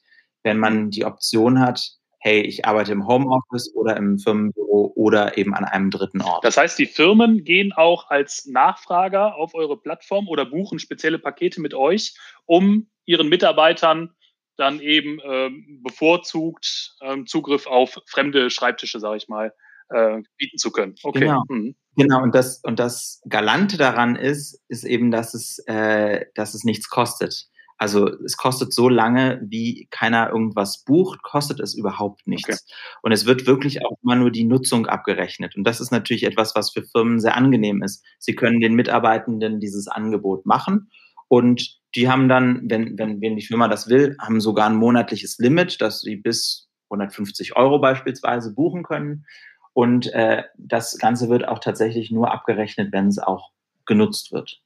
wenn 0.43 0.59
man 0.59 0.91
die 0.91 1.03
Option 1.03 1.59
hat, 1.59 1.98
hey, 2.19 2.41
ich 2.41 2.65
arbeite 2.65 2.91
im 2.91 3.07
Homeoffice 3.07 3.73
oder 3.75 3.97
im 3.97 4.19
Firmenbüro 4.19 4.91
oder 4.95 5.37
eben 5.37 5.53
an 5.53 5.65
einem 5.65 5.89
dritten 5.89 6.21
Ort. 6.21 6.43
Das 6.43 6.57
heißt, 6.57 6.77
die 6.77 6.85
Firmen 6.85 7.43
gehen 7.43 7.71
auch 7.73 8.09
als 8.09 8.45
Nachfrager 8.45 9.35
auf 9.35 9.53
eure 9.55 9.77
Plattform 9.77 10.27
oder 10.27 10.45
buchen 10.45 10.79
spezielle 10.79 11.19
Pakete 11.19 11.61
mit 11.61 11.73
euch, 11.73 12.13
um 12.45 12.89
ihren 13.05 13.29
Mitarbeitern 13.29 14.13
dann 14.57 14.81
eben 14.81 15.19
ähm, 15.23 15.81
bevorzugt 15.83 16.95
ähm, 17.01 17.25
Zugriff 17.25 17.65
auf 17.65 17.97
fremde 18.05 18.49
Schreibtische, 18.49 18.99
sage 18.99 19.17
ich 19.17 19.29
mal, 19.29 19.53
äh, 19.89 20.21
bieten 20.37 20.57
zu 20.57 20.71
können. 20.71 20.95
Okay. 21.01 21.21
Genau. 21.21 21.43
Mhm. 21.47 21.75
Genau, 21.95 22.21
und 22.21 22.35
das, 22.35 22.61
und 22.63 22.79
das 22.79 23.21
Galante 23.27 23.77
daran 23.77 24.15
ist, 24.15 24.61
ist 24.67 24.83
eben, 24.85 25.11
dass 25.11 25.33
es, 25.33 25.59
äh, 25.67 26.25
dass 26.35 26.53
es 26.53 26.63
nichts 26.63 26.89
kostet. 26.89 27.47
Also 27.79 28.07
es 28.23 28.37
kostet 28.37 28.73
so 28.73 28.89
lange, 28.89 29.41
wie 29.41 29.87
keiner 29.89 30.29
irgendwas 30.29 30.83
bucht, 30.83 31.23
kostet 31.23 31.59
es 31.59 31.73
überhaupt 31.73 32.27
nichts. 32.27 32.49
Okay. 32.49 32.99
Und 33.01 33.11
es 33.13 33.25
wird 33.25 33.47
wirklich 33.47 33.83
auch 33.85 33.97
immer 34.03 34.15
nur 34.15 34.31
die 34.31 34.43
Nutzung 34.43 34.85
abgerechnet. 34.85 35.55
Und 35.55 35.63
das 35.63 35.79
ist 35.79 35.91
natürlich 35.91 36.23
etwas, 36.23 36.53
was 36.55 36.71
für 36.71 36.83
Firmen 36.83 37.19
sehr 37.19 37.35
angenehm 37.35 37.81
ist. 37.81 38.05
Sie 38.19 38.35
können 38.35 38.59
den 38.59 38.75
Mitarbeitenden 38.75 39.59
dieses 39.59 39.87
Angebot 39.87 40.45
machen 40.45 40.91
und 41.29 41.79
die 41.95 42.09
haben 42.09 42.27
dann, 42.27 42.69
wenn, 42.69 42.97
wenn, 42.97 43.21
wenn 43.21 43.35
die 43.35 43.45
Firma 43.45 43.67
das 43.67 43.87
will, 43.87 44.17
haben 44.19 44.41
sogar 44.41 44.67
ein 44.67 44.75
monatliches 44.75 45.37
Limit, 45.37 45.79
dass 45.79 46.01
sie 46.01 46.17
bis 46.17 46.69
150 46.89 47.55
Euro 47.55 47.79
beispielsweise 47.79 48.53
buchen 48.53 48.83
können. 48.83 49.25
Und 49.73 50.11
äh, 50.13 50.43
das 50.57 50.97
Ganze 50.97 51.29
wird 51.29 51.47
auch 51.47 51.59
tatsächlich 51.59 52.11
nur 52.11 52.31
abgerechnet, 52.31 52.91
wenn 52.91 53.07
es 53.07 53.19
auch 53.19 53.51
genutzt 53.85 54.31
wird. 54.31 54.61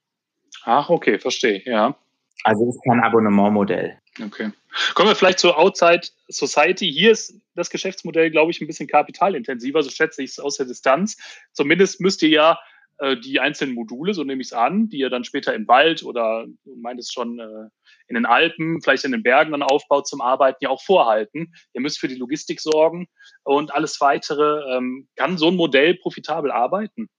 Ach, 0.64 0.90
okay, 0.90 1.20
verstehe, 1.20 1.62
ja. 1.66 1.98
Also 2.44 2.70
ist 2.70 2.82
kein 2.84 3.00
Abonnementmodell. 3.02 3.98
Okay. 4.22 4.52
Kommen 4.96 5.10
wir 5.10 5.16
vielleicht 5.16 5.40
zur 5.40 5.58
Outside 5.58 6.02
Society. 6.28 6.92
Hier 6.92 7.12
ist 7.12 7.42
das 7.56 7.70
Geschäftsmodell, 7.70 8.32
glaube 8.32 8.52
ich, 8.52 8.62
ein 8.62 8.68
bisschen 8.68 8.88
kapitalintensiver, 8.88 9.82
so 9.82 9.90
schätze 9.90 10.24
ich 10.24 10.32
es 10.32 10.40
aus 10.40 10.58
der 10.58 10.66
Distanz. 10.66 11.18
Zumindest 11.52 12.02
müsst 12.02 12.22
ihr 12.22 12.30
ja 12.30 12.60
äh, 13.00 13.18
die 13.18 13.40
einzelnen 13.40 13.76
Module, 13.76 14.14
so 14.14 14.24
nehme 14.24 14.42
ich 14.42 14.48
es 14.48 14.54
an, 14.54 14.90
die 14.90 14.98
ihr 14.98 15.10
dann 15.10 15.24
später 15.24 15.54
im 15.54 15.68
Wald 15.68 16.04
oder 16.04 16.46
du 16.64 16.76
meintest 16.76 17.14
schon 17.14 17.40
äh, 17.40 17.70
in 18.08 18.16
den 18.16 18.26
Alpen, 18.26 18.82
vielleicht 18.82 19.06
in 19.06 19.12
den 19.12 19.24
Bergen 19.24 19.52
dann 19.52 19.64
aufbaut 19.64 20.08
zum 20.08 20.22
Arbeiten, 20.22 20.58
ja 20.62 20.70
auch 20.70 20.82
vorhalten. 20.82 21.54
Ihr 21.74 21.82
müsst 21.82 22.00
für 22.00 22.08
die 22.08 22.16
Logistik 22.16 22.62
sorgen 22.62 23.08
und 23.44 23.74
alles 23.74 24.00
weitere. 24.02 24.78
Ähm, 24.78 25.08
kann 25.16 25.38
so 25.38 25.48
ein 25.48 25.56
Modell 25.56 25.96
profitabel 25.96 26.52
arbeiten? 26.52 27.10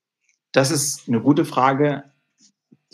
Das 0.52 0.70
ist 0.70 1.08
eine 1.08 1.20
gute 1.20 1.44
Frage 1.44 2.04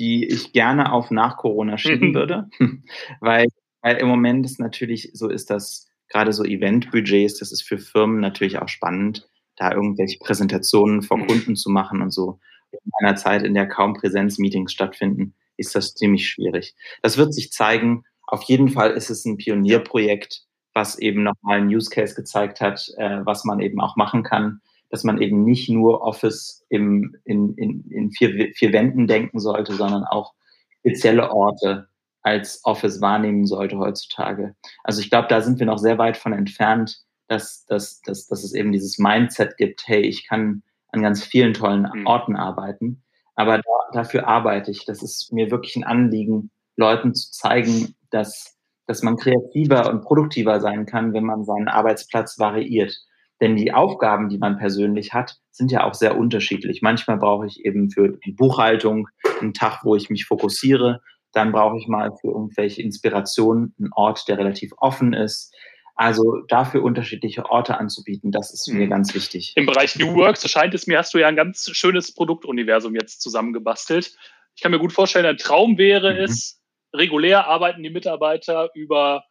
die 0.01 0.26
ich 0.26 0.53
gerne 0.53 0.92
auf 0.92 1.11
nach 1.11 1.36
Corona 1.36 1.76
schieben 1.76 2.14
würde, 2.14 2.48
weil, 3.20 3.46
weil 3.82 3.98
im 3.98 4.09
Moment 4.09 4.46
ist 4.46 4.59
natürlich 4.59 5.11
so 5.12 5.28
ist, 5.28 5.51
dass 5.51 5.88
gerade 6.09 6.32
so 6.32 6.42
Eventbudgets, 6.42 7.38
das 7.38 7.53
ist 7.53 7.62
für 7.62 7.78
Firmen 7.78 8.18
natürlich 8.18 8.59
auch 8.59 8.68
spannend, 8.68 9.28
da 9.57 9.72
irgendwelche 9.72 10.18
Präsentationen 10.18 11.03
vor 11.03 11.18
mhm. 11.18 11.26
Kunden 11.26 11.57
zu 11.57 11.70
machen 11.70 12.01
und 12.01 12.11
so. 12.12 12.40
In 12.72 12.78
einer 13.01 13.16
Zeit, 13.16 13.42
in 13.42 13.53
der 13.55 13.68
kaum 13.68 13.94
Präsenzmeetings 13.94 14.72
stattfinden, 14.72 15.34
ist 15.59 15.74
das 15.74 15.94
ziemlich 15.94 16.28
schwierig. 16.28 16.74
Das 17.03 17.18
wird 17.18 17.34
sich 17.34 17.53
zeigen. 17.53 18.05
Auf 18.26 18.42
jeden 18.44 18.70
Fall 18.70 18.92
ist 18.92 19.11
es 19.11 19.26
ein 19.26 19.36
Pionierprojekt, 19.36 20.44
was 20.72 20.98
eben 20.98 21.24
nochmal 21.24 21.59
ein 21.59 21.68
Use 21.68 21.90
Case 21.90 22.14
gezeigt 22.14 22.61
hat, 22.61 22.88
äh, 22.96 23.20
was 23.24 23.44
man 23.44 23.61
eben 23.61 23.80
auch 23.80 23.96
machen 23.96 24.22
kann, 24.22 24.61
dass 24.91 25.05
man 25.05 25.20
eben 25.20 25.45
nicht 25.45 25.68
nur 25.68 26.03
Office 26.03 26.64
im, 26.68 27.16
in, 27.24 27.55
in, 27.55 27.84
in 27.91 28.11
vier, 28.11 28.53
vier 28.55 28.72
Wänden 28.72 29.07
denken 29.07 29.38
sollte, 29.38 29.74
sondern 29.74 30.05
auch 30.05 30.34
spezielle 30.80 31.30
Orte 31.30 31.88
als 32.22 32.61
Office 32.64 33.01
wahrnehmen 33.01 33.47
sollte 33.47 33.78
heutzutage. 33.78 34.55
Also 34.84 35.01
ich 35.01 35.11
glaube, 35.11 35.28
da 35.28 35.41
sind 35.41 35.59
wir 35.59 35.66
noch 35.66 35.78
sehr 35.78 35.99
weit 35.99 36.16
von 36.16 36.32
entfernt, 36.32 36.99
dass, 37.28 37.64
dass, 37.66 38.03
dass, 38.03 38.26
dass 38.26 38.45
es 38.45 38.53
eben 38.53 38.72
dieses 38.72 38.99
Mindset 38.99 39.57
gibt, 39.57 39.86
hey, 39.86 40.03
ich 40.03 40.26
kann 40.26 40.62
an 40.88 41.03
ganz 41.03 41.24
vielen 41.24 41.55
tollen 41.55 41.88
mhm. 41.95 42.07
Orten 42.07 42.36
arbeiten, 42.36 43.03
aber 43.36 43.59
da, 43.59 43.62
dafür 43.93 44.26
arbeite 44.26 44.70
ich. 44.70 44.84
Das 44.84 45.03
ist 45.03 45.32
mir 45.32 45.51
wirklich 45.51 45.76
ein 45.76 45.84
Anliegen, 45.84 46.51
Leuten 46.76 47.14
zu 47.14 47.30
zeigen, 47.30 47.95
dass, 48.11 48.59
dass 48.86 49.03
man 49.03 49.16
kreativer 49.16 49.88
und 49.88 50.03
produktiver 50.03 50.61
sein 50.61 50.86
kann, 50.86 51.12
wenn 51.12 51.24
man 51.24 51.45
seinen 51.45 51.68
Arbeitsplatz 51.68 52.38
variiert. 52.38 52.99
Denn 53.41 53.57
die 53.57 53.72
Aufgaben, 53.72 54.28
die 54.28 54.38
man 54.38 54.59
persönlich 54.59 55.14
hat, 55.14 55.36
sind 55.51 55.72
ja 55.72 55.84
auch 55.84 55.95
sehr 55.95 56.18
unterschiedlich. 56.18 56.82
Manchmal 56.82 57.16
brauche 57.16 57.47
ich 57.47 57.64
eben 57.64 57.91
für 57.91 58.18
die 58.24 58.32
Buchhaltung 58.32 59.09
einen 59.41 59.55
Tag, 59.55 59.80
wo 59.84 59.97
ich 59.97 60.11
mich 60.11 60.26
fokussiere. 60.26 61.01
Dann 61.32 61.53
brauche 61.53 61.78
ich 61.78 61.88
mal 61.88 62.12
für 62.20 62.28
irgendwelche 62.28 62.82
Inspirationen 62.82 63.74
einen 63.78 63.91
Ort, 63.95 64.28
der 64.28 64.36
relativ 64.36 64.72
offen 64.76 65.14
ist. 65.14 65.55
Also 65.95 66.43
dafür 66.49 66.82
unterschiedliche 66.82 67.45
Orte 67.47 67.78
anzubieten, 67.78 68.32
das 68.32 68.53
ist 68.53 68.68
mir 68.72 68.86
mhm. 68.86 68.91
ganz 68.91 69.14
wichtig. 69.14 69.53
Im 69.57 69.66
Bereich 69.66 69.97
New 69.97 70.14
Work, 70.14 70.38
so 70.38 70.49
scheint 70.49 70.72
es 70.72 70.86
mir, 70.86 70.99
hast 70.99 71.12
du 71.12 71.18
ja 71.18 71.28
ein 71.28 71.36
ganz 71.36 71.70
schönes 71.72 72.14
Produktuniversum 72.14 72.95
jetzt 72.95 73.20
zusammengebastelt. 73.20 74.16
Ich 74.57 74.62
kann 74.62 74.72
mir 74.72 74.78
gut 74.78 74.95
vorstellen, 74.95 75.26
ein 75.26 75.36
Traum 75.36 75.76
wäre 75.76 76.14
mhm. 76.14 76.20
es, 76.20 76.62
regulär 76.95 77.47
arbeiten 77.47 77.82
die 77.82 77.91
Mitarbeiter 77.91 78.70
über 78.74 79.24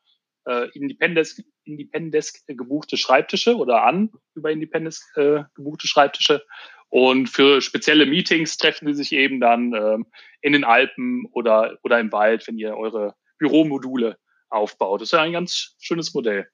äh, 0.45 0.69
Independence, 0.73 1.41
Independence 1.71 2.43
gebuchte 2.47 2.97
Schreibtische 2.97 3.55
oder 3.55 3.83
an 3.83 4.11
über 4.35 4.51
Independence 4.51 5.05
äh, 5.15 5.43
gebuchte 5.55 5.87
Schreibtische. 5.87 6.43
Und 6.89 7.27
für 7.27 7.61
spezielle 7.61 8.05
Meetings 8.05 8.57
treffen 8.57 8.87
sie 8.87 8.95
sich 8.95 9.11
eben 9.11 9.39
dann 9.39 9.73
ähm, 9.73 10.05
in 10.41 10.53
den 10.53 10.63
Alpen 10.63 11.25
oder, 11.31 11.77
oder 11.83 11.99
im 11.99 12.11
Wald, 12.11 12.47
wenn 12.47 12.57
ihr 12.57 12.75
eure 12.75 13.15
Büromodule 13.37 14.17
aufbaut. 14.49 15.01
Das 15.01 15.09
ist 15.09 15.11
ja 15.13 15.21
ein 15.21 15.33
ganz 15.33 15.75
schönes 15.79 16.13
Modell. 16.13 16.47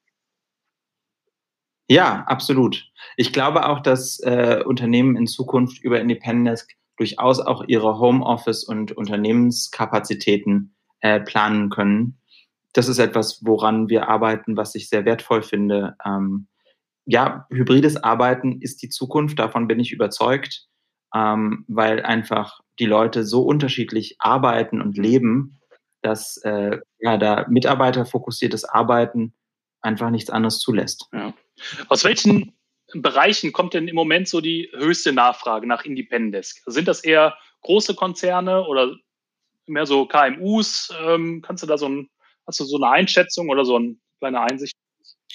Ja, 1.87 2.23
absolut. 2.27 2.83
Ich 3.15 3.31
glaube 3.31 3.67
auch, 3.67 3.79
dass 3.79 4.19
äh, 4.19 4.63
Unternehmen 4.65 5.15
in 5.15 5.27
Zukunft 5.27 5.81
über 5.83 6.01
Independence 6.01 6.67
durchaus 6.97 7.39
auch 7.39 7.63
ihre 7.67 7.99
Homeoffice 7.99 8.63
und 8.63 8.91
Unternehmenskapazitäten 8.91 10.75
äh, 11.01 11.19
planen 11.19 11.69
können. 11.69 12.19
Das 12.75 12.89
ist 12.89 12.99
etwas, 12.99 13.39
woran 13.45 13.87
wir 13.87 14.09
arbeiten, 14.09 14.57
was 14.57 14.75
ich 14.75 14.89
sehr 14.89 15.05
wertvoll 15.05 15.43
finde. 15.43 15.95
Ähm, 16.05 16.47
ja, 17.05 17.47
hybrides 17.49 17.95
Arbeiten 17.95 18.61
ist 18.61 18.81
die 18.81 18.89
Zukunft, 18.89 19.39
davon 19.39 19.69
bin 19.69 19.79
ich 19.79 19.93
überzeugt, 19.93 20.67
ähm, 21.13 21.63
weil 21.69 22.03
einfach 22.03 22.59
die 22.77 22.85
Leute 22.85 23.23
so 23.23 23.43
unterschiedlich 23.43 24.17
arbeiten 24.19 24.81
und 24.81 24.97
leben, 24.97 25.57
dass 26.01 26.35
äh, 26.43 26.79
ja, 26.99 27.17
da 27.17 27.45
mitarbeiterfokussiertes 27.47 28.65
Arbeiten 28.65 29.33
einfach 29.79 30.09
nichts 30.09 30.29
anderes 30.29 30.59
zulässt. 30.59 31.07
Ja. 31.13 31.33
Aus 31.87 32.03
welchen 32.03 32.57
Bereichen 32.93 33.53
kommt 33.53 33.73
denn 33.73 33.87
im 33.87 33.95
Moment 33.95 34.27
so 34.27 34.41
die 34.41 34.69
höchste 34.75 35.13
Nachfrage 35.13 35.65
nach 35.65 35.85
Independence? 35.85 36.61
Sind 36.65 36.89
das 36.89 37.05
eher 37.05 37.37
große 37.61 37.95
Konzerne 37.95 38.65
oder 38.65 38.93
mehr 39.65 39.85
so 39.85 40.05
KMUs? 40.05 40.93
Ähm, 41.01 41.41
kannst 41.41 41.63
du 41.63 41.67
da 41.67 41.77
so 41.77 41.87
ein, 41.87 42.09
hast 42.47 42.59
du 42.59 42.65
so 42.65 42.77
eine 42.77 42.89
Einschätzung 42.89 43.49
oder 43.49 43.65
so 43.65 43.75
eine 43.75 43.95
kleine 44.19 44.41
Einsicht? 44.41 44.75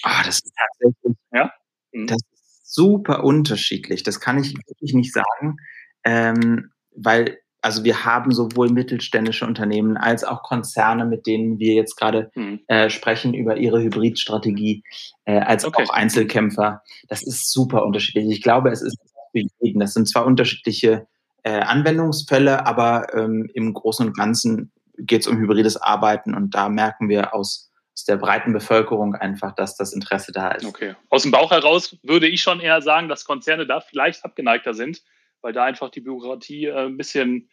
Ah, 0.03 0.23
das 0.23 0.39
ist 0.39 0.53
tatsächlich, 0.57 1.17
ja? 1.33 1.51
Mhm. 1.91 2.07
das 2.07 2.17
ist 2.31 2.73
super 2.73 3.23
unterschiedlich. 3.23 4.03
Das 4.03 4.19
kann 4.19 4.39
ich 4.39 4.55
wirklich 4.67 4.93
nicht 4.93 5.13
sagen, 5.13 5.57
ähm, 6.03 6.71
weil 6.95 7.37
also 7.63 7.83
wir 7.83 8.05
haben 8.05 8.31
sowohl 8.31 8.69
mittelständische 8.69 9.45
Unternehmen 9.45 9.95
als 9.95 10.23
auch 10.23 10.41
Konzerne, 10.41 11.05
mit 11.05 11.27
denen 11.27 11.59
wir 11.59 11.75
jetzt 11.75 11.95
gerade 11.95 12.31
mhm. 12.33 12.61
äh, 12.67 12.89
sprechen 12.89 13.35
über 13.35 13.57
ihre 13.57 13.81
Hybridstrategie, 13.81 14.83
äh, 15.25 15.39
als 15.39 15.63
okay. 15.63 15.83
auch 15.83 15.93
Einzelkämpfer. 15.93 16.81
Das 17.07 17.21
ist 17.21 17.51
super 17.51 17.85
unterschiedlich. 17.85 18.25
Ich 18.31 18.41
glaube, 18.41 18.71
es 18.71 18.81
ist 18.81 18.97
für 19.31 19.43
jeden. 19.61 19.79
Das 19.79 19.93
sind 19.93 20.09
zwar 20.09 20.25
unterschiedliche 20.25 21.07
äh, 21.43 21.59
Anwendungsfälle, 21.59 22.65
aber 22.65 23.13
ähm, 23.13 23.47
im 23.53 23.73
Großen 23.73 24.07
und 24.07 24.17
Ganzen 24.17 24.71
geht 25.05 25.21
es 25.21 25.27
um 25.27 25.37
hybrides 25.37 25.77
Arbeiten 25.77 26.33
und 26.33 26.55
da 26.55 26.69
merken 26.69 27.09
wir 27.09 27.33
aus, 27.33 27.71
aus 27.93 28.05
der 28.05 28.17
breiten 28.17 28.53
Bevölkerung 28.53 29.15
einfach, 29.15 29.53
dass 29.53 29.75
das 29.75 29.93
Interesse 29.93 30.31
da 30.31 30.51
ist. 30.51 30.65
Okay. 30.65 30.95
Aus 31.09 31.23
dem 31.23 31.31
Bauch 31.31 31.51
heraus 31.51 31.97
würde 32.03 32.27
ich 32.27 32.41
schon 32.41 32.59
eher 32.59 32.81
sagen, 32.81 33.09
dass 33.09 33.25
Konzerne 33.25 33.65
da 33.65 33.81
vielleicht 33.81 34.23
abgeneigter 34.25 34.73
sind 34.73 35.01
weil 35.41 35.53
da 35.53 35.65
einfach 35.65 35.89
die 35.89 36.01
Bürokratie 36.01 36.65
äh, 36.65 36.85
ein 36.85 36.97
bisschen 36.97 37.49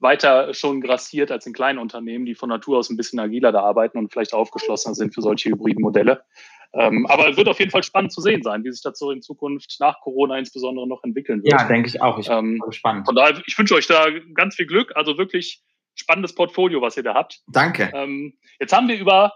weiter 0.00 0.54
schon 0.54 0.80
grassiert 0.80 1.32
als 1.32 1.46
in 1.46 1.52
kleinen 1.52 1.78
Unternehmen, 1.78 2.24
die 2.24 2.36
von 2.36 2.48
Natur 2.48 2.78
aus 2.78 2.88
ein 2.88 2.96
bisschen 2.96 3.18
agiler 3.18 3.50
da 3.50 3.62
arbeiten 3.62 3.98
und 3.98 4.12
vielleicht 4.12 4.32
aufgeschlossener 4.32 4.94
sind 4.94 5.12
für 5.12 5.22
solche 5.22 5.50
hybriden 5.50 5.82
Modelle. 5.82 6.22
Ähm, 6.72 7.06
aber 7.06 7.30
es 7.30 7.36
wird 7.36 7.48
auf 7.48 7.58
jeden 7.58 7.70
Fall 7.70 7.82
spannend 7.82 8.12
zu 8.12 8.20
sehen 8.20 8.42
sein, 8.42 8.62
wie 8.62 8.70
sich 8.70 8.82
das 8.82 8.98
so 8.98 9.10
in 9.10 9.22
Zukunft 9.22 9.76
nach 9.80 10.00
Corona 10.02 10.38
insbesondere 10.38 10.86
noch 10.86 11.02
entwickeln 11.02 11.42
wird. 11.42 11.52
Ja, 11.52 11.66
denke 11.66 11.88
ich 11.88 12.00
auch. 12.02 12.18
Ich 12.18 12.28
bin 12.28 12.36
ähm, 12.36 12.62
gespannt. 12.64 13.06
Von 13.06 13.16
daher, 13.16 13.42
ich 13.46 13.58
wünsche 13.58 13.74
euch 13.74 13.86
da 13.86 14.06
ganz 14.34 14.54
viel 14.54 14.66
Glück. 14.66 14.92
Also 14.94 15.16
wirklich 15.16 15.64
spannendes 16.00 16.34
Portfolio, 16.34 16.80
was 16.80 16.96
ihr 16.96 17.02
da 17.02 17.14
habt. 17.14 17.42
Danke. 17.48 17.90
Ähm, 17.94 18.38
jetzt 18.60 18.72
haben 18.72 18.88
wir 18.88 18.98
über, 18.98 19.34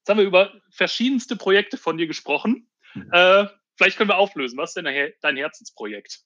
jetzt 0.00 0.08
haben 0.08 0.18
wir 0.18 0.26
über 0.26 0.52
verschiedenste 0.70 1.36
Projekte 1.36 1.76
von 1.76 1.96
dir 1.96 2.06
gesprochen. 2.06 2.68
Mhm. 2.94 3.08
Äh, 3.12 3.46
vielleicht 3.76 3.96
können 3.96 4.10
wir 4.10 4.18
auflösen. 4.18 4.58
Was 4.58 4.70
ist 4.70 4.84
denn 4.84 5.12
dein 5.22 5.36
Herzensprojekt? 5.36 6.20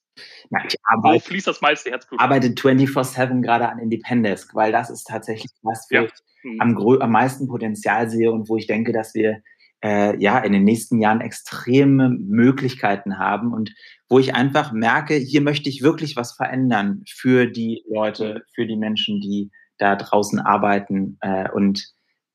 Na, 0.49 0.65
ich 0.65 0.75
arbeite, 0.83 1.15
Wo 1.15 1.19
fließt 1.19 1.47
das 1.47 1.61
meiste 1.61 1.89
Herzblut? 1.91 2.19
arbeite 2.19 2.47
24-7 2.47 3.41
gerade 3.41 3.69
an 3.69 3.79
Independence, 3.79 4.49
weil 4.53 4.71
das 4.71 4.89
ist 4.89 5.05
tatsächlich 5.05 5.51
was, 5.61 5.87
wo 5.89 5.95
ja. 5.95 6.03
ich 6.03 6.11
mhm. 6.43 6.61
am, 6.61 6.77
am 6.77 7.11
meisten 7.11 7.47
Potenzial 7.47 8.09
sehe 8.09 8.31
und 8.31 8.49
wo 8.49 8.57
ich 8.57 8.67
denke, 8.67 8.93
dass 8.93 9.13
wir 9.13 9.41
äh, 9.83 10.17
ja 10.17 10.39
in 10.39 10.53
den 10.53 10.63
nächsten 10.63 10.99
Jahren 10.99 11.21
extreme 11.21 12.09
Möglichkeiten 12.09 13.19
haben 13.19 13.53
und 13.53 13.73
wo 14.09 14.19
ich 14.19 14.33
einfach 14.33 14.71
merke, 14.71 15.15
hier 15.15 15.41
möchte 15.41 15.69
ich 15.69 15.81
wirklich 15.81 16.15
was 16.15 16.33
verändern 16.33 17.03
für 17.07 17.45
die 17.45 17.83
Leute, 17.87 18.43
für 18.53 18.65
die 18.65 18.77
Menschen, 18.77 19.19
die 19.19 19.51
da 19.77 19.95
draußen 19.95 20.39
arbeiten 20.39 21.17
äh, 21.21 21.49
und 21.51 21.85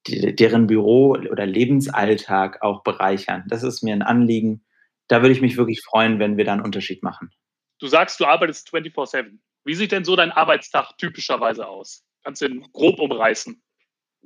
die, 0.06 0.34
deren 0.34 0.66
Büro 0.66 1.10
oder 1.10 1.46
Lebensalltag 1.46 2.62
auch 2.62 2.82
bereichern. 2.82 3.44
Das 3.48 3.62
ist 3.62 3.82
mir 3.82 3.94
ein 3.94 4.02
Anliegen. 4.02 4.64
Da 5.08 5.22
würde 5.22 5.32
ich 5.32 5.40
mich 5.40 5.56
wirklich 5.56 5.82
freuen, 5.82 6.18
wenn 6.18 6.36
wir 6.36 6.44
da 6.44 6.52
einen 6.52 6.62
Unterschied 6.62 7.02
machen. 7.02 7.30
Du 7.78 7.86
sagst, 7.86 8.20
du 8.20 8.26
arbeitest 8.26 8.68
24-7. 8.72 9.38
Wie 9.64 9.74
sieht 9.74 9.92
denn 9.92 10.04
so 10.04 10.16
dein 10.16 10.32
Arbeitstag 10.32 10.96
typischerweise 10.98 11.68
aus? 11.68 12.04
Kannst 12.24 12.42
du 12.42 12.48
den 12.48 12.62
grob 12.72 12.98
umreißen? 12.98 13.62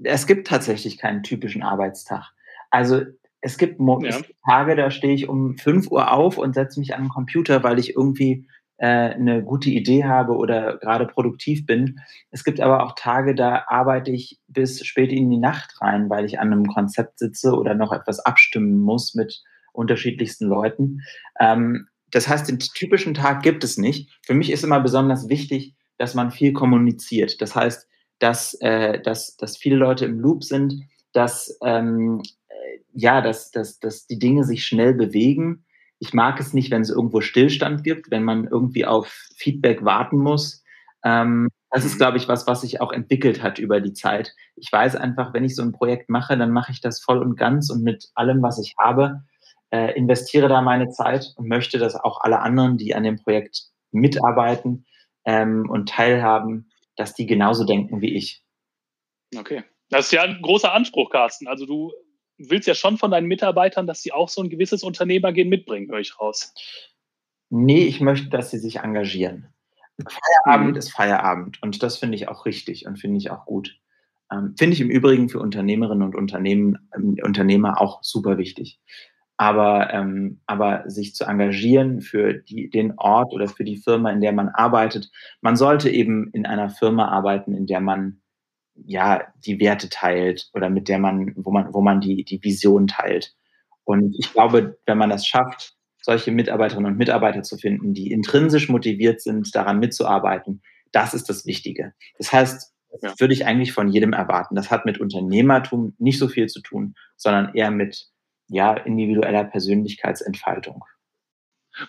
Es 0.02 0.26
gibt 0.26 0.46
tatsächlich 0.46 0.98
keinen 0.98 1.22
typischen 1.22 1.62
Arbeitstag. 1.62 2.24
Also 2.70 3.02
es 3.40 3.58
gibt 3.58 3.80
ja. 3.80 4.20
Tage, 4.44 4.76
da 4.76 4.90
stehe 4.90 5.14
ich 5.14 5.28
um 5.28 5.56
5 5.56 5.90
Uhr 5.90 6.12
auf 6.12 6.38
und 6.38 6.54
setze 6.54 6.80
mich 6.80 6.94
an 6.94 7.04
den 7.04 7.08
Computer, 7.08 7.62
weil 7.62 7.78
ich 7.78 7.94
irgendwie 7.94 8.48
eine 8.84 9.42
gute 9.42 9.70
Idee 9.70 10.04
habe 10.04 10.34
oder 10.34 10.76
gerade 10.78 11.06
produktiv 11.06 11.64
bin. 11.64 12.00
Es 12.30 12.44
gibt 12.44 12.60
aber 12.60 12.84
auch 12.84 12.94
Tage, 12.94 13.34
da 13.34 13.64
arbeite 13.68 14.10
ich 14.10 14.38
bis 14.48 14.84
spät 14.84 15.12
in 15.12 15.30
die 15.30 15.38
Nacht 15.38 15.80
rein, 15.80 16.10
weil 16.10 16.26
ich 16.26 16.38
an 16.38 16.52
einem 16.52 16.66
Konzept 16.66 17.18
sitze 17.18 17.52
oder 17.54 17.74
noch 17.74 17.92
etwas 17.92 18.20
abstimmen 18.20 18.78
muss 18.78 19.14
mit 19.14 19.42
unterschiedlichsten 19.72 20.46
Leuten. 20.46 21.00
Ähm, 21.40 21.88
das 22.10 22.28
heißt, 22.28 22.48
den 22.48 22.58
typischen 22.58 23.14
Tag 23.14 23.42
gibt 23.42 23.64
es 23.64 23.78
nicht. 23.78 24.10
Für 24.24 24.34
mich 24.34 24.50
ist 24.50 24.64
immer 24.64 24.80
besonders 24.80 25.28
wichtig, 25.28 25.74
dass 25.98 26.14
man 26.14 26.30
viel 26.30 26.52
kommuniziert. 26.52 27.40
Das 27.40 27.54
heißt, 27.54 27.86
dass, 28.18 28.54
äh, 28.60 29.00
dass, 29.00 29.36
dass 29.36 29.56
viele 29.56 29.76
Leute 29.76 30.06
im 30.06 30.20
Loop 30.20 30.44
sind, 30.44 30.82
dass, 31.12 31.58
ähm, 31.62 32.22
äh, 32.48 32.78
ja, 32.92 33.20
dass, 33.20 33.50
dass, 33.50 33.78
dass 33.78 34.06
die 34.06 34.18
Dinge 34.18 34.44
sich 34.44 34.64
schnell 34.64 34.94
bewegen. 34.94 35.65
Ich 35.99 36.12
mag 36.12 36.38
es 36.40 36.53
nicht, 36.53 36.70
wenn 36.70 36.82
es 36.82 36.90
irgendwo 36.90 37.20
Stillstand 37.20 37.84
gibt, 37.84 38.11
wenn 38.11 38.24
man 38.24 38.47
irgendwie 38.47 38.84
auf 38.84 39.09
Feedback 39.36 39.84
warten 39.84 40.18
muss. 40.18 40.62
Ähm, 41.05 41.49
das 41.70 41.84
ist, 41.84 41.99
glaube 41.99 42.16
ich, 42.16 42.28
was, 42.28 42.47
was 42.47 42.61
sich 42.61 42.80
auch 42.80 42.92
entwickelt 42.92 43.42
hat 43.42 43.59
über 43.59 43.80
die 43.80 43.92
Zeit. 43.92 44.32
Ich 44.57 44.70
weiß 44.70 44.97
einfach, 44.97 45.34
wenn 45.34 45.44
ich 45.44 45.55
so 45.55 45.62
ein 45.62 45.72
Projekt 45.72 46.09
mache, 46.09 46.36
dann 46.36 46.51
mache 46.51 46.72
ich 46.72 46.80
das 46.80 47.01
voll 47.01 47.18
und 47.18 47.36
ganz 47.36 47.70
und 47.70 47.82
mit 47.82 48.09
allem, 48.14 48.42
was 48.42 48.59
ich 48.59 48.74
habe 48.78 49.22
äh, 49.70 49.97
investiere 49.97 50.49
da 50.49 50.61
meine 50.62 50.88
Zeit 50.90 51.32
und 51.36 51.49
möchte, 51.49 51.78
dass 51.78 51.97
auch 51.97 52.20
alle 52.20 52.40
anderen, 52.40 52.76
die 52.78 52.94
an 52.94 53.03
dem 53.03 53.16
Projekt 53.16 53.64
mitarbeiten 53.90 54.86
ähm, 55.24 55.68
und 55.68 55.88
teilhaben, 55.88 56.70
dass 56.97 57.14
die 57.14 57.26
genauso 57.26 57.64
denken 57.64 58.01
wie 58.01 58.14
ich. 58.14 58.42
Okay. 59.36 59.64
Das 59.90 60.07
ist 60.07 60.12
ja 60.12 60.22
ein 60.22 60.40
großer 60.42 60.72
Anspruch, 60.72 61.11
Carsten. 61.11 61.47
Also 61.47 61.66
du 61.66 61.92
willst 62.39 62.68
ja 62.68 62.74
schon 62.74 62.99
von 62.99 63.11
deinen 63.11 63.26
Mitarbeitern, 63.26 63.87
dass 63.87 64.03
sie 64.03 64.12
auch 64.12 64.28
so 64.28 64.43
ein 64.43 64.51
gewisses 64.51 64.82
Unternehmergehen 64.82 65.49
mitbringen, 65.49 65.91
höre 65.91 66.01
ich 66.01 66.18
raus. 66.20 66.55
Nee, 67.51 67.84
ich 67.84 68.01
möchte, 68.01 68.28
dass 68.28 68.51
sie 68.51 68.59
sich 68.59 68.80
engagieren. 68.80 69.49
Feierabend 70.45 70.72
mhm. 70.72 70.76
ist 70.76 70.93
Feierabend 70.93 71.62
und 71.62 71.82
das 71.82 71.97
finde 71.97 72.16
ich 72.16 72.28
auch 72.28 72.45
richtig 72.45 72.87
und 72.87 72.99
finde 72.99 73.18
ich 73.18 73.30
auch 73.30 73.47
gut. 73.47 73.78
Ähm, 74.30 74.55
finde 74.59 74.74
ich 74.74 74.80
im 74.80 74.91
Übrigen 74.91 75.28
für 75.28 75.39
Unternehmerinnen 75.39 76.03
und 76.03 76.14
Unternehmen, 76.14 76.89
ähm, 76.95 77.16
Unternehmer 77.22 77.80
auch 77.80 78.03
super 78.03 78.39
wichtig. 78.39 78.80
Aber, 79.39 79.93
ähm, 79.93 80.41
aber 80.47 80.89
sich 80.89 81.14
zu 81.14 81.24
engagieren 81.24 82.01
für 82.01 82.34
die, 82.34 82.70
den 82.70 82.95
Ort 82.97 83.32
oder 83.32 83.49
für 83.49 83.64
die 83.64 83.76
Firma, 83.76 84.11
in 84.11 84.20
der 84.20 84.32
man 84.32 84.49
arbeitet, 84.49 85.11
man 85.43 85.57
sollte 85.57 85.91
eben 85.91 86.30
in 86.32 86.47
einer 86.47 86.70
Firma 86.70 87.09
arbeiten, 87.09 87.55
in 87.55 87.66
der 87.66 87.80
man 87.80 88.20
ja 88.84 89.32
die 89.44 89.60
Werte 89.60 89.88
teilt 89.88 90.50
oder 90.54 90.70
mit 90.70 90.88
der 90.88 90.98
man, 90.98 91.32
wo 91.36 91.50
man, 91.50 91.72
wo 91.72 91.80
man 91.80 92.00
die, 92.00 92.24
die 92.24 92.42
Vision 92.42 92.86
teilt. 92.86 93.34
Und 93.84 94.14
ich 94.18 94.32
glaube, 94.32 94.78
wenn 94.86 94.98
man 94.98 95.10
das 95.10 95.26
schafft, 95.26 95.74
solche 96.00 96.30
Mitarbeiterinnen 96.30 96.92
und 96.92 96.98
Mitarbeiter 96.98 97.42
zu 97.42 97.56
finden, 97.56 97.94
die 97.94 98.12
intrinsisch 98.12 98.68
motiviert 98.68 99.20
sind, 99.20 99.54
daran 99.54 99.78
mitzuarbeiten, 99.78 100.62
das 100.92 101.14
ist 101.14 101.28
das 101.28 101.46
Wichtige. 101.46 101.94
Das 102.18 102.32
heißt, 102.32 102.72
ja. 103.02 103.14
würde 103.18 103.34
ich 103.34 103.44
eigentlich 103.44 103.72
von 103.72 103.88
jedem 103.88 104.12
erwarten. 104.12 104.54
Das 104.54 104.70
hat 104.70 104.86
mit 104.86 104.98
Unternehmertum 104.98 105.94
nicht 105.98 106.18
so 106.18 106.28
viel 106.28 106.46
zu 106.46 106.60
tun, 106.60 106.94
sondern 107.16 107.54
eher 107.54 107.70
mit 107.70 108.08
ja, 108.48 108.74
individueller 108.74 109.44
Persönlichkeitsentfaltung. 109.44 110.84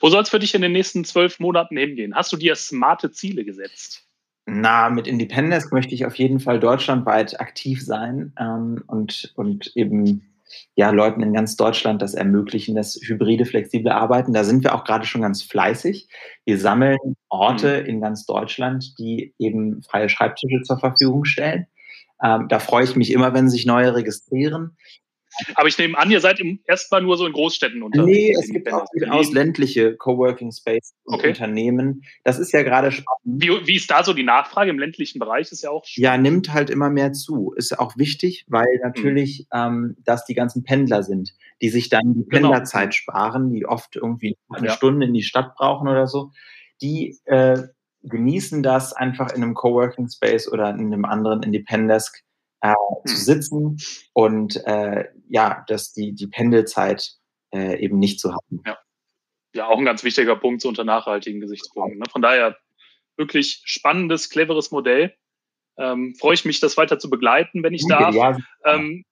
Wo 0.01 0.09
soll 0.09 0.23
es 0.23 0.29
für 0.29 0.39
dich 0.39 0.53
in 0.53 0.61
den 0.61 0.73
nächsten 0.73 1.05
zwölf 1.05 1.39
Monaten 1.39 1.77
hingehen? 1.77 2.15
Hast 2.15 2.31
du 2.33 2.37
dir 2.37 2.55
smarte 2.55 3.11
Ziele 3.11 3.45
gesetzt? 3.45 4.06
Na, 4.49 4.89
mit 4.89 5.07
Independence 5.07 5.71
möchte 5.71 5.93
ich 5.93 6.05
auf 6.05 6.15
jeden 6.15 6.39
Fall 6.39 6.61
deutschlandweit 6.61 7.39
aktiv 7.41 7.83
sein 7.83 8.31
ähm, 8.39 8.81
und, 8.87 9.33
und 9.35 9.75
eben 9.75 10.23
ja, 10.73 10.89
Leuten 10.91 11.21
in 11.21 11.33
ganz 11.33 11.57
Deutschland 11.57 12.01
das 12.01 12.13
ermöglichen, 12.13 12.73
das 12.73 12.97
hybride, 13.01 13.45
flexible 13.45 13.91
Arbeiten. 13.91 14.31
Da 14.31 14.45
sind 14.45 14.63
wir 14.63 14.73
auch 14.73 14.85
gerade 14.85 15.05
schon 15.05 15.21
ganz 15.21 15.43
fleißig. 15.43 16.07
Wir 16.45 16.57
sammeln 16.57 16.97
Orte 17.27 17.81
mhm. 17.81 17.87
in 17.87 18.01
ganz 18.01 18.25
Deutschland, 18.25 18.97
die 18.97 19.33
eben 19.37 19.83
freie 19.83 20.07
Schreibtische 20.07 20.61
zur 20.63 20.79
Verfügung 20.79 21.25
stellen. 21.25 21.67
Ähm, 22.23 22.47
da 22.47 22.59
freue 22.59 22.85
ich 22.85 22.95
mich 22.95 23.11
immer, 23.11 23.33
wenn 23.33 23.49
sich 23.49 23.65
neue 23.65 23.95
registrieren. 23.95 24.77
Aber 25.55 25.67
ich 25.67 25.77
nehme 25.77 25.97
an, 25.97 26.09
ihr 26.11 26.19
seid 26.19 26.41
erstmal 26.65 27.01
nur 27.01 27.17
so 27.17 27.25
in 27.25 27.33
Großstädten 27.33 27.83
unterwegs. 27.83 28.17
Nee, 28.17 28.33
es 28.39 28.49
gibt 28.49 28.71
auch 28.71 28.85
durchaus 28.93 29.31
ländliche 29.31 29.95
Coworking 29.95 30.51
Space 30.51 30.93
okay. 31.05 31.29
Unternehmen. 31.29 32.03
Das 32.23 32.39
ist 32.39 32.51
ja 32.51 32.63
gerade 32.63 32.91
spannend. 32.91 33.21
Wie, 33.23 33.49
wie 33.67 33.75
ist 33.75 33.89
da 33.89 34.03
so 34.03 34.13
die 34.13 34.23
Nachfrage 34.23 34.69
im 34.69 34.79
ländlichen 34.79 35.19
Bereich? 35.19 35.51
Ist 35.51 35.63
ja 35.63 35.69
auch 35.69 35.85
spannend. 35.85 36.03
Ja, 36.03 36.17
nimmt 36.17 36.53
halt 36.53 36.69
immer 36.69 36.89
mehr 36.89 37.13
zu. 37.13 37.53
Ist 37.55 37.77
auch 37.77 37.97
wichtig, 37.97 38.45
weil 38.47 38.79
natürlich 38.83 39.47
mhm. 39.51 39.59
ähm, 39.59 39.97
das 40.03 40.25
die 40.25 40.35
ganzen 40.35 40.63
Pendler 40.63 41.03
sind, 41.03 41.33
die 41.61 41.69
sich 41.69 41.89
dann 41.89 42.13
die 42.13 42.25
genau. 42.27 42.49
Pendlerzeit 42.49 42.91
genau. 42.91 42.93
sparen, 42.93 43.51
die 43.51 43.65
oft 43.65 43.95
irgendwie 43.95 44.37
eine 44.49 44.67
ja. 44.67 44.73
Stunde 44.73 45.07
in 45.07 45.13
die 45.13 45.23
Stadt 45.23 45.55
brauchen 45.55 45.87
oder 45.87 46.07
so. 46.07 46.31
Die 46.81 47.17
äh, 47.25 47.63
genießen 48.03 48.63
das 48.63 48.93
einfach 48.93 49.31
in 49.31 49.43
einem 49.43 49.53
Coworking 49.53 50.09
Space 50.09 50.51
oder 50.51 50.69
in 50.69 50.93
einem 50.93 51.05
anderen 51.05 51.43
Independence 51.43 52.11
äh, 52.61 52.73
zu 53.05 53.15
hm. 53.15 53.21
sitzen 53.21 53.77
und 54.13 54.55
äh, 54.65 55.05
ja, 55.29 55.63
dass 55.67 55.93
die, 55.93 56.13
die 56.13 56.27
Pendelzeit 56.27 57.11
äh, 57.53 57.79
eben 57.79 57.99
nicht 57.99 58.19
zu 58.19 58.31
haben. 58.33 58.61
Ja. 58.65 58.77
ja, 59.53 59.67
auch 59.67 59.77
ein 59.77 59.85
ganz 59.85 60.03
wichtiger 60.03 60.35
Punkt 60.35 60.61
so 60.61 60.69
unter 60.69 60.83
nachhaltigen 60.83 61.39
Gesichtspunkten. 61.39 61.99
Ne? 61.99 62.05
Von 62.11 62.21
daher 62.21 62.57
wirklich 63.17 63.61
spannendes, 63.65 64.29
cleveres 64.29 64.71
Modell. 64.71 65.15
Ähm, 65.77 66.15
freue 66.15 66.33
ich 66.33 66.45
mich, 66.45 66.59
das 66.59 66.77
weiter 66.77 66.97
zu 66.99 67.09
begleiten, 67.09 67.63
wenn 67.63 67.73
ich 67.73 67.85
darf. 67.87 68.15
Ja. 68.15 68.37
Ähm, 68.65 69.05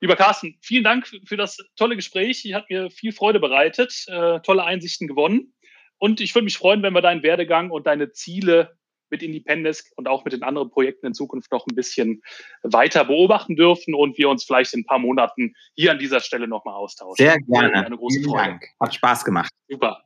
lieber 0.00 0.16
Carsten, 0.16 0.58
vielen 0.62 0.84
Dank 0.84 1.08
für 1.24 1.36
das 1.36 1.58
tolle 1.76 1.96
Gespräch. 1.96 2.44
Hat 2.54 2.70
mir 2.70 2.90
viel 2.90 3.12
Freude 3.12 3.40
bereitet, 3.40 4.04
äh, 4.06 4.40
tolle 4.40 4.64
Einsichten 4.64 5.08
gewonnen. 5.08 5.52
Und 5.98 6.20
ich 6.20 6.34
würde 6.34 6.44
mich 6.44 6.56
freuen, 6.56 6.82
wenn 6.82 6.94
wir 6.94 7.02
deinen 7.02 7.22
Werdegang 7.22 7.70
und 7.70 7.86
deine 7.86 8.12
Ziele 8.12 8.78
mit 9.10 9.22
Independence 9.22 9.84
und 9.96 10.08
auch 10.08 10.24
mit 10.24 10.32
den 10.32 10.42
anderen 10.42 10.70
Projekten 10.70 11.06
in 11.06 11.14
Zukunft 11.14 11.50
noch 11.52 11.66
ein 11.66 11.74
bisschen 11.74 12.22
weiter 12.62 13.04
beobachten 13.04 13.56
dürfen 13.56 13.94
und 13.94 14.18
wir 14.18 14.28
uns 14.28 14.44
vielleicht 14.44 14.74
in 14.74 14.80
ein 14.80 14.86
paar 14.86 14.98
Monaten 14.98 15.54
hier 15.74 15.90
an 15.90 15.98
dieser 15.98 16.20
Stelle 16.20 16.48
nochmal 16.48 16.74
austauschen. 16.74 17.24
Sehr 17.24 17.38
gerne. 17.38 17.86
Eine 17.86 17.96
große 17.96 18.20
Vielen 18.20 18.30
Freude. 18.30 18.44
Dank. 18.44 18.64
Hat 18.80 18.94
Spaß 18.94 19.24
gemacht. 19.24 19.50
Super. 19.68 20.04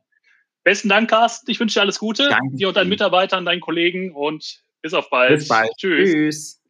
Besten 0.63 0.89
Dank, 0.89 1.09
Carsten. 1.09 1.49
Ich 1.51 1.59
wünsche 1.59 1.75
dir 1.75 1.81
alles 1.81 1.99
Gute. 1.99 2.29
Danke. 2.29 2.55
Dir 2.55 2.69
und 2.69 2.77
deinen 2.77 2.89
Mitarbeitern, 2.89 3.45
deinen 3.45 3.61
Kollegen 3.61 4.13
und 4.13 4.61
bis 4.81 4.93
auf 4.93 5.09
bald. 5.09 5.39
Bis 5.39 5.47
bald. 5.47 5.69
Tschüss. 5.77 6.11
Tschüss. 6.11 6.64